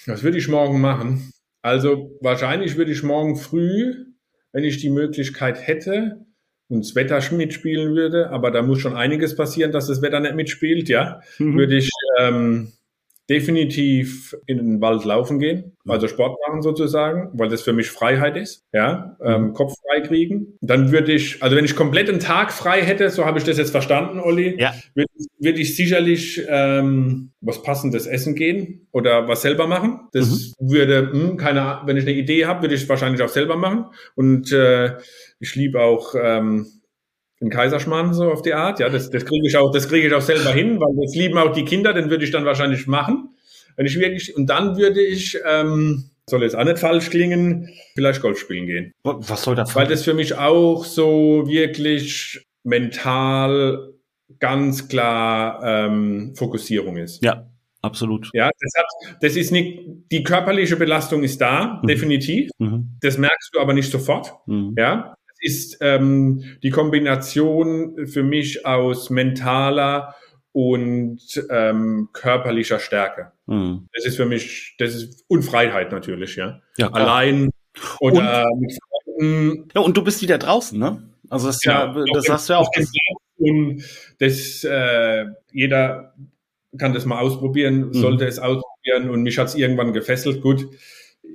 Was 0.05 0.23
würde 0.23 0.37
ich 0.37 0.47
morgen 0.47 0.79
machen? 0.79 1.31
Also 1.61 2.17
wahrscheinlich 2.21 2.77
würde 2.77 2.91
ich 2.91 3.03
morgen 3.03 3.35
früh, 3.35 4.05
wenn 4.53 4.63
ich 4.63 4.77
die 4.77 4.89
Möglichkeit 4.89 5.67
hätte 5.67 6.25
und 6.69 6.85
das 6.85 6.95
Wetter 6.95 7.21
mitspielen 7.35 7.95
würde, 7.95 8.29
aber 8.29 8.51
da 8.51 8.61
muss 8.61 8.79
schon 8.79 8.95
einiges 8.95 9.35
passieren, 9.35 9.71
dass 9.71 9.87
das 9.87 10.01
Wetter 10.01 10.19
nicht 10.19 10.35
mitspielt, 10.35 10.89
ja, 10.89 11.21
mhm. 11.39 11.57
würde 11.57 11.77
ich 11.77 11.89
ähm, 12.19 12.71
definitiv 13.29 14.35
in 14.45 14.57
den 14.57 14.81
Wald 14.81 15.03
laufen 15.05 15.39
gehen, 15.39 15.75
also 15.87 16.07
Sport 16.07 16.37
machen 16.47 16.61
sozusagen, 16.61 17.29
weil 17.33 17.49
das 17.49 17.61
für 17.61 17.73
mich 17.73 17.89
Freiheit 17.89 18.37
ist, 18.37 18.63
ja, 18.73 19.17
ähm, 19.23 19.47
mhm. 19.47 19.53
Kopf 19.53 19.73
frei 19.85 20.01
kriegen. 20.01 20.57
Dann 20.61 20.91
würde 20.91 21.11
ich, 21.11 21.43
also 21.43 21.55
wenn 21.55 21.65
ich 21.65 21.75
komplett 21.75 22.09
einen 22.09 22.19
Tag 22.19 22.51
frei 22.51 22.81
hätte, 22.81 23.09
so 23.09 23.25
habe 23.25 23.37
ich 23.39 23.43
das 23.43 23.57
jetzt 23.57 23.71
verstanden, 23.71 24.19
Olli, 24.19 24.59
ja. 24.59 24.73
würde 24.95 25.07
würd 25.39 25.59
ich 25.59 25.75
sicherlich 25.75 26.41
ähm, 26.47 27.31
was 27.41 27.61
passendes 27.61 28.07
essen 28.07 28.35
gehen 28.35 28.87
oder 28.91 29.27
was 29.27 29.41
selber 29.41 29.67
machen. 29.67 30.01
Das 30.13 30.53
mhm. 30.59 30.71
würde, 30.71 31.03
mh, 31.03 31.11
hm, 31.11 31.37
keine 31.37 31.61
Ahnung, 31.61 31.87
wenn 31.87 31.97
ich 31.97 32.03
eine 32.03 32.13
Idee 32.13 32.45
habe, 32.45 32.63
würde 32.63 32.75
ich 32.75 32.87
wahrscheinlich 32.89 33.21
auch 33.21 33.29
selber 33.29 33.55
machen. 33.55 33.85
Und 34.15 34.51
äh, 34.51 34.97
ich 35.39 35.55
liebe 35.55 35.81
auch 35.81 36.15
ähm, 36.19 36.65
den 37.41 37.49
Kaiserschmarrn 37.49 38.13
so 38.13 38.31
auf 38.31 38.41
die 38.41 38.53
Art. 38.53 38.79
Ja, 38.79 38.89
das, 38.89 39.09
das 39.09 39.25
kriege 39.25 39.47
ich 39.47 39.55
auch, 39.57 39.71
das 39.71 39.87
kriege 39.87 40.07
ich 40.07 40.13
auch 40.13 40.21
selber 40.21 40.51
hin, 40.51 40.79
weil 40.79 41.05
das 41.05 41.15
lieben 41.15 41.37
auch 41.37 41.51
die 41.51 41.65
Kinder, 41.65 41.93
den 41.93 42.09
würde 42.09 42.23
ich 42.23 42.31
dann 42.31 42.45
wahrscheinlich 42.45 42.87
machen. 42.87 43.29
Wenn 43.75 43.85
ich 43.85 43.99
wirklich, 43.99 44.35
und 44.35 44.47
dann 44.47 44.77
würde 44.77 45.01
ich, 45.01 45.37
ähm, 45.45 46.09
soll 46.27 46.41
jetzt 46.41 46.55
auch 46.55 46.63
nicht 46.63 46.79
falsch 46.79 47.09
klingen, 47.09 47.69
vielleicht 47.93 48.21
Golf 48.21 48.39
spielen 48.39 48.65
gehen. 48.65 48.91
Was 49.03 49.43
soll 49.43 49.55
das? 49.55 49.75
Weil 49.75 49.87
das 49.87 50.03
für 50.03 50.13
mich 50.13 50.35
auch 50.35 50.83
so 50.83 51.43
wirklich 51.47 52.43
mental 52.63 53.93
ganz 54.39 54.87
klar 54.87 55.61
ähm, 55.63 56.33
Fokussierung 56.35 56.97
ist. 56.97 57.23
Ja, 57.23 57.47
absolut. 57.81 58.29
Ja, 58.33 58.49
das, 58.59 58.73
hat, 58.77 59.17
das 59.21 59.35
ist 59.35 59.51
nicht, 59.51 59.79
die 60.11 60.23
körperliche 60.23 60.75
Belastung 60.75 61.23
ist 61.23 61.39
da, 61.39 61.79
mhm. 61.81 61.87
definitiv. 61.87 62.49
Mhm. 62.57 62.97
Das 63.01 63.17
merkst 63.17 63.51
du 63.53 63.59
aber 63.59 63.73
nicht 63.73 63.91
sofort. 63.91 64.33
Mhm. 64.47 64.75
Ja, 64.77 65.15
ist 65.39 65.77
ähm, 65.81 66.43
die 66.63 66.69
Kombination 66.69 68.07
für 68.07 68.23
mich 68.23 68.65
aus 68.65 69.09
mentaler 69.09 70.15
und 70.51 71.19
ähm, 71.49 72.09
körperlicher 72.13 72.79
Stärke. 72.79 73.31
Mhm. 73.45 73.87
Das 73.93 74.05
ist 74.05 74.15
für 74.15 74.25
mich, 74.25 74.75
das 74.79 74.95
ist 74.95 75.23
Unfreiheit 75.27 75.91
natürlich, 75.91 76.35
ja. 76.35 76.61
ja 76.77 76.91
Allein 76.91 77.51
oder 77.99 78.45
und, 78.51 78.59
mit 78.61 78.77
Freunden. 78.81 79.67
Ja, 79.75 79.81
und 79.81 79.95
du 79.95 80.03
bist 80.03 80.21
wieder 80.21 80.37
draußen, 80.37 80.77
ne? 80.77 81.03
Also 81.29 81.47
das, 81.47 81.63
ja, 81.63 81.93
ja 81.93 82.03
das 82.13 82.29
hast 82.29 82.49
du 82.49 82.53
ja 82.53 82.59
auch. 82.59 82.71
Und 83.37 83.83
das, 84.19 84.63
äh, 84.63 85.25
jeder 85.51 86.15
kann 86.77 86.93
das 86.93 87.05
mal 87.05 87.19
ausprobieren, 87.19 87.89
mhm. 87.89 87.93
sollte 87.93 88.25
es 88.25 88.39
ausprobieren 88.39 89.09
und 89.09 89.23
mich 89.23 89.37
hat 89.37 89.47
es 89.47 89.55
irgendwann 89.55 89.93
gefesselt. 89.93 90.41
Gut, 90.41 90.67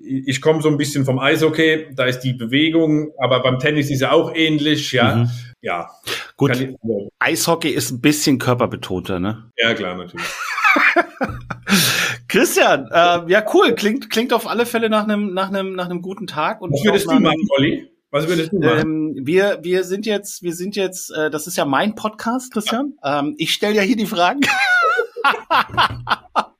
ich 0.04 0.40
komme 0.40 0.62
so 0.62 0.68
ein 0.68 0.76
bisschen 0.76 1.04
vom 1.04 1.18
Eishockey, 1.18 1.88
da 1.94 2.04
ist 2.04 2.20
die 2.20 2.32
Bewegung, 2.32 3.12
aber 3.18 3.42
beim 3.42 3.58
Tennis 3.58 3.90
ist 3.90 4.00
ja 4.00 4.12
auch 4.12 4.34
ähnlich, 4.34 4.92
ja. 4.92 5.16
Mhm. 5.16 5.30
Ja. 5.60 5.90
Gut. 6.36 6.56
Ich, 6.56 6.68
also. 6.82 7.08
Eishockey 7.20 7.70
ist 7.70 7.92
ein 7.92 8.00
bisschen 8.00 8.38
körperbetonter, 8.38 9.20
ne? 9.20 9.50
Ja, 9.56 9.74
klar, 9.74 9.96
natürlich. 9.96 10.26
Christian, 12.28 12.88
äh, 12.90 13.30
ja 13.30 13.44
cool, 13.54 13.74
klingt 13.74 14.10
klingt 14.10 14.32
auf 14.32 14.46
alle 14.46 14.66
Fälle 14.66 14.90
nach 14.90 15.04
einem 15.04 15.32
nach 15.34 15.48
einem 15.48 15.74
nach 15.74 15.84
einem 15.84 16.02
guten 16.02 16.26
Tag 16.26 16.60
und 16.60 16.72
Was 16.72 16.84
würdest 16.84 17.06
du 17.06 17.20
machen, 17.20 17.46
Olli? 17.56 17.88
Was 18.10 18.26
würdest 18.26 18.52
du 18.52 18.58
machen? 18.58 18.80
Ähm, 18.80 19.26
wir 19.26 19.58
wir 19.62 19.84
sind 19.84 20.06
jetzt 20.06 20.42
wir 20.42 20.54
sind 20.54 20.74
jetzt 20.74 21.14
äh, 21.14 21.30
das 21.30 21.46
ist 21.46 21.56
ja 21.56 21.64
mein 21.64 21.94
Podcast, 21.94 22.52
Christian. 22.52 22.94
Ja. 23.04 23.20
Ähm, 23.20 23.34
ich 23.38 23.52
stelle 23.52 23.76
ja 23.76 23.82
hier 23.82 23.96
die 23.96 24.06
Fragen. 24.06 24.40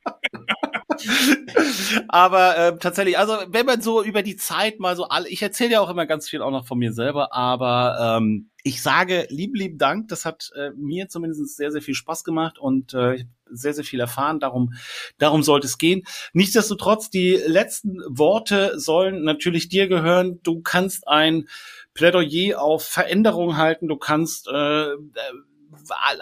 aber 2.07 2.57
äh, 2.57 2.77
tatsächlich, 2.77 3.17
also 3.17 3.37
wenn 3.47 3.65
man 3.65 3.81
so 3.81 4.03
über 4.03 4.23
die 4.23 4.35
Zeit 4.35 4.79
mal 4.79 4.95
so 4.95 5.07
alle, 5.07 5.29
ich 5.29 5.41
erzähle 5.41 5.71
ja 5.71 5.81
auch 5.81 5.89
immer 5.89 6.05
ganz 6.05 6.29
viel 6.29 6.41
auch 6.41 6.51
noch 6.51 6.65
von 6.65 6.77
mir 6.77 6.93
selber, 6.93 7.33
aber 7.33 8.17
ähm, 8.17 8.49
ich 8.63 8.81
sage 8.81 9.27
lieben, 9.29 9.55
lieben 9.55 9.77
Dank. 9.77 10.07
Das 10.07 10.23
hat 10.25 10.51
äh, 10.55 10.71
mir 10.77 11.09
zumindest 11.09 11.57
sehr, 11.57 11.71
sehr 11.71 11.81
viel 11.81 11.95
Spaß 11.95 12.23
gemacht 12.23 12.57
und 12.57 12.93
äh, 12.93 13.25
sehr, 13.51 13.73
sehr 13.73 13.83
viel 13.83 13.99
erfahren. 13.99 14.39
Darum, 14.39 14.73
darum 15.17 15.43
sollte 15.43 15.67
es 15.67 15.77
gehen. 15.77 16.03
Nichtsdestotrotz, 16.31 17.09
die 17.09 17.33
letzten 17.45 17.99
Worte 18.07 18.79
sollen 18.79 19.23
natürlich 19.23 19.67
dir 19.67 19.87
gehören. 19.87 20.39
Du 20.43 20.61
kannst 20.61 21.07
ein 21.07 21.47
Plädoyer 21.93 22.61
auf 22.61 22.85
Veränderung 22.85 23.57
halten. 23.57 23.87
Du 23.89 23.97
kannst 23.97 24.47
äh, 24.47 24.87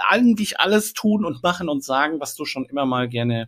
eigentlich 0.09 0.59
alles 0.59 0.93
tun 0.93 1.25
und 1.25 1.43
machen 1.43 1.69
und 1.69 1.83
sagen, 1.83 2.19
was 2.19 2.35
du 2.35 2.45
schon 2.45 2.65
immer 2.65 2.85
mal 2.85 3.07
gerne 3.07 3.47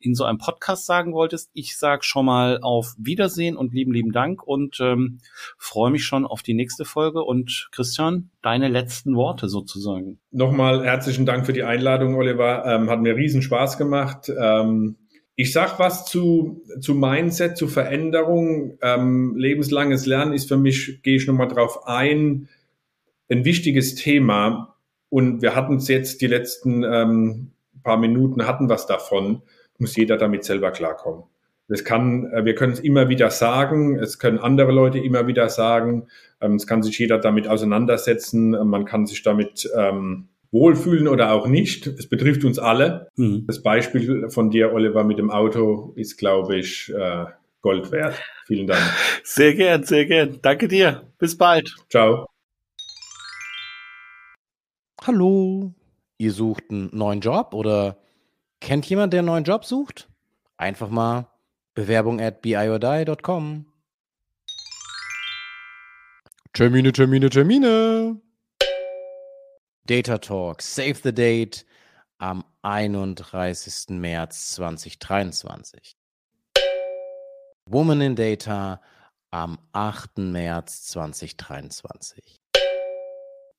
in 0.00 0.14
so 0.14 0.24
einem 0.24 0.38
Podcast 0.38 0.86
sagen 0.86 1.12
wolltest. 1.12 1.50
Ich 1.52 1.76
sag 1.76 2.04
schon 2.04 2.26
mal 2.26 2.60
auf 2.62 2.94
Wiedersehen 2.98 3.56
und 3.56 3.74
lieben, 3.74 3.92
lieben 3.92 4.12
Dank 4.12 4.42
und 4.42 4.78
ähm, 4.80 5.20
freue 5.58 5.90
mich 5.90 6.04
schon 6.04 6.26
auf 6.26 6.42
die 6.42 6.54
nächste 6.54 6.84
Folge. 6.84 7.22
Und 7.22 7.68
Christian, 7.72 8.30
deine 8.42 8.68
letzten 8.68 9.16
Worte 9.16 9.48
sozusagen. 9.48 10.18
Nochmal 10.30 10.84
herzlichen 10.84 11.26
Dank 11.26 11.46
für 11.46 11.52
die 11.52 11.62
Einladung, 11.64 12.14
Oliver. 12.16 12.64
Ähm, 12.66 12.90
hat 12.90 13.00
mir 13.00 13.16
riesen 13.16 13.42
Spaß 13.42 13.78
gemacht. 13.78 14.30
Ähm 14.38 14.96
ich 15.36 15.52
sag 15.52 15.78
was 15.78 16.06
zu, 16.06 16.62
zu 16.80 16.94
Mindset, 16.94 17.58
zu 17.58 17.68
Veränderung. 17.68 18.78
Ähm, 18.80 19.36
lebenslanges 19.36 20.06
Lernen 20.06 20.32
ist 20.32 20.48
für 20.48 20.56
mich, 20.56 21.02
gehe 21.02 21.16
ich 21.16 21.26
nochmal 21.26 21.48
drauf 21.48 21.86
ein, 21.86 22.48
ein 23.28 23.44
wichtiges 23.44 23.94
Thema. 23.94 24.75
Und 25.08 25.42
wir 25.42 25.54
hatten 25.54 25.76
es 25.76 25.88
jetzt 25.88 26.20
die 26.20 26.26
letzten 26.26 26.82
ähm, 26.82 27.52
paar 27.82 27.96
Minuten, 27.96 28.46
hatten 28.46 28.68
was 28.68 28.86
davon, 28.86 29.42
muss 29.78 29.96
jeder 29.96 30.16
damit 30.16 30.44
selber 30.44 30.70
klarkommen. 30.70 31.24
Das 31.68 31.84
kann, 31.84 32.30
äh, 32.32 32.44
wir 32.44 32.54
können 32.54 32.72
es 32.72 32.80
immer 32.80 33.08
wieder 33.08 33.30
sagen, 33.30 33.98
es 33.98 34.18
können 34.18 34.38
andere 34.38 34.72
Leute 34.72 34.98
immer 34.98 35.26
wieder 35.26 35.48
sagen, 35.48 36.08
ähm, 36.40 36.54
es 36.54 36.66
kann 36.66 36.82
sich 36.82 36.98
jeder 36.98 37.18
damit 37.18 37.48
auseinandersetzen, 37.48 38.50
man 38.50 38.84
kann 38.84 39.06
sich 39.06 39.22
damit 39.22 39.68
ähm, 39.76 40.28
wohlfühlen 40.52 41.08
oder 41.08 41.32
auch 41.32 41.46
nicht. 41.46 41.86
Es 41.86 42.08
betrifft 42.08 42.44
uns 42.44 42.58
alle. 42.58 43.08
Mhm. 43.16 43.44
Das 43.46 43.62
Beispiel 43.62 44.28
von 44.30 44.50
dir, 44.50 44.72
Oliver, 44.72 45.04
mit 45.04 45.18
dem 45.18 45.30
Auto 45.30 45.92
ist, 45.96 46.16
glaube 46.16 46.56
ich, 46.56 46.92
äh, 46.96 47.24
Gold 47.62 47.90
wert. 47.90 48.14
Vielen 48.46 48.68
Dank. 48.68 48.80
Sehr 49.24 49.54
gern, 49.54 49.82
sehr 49.82 50.06
gern. 50.06 50.38
Danke 50.40 50.68
dir. 50.68 51.02
Bis 51.18 51.36
bald. 51.36 51.74
Ciao. 51.90 52.26
Hallo, 55.06 55.72
ihr 56.18 56.32
sucht 56.32 56.64
einen 56.68 56.90
neuen 56.92 57.20
Job 57.20 57.54
oder 57.54 57.96
kennt 58.60 58.86
jemand, 58.86 59.12
der 59.12 59.20
einen 59.20 59.28
neuen 59.28 59.44
Job 59.44 59.64
sucht? 59.64 60.08
Einfach 60.56 60.88
mal 60.88 61.28
Bewerbung 61.74 62.20
at 62.20 62.42
biodie.com. 62.42 63.66
Termine, 66.52 66.90
Termine, 66.90 67.30
Termine. 67.30 68.20
Data 69.84 70.18
Talk, 70.18 70.60
save 70.60 70.96
the 71.04 71.14
date 71.14 71.64
am 72.18 72.42
31. 72.62 73.90
März 73.90 74.56
2023. 74.56 75.96
Woman 77.70 78.00
in 78.00 78.16
Data 78.16 78.80
am 79.30 79.60
8. 79.70 80.18
März 80.18 80.86
2023. 80.86 82.40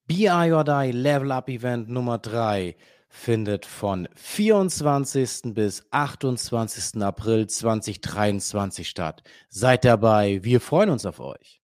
BI 0.07 0.53
or 0.53 0.63
Die 0.63 0.91
Level 0.93 1.33
Up 1.33 1.49
Event 1.49 1.89
Nummer 1.89 2.17
3 2.17 2.77
findet 3.09 3.65
von 3.65 4.07
24. 4.15 5.53
bis 5.53 5.83
28. 5.91 7.03
April 7.03 7.47
2023 7.47 8.87
statt. 8.87 9.21
Seid 9.49 9.83
dabei, 9.83 10.39
wir 10.43 10.61
freuen 10.61 10.91
uns 10.91 11.05
auf 11.05 11.19
euch. 11.19 11.59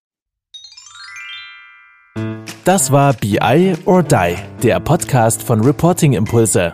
Das 2.65 2.91
war 2.91 3.13
BI 3.13 3.75
or 3.85 4.03
Die, 4.03 4.35
der 4.61 4.81
Podcast 4.81 5.41
von 5.41 5.61
Reporting 5.61 6.11
Impulse. 6.11 6.73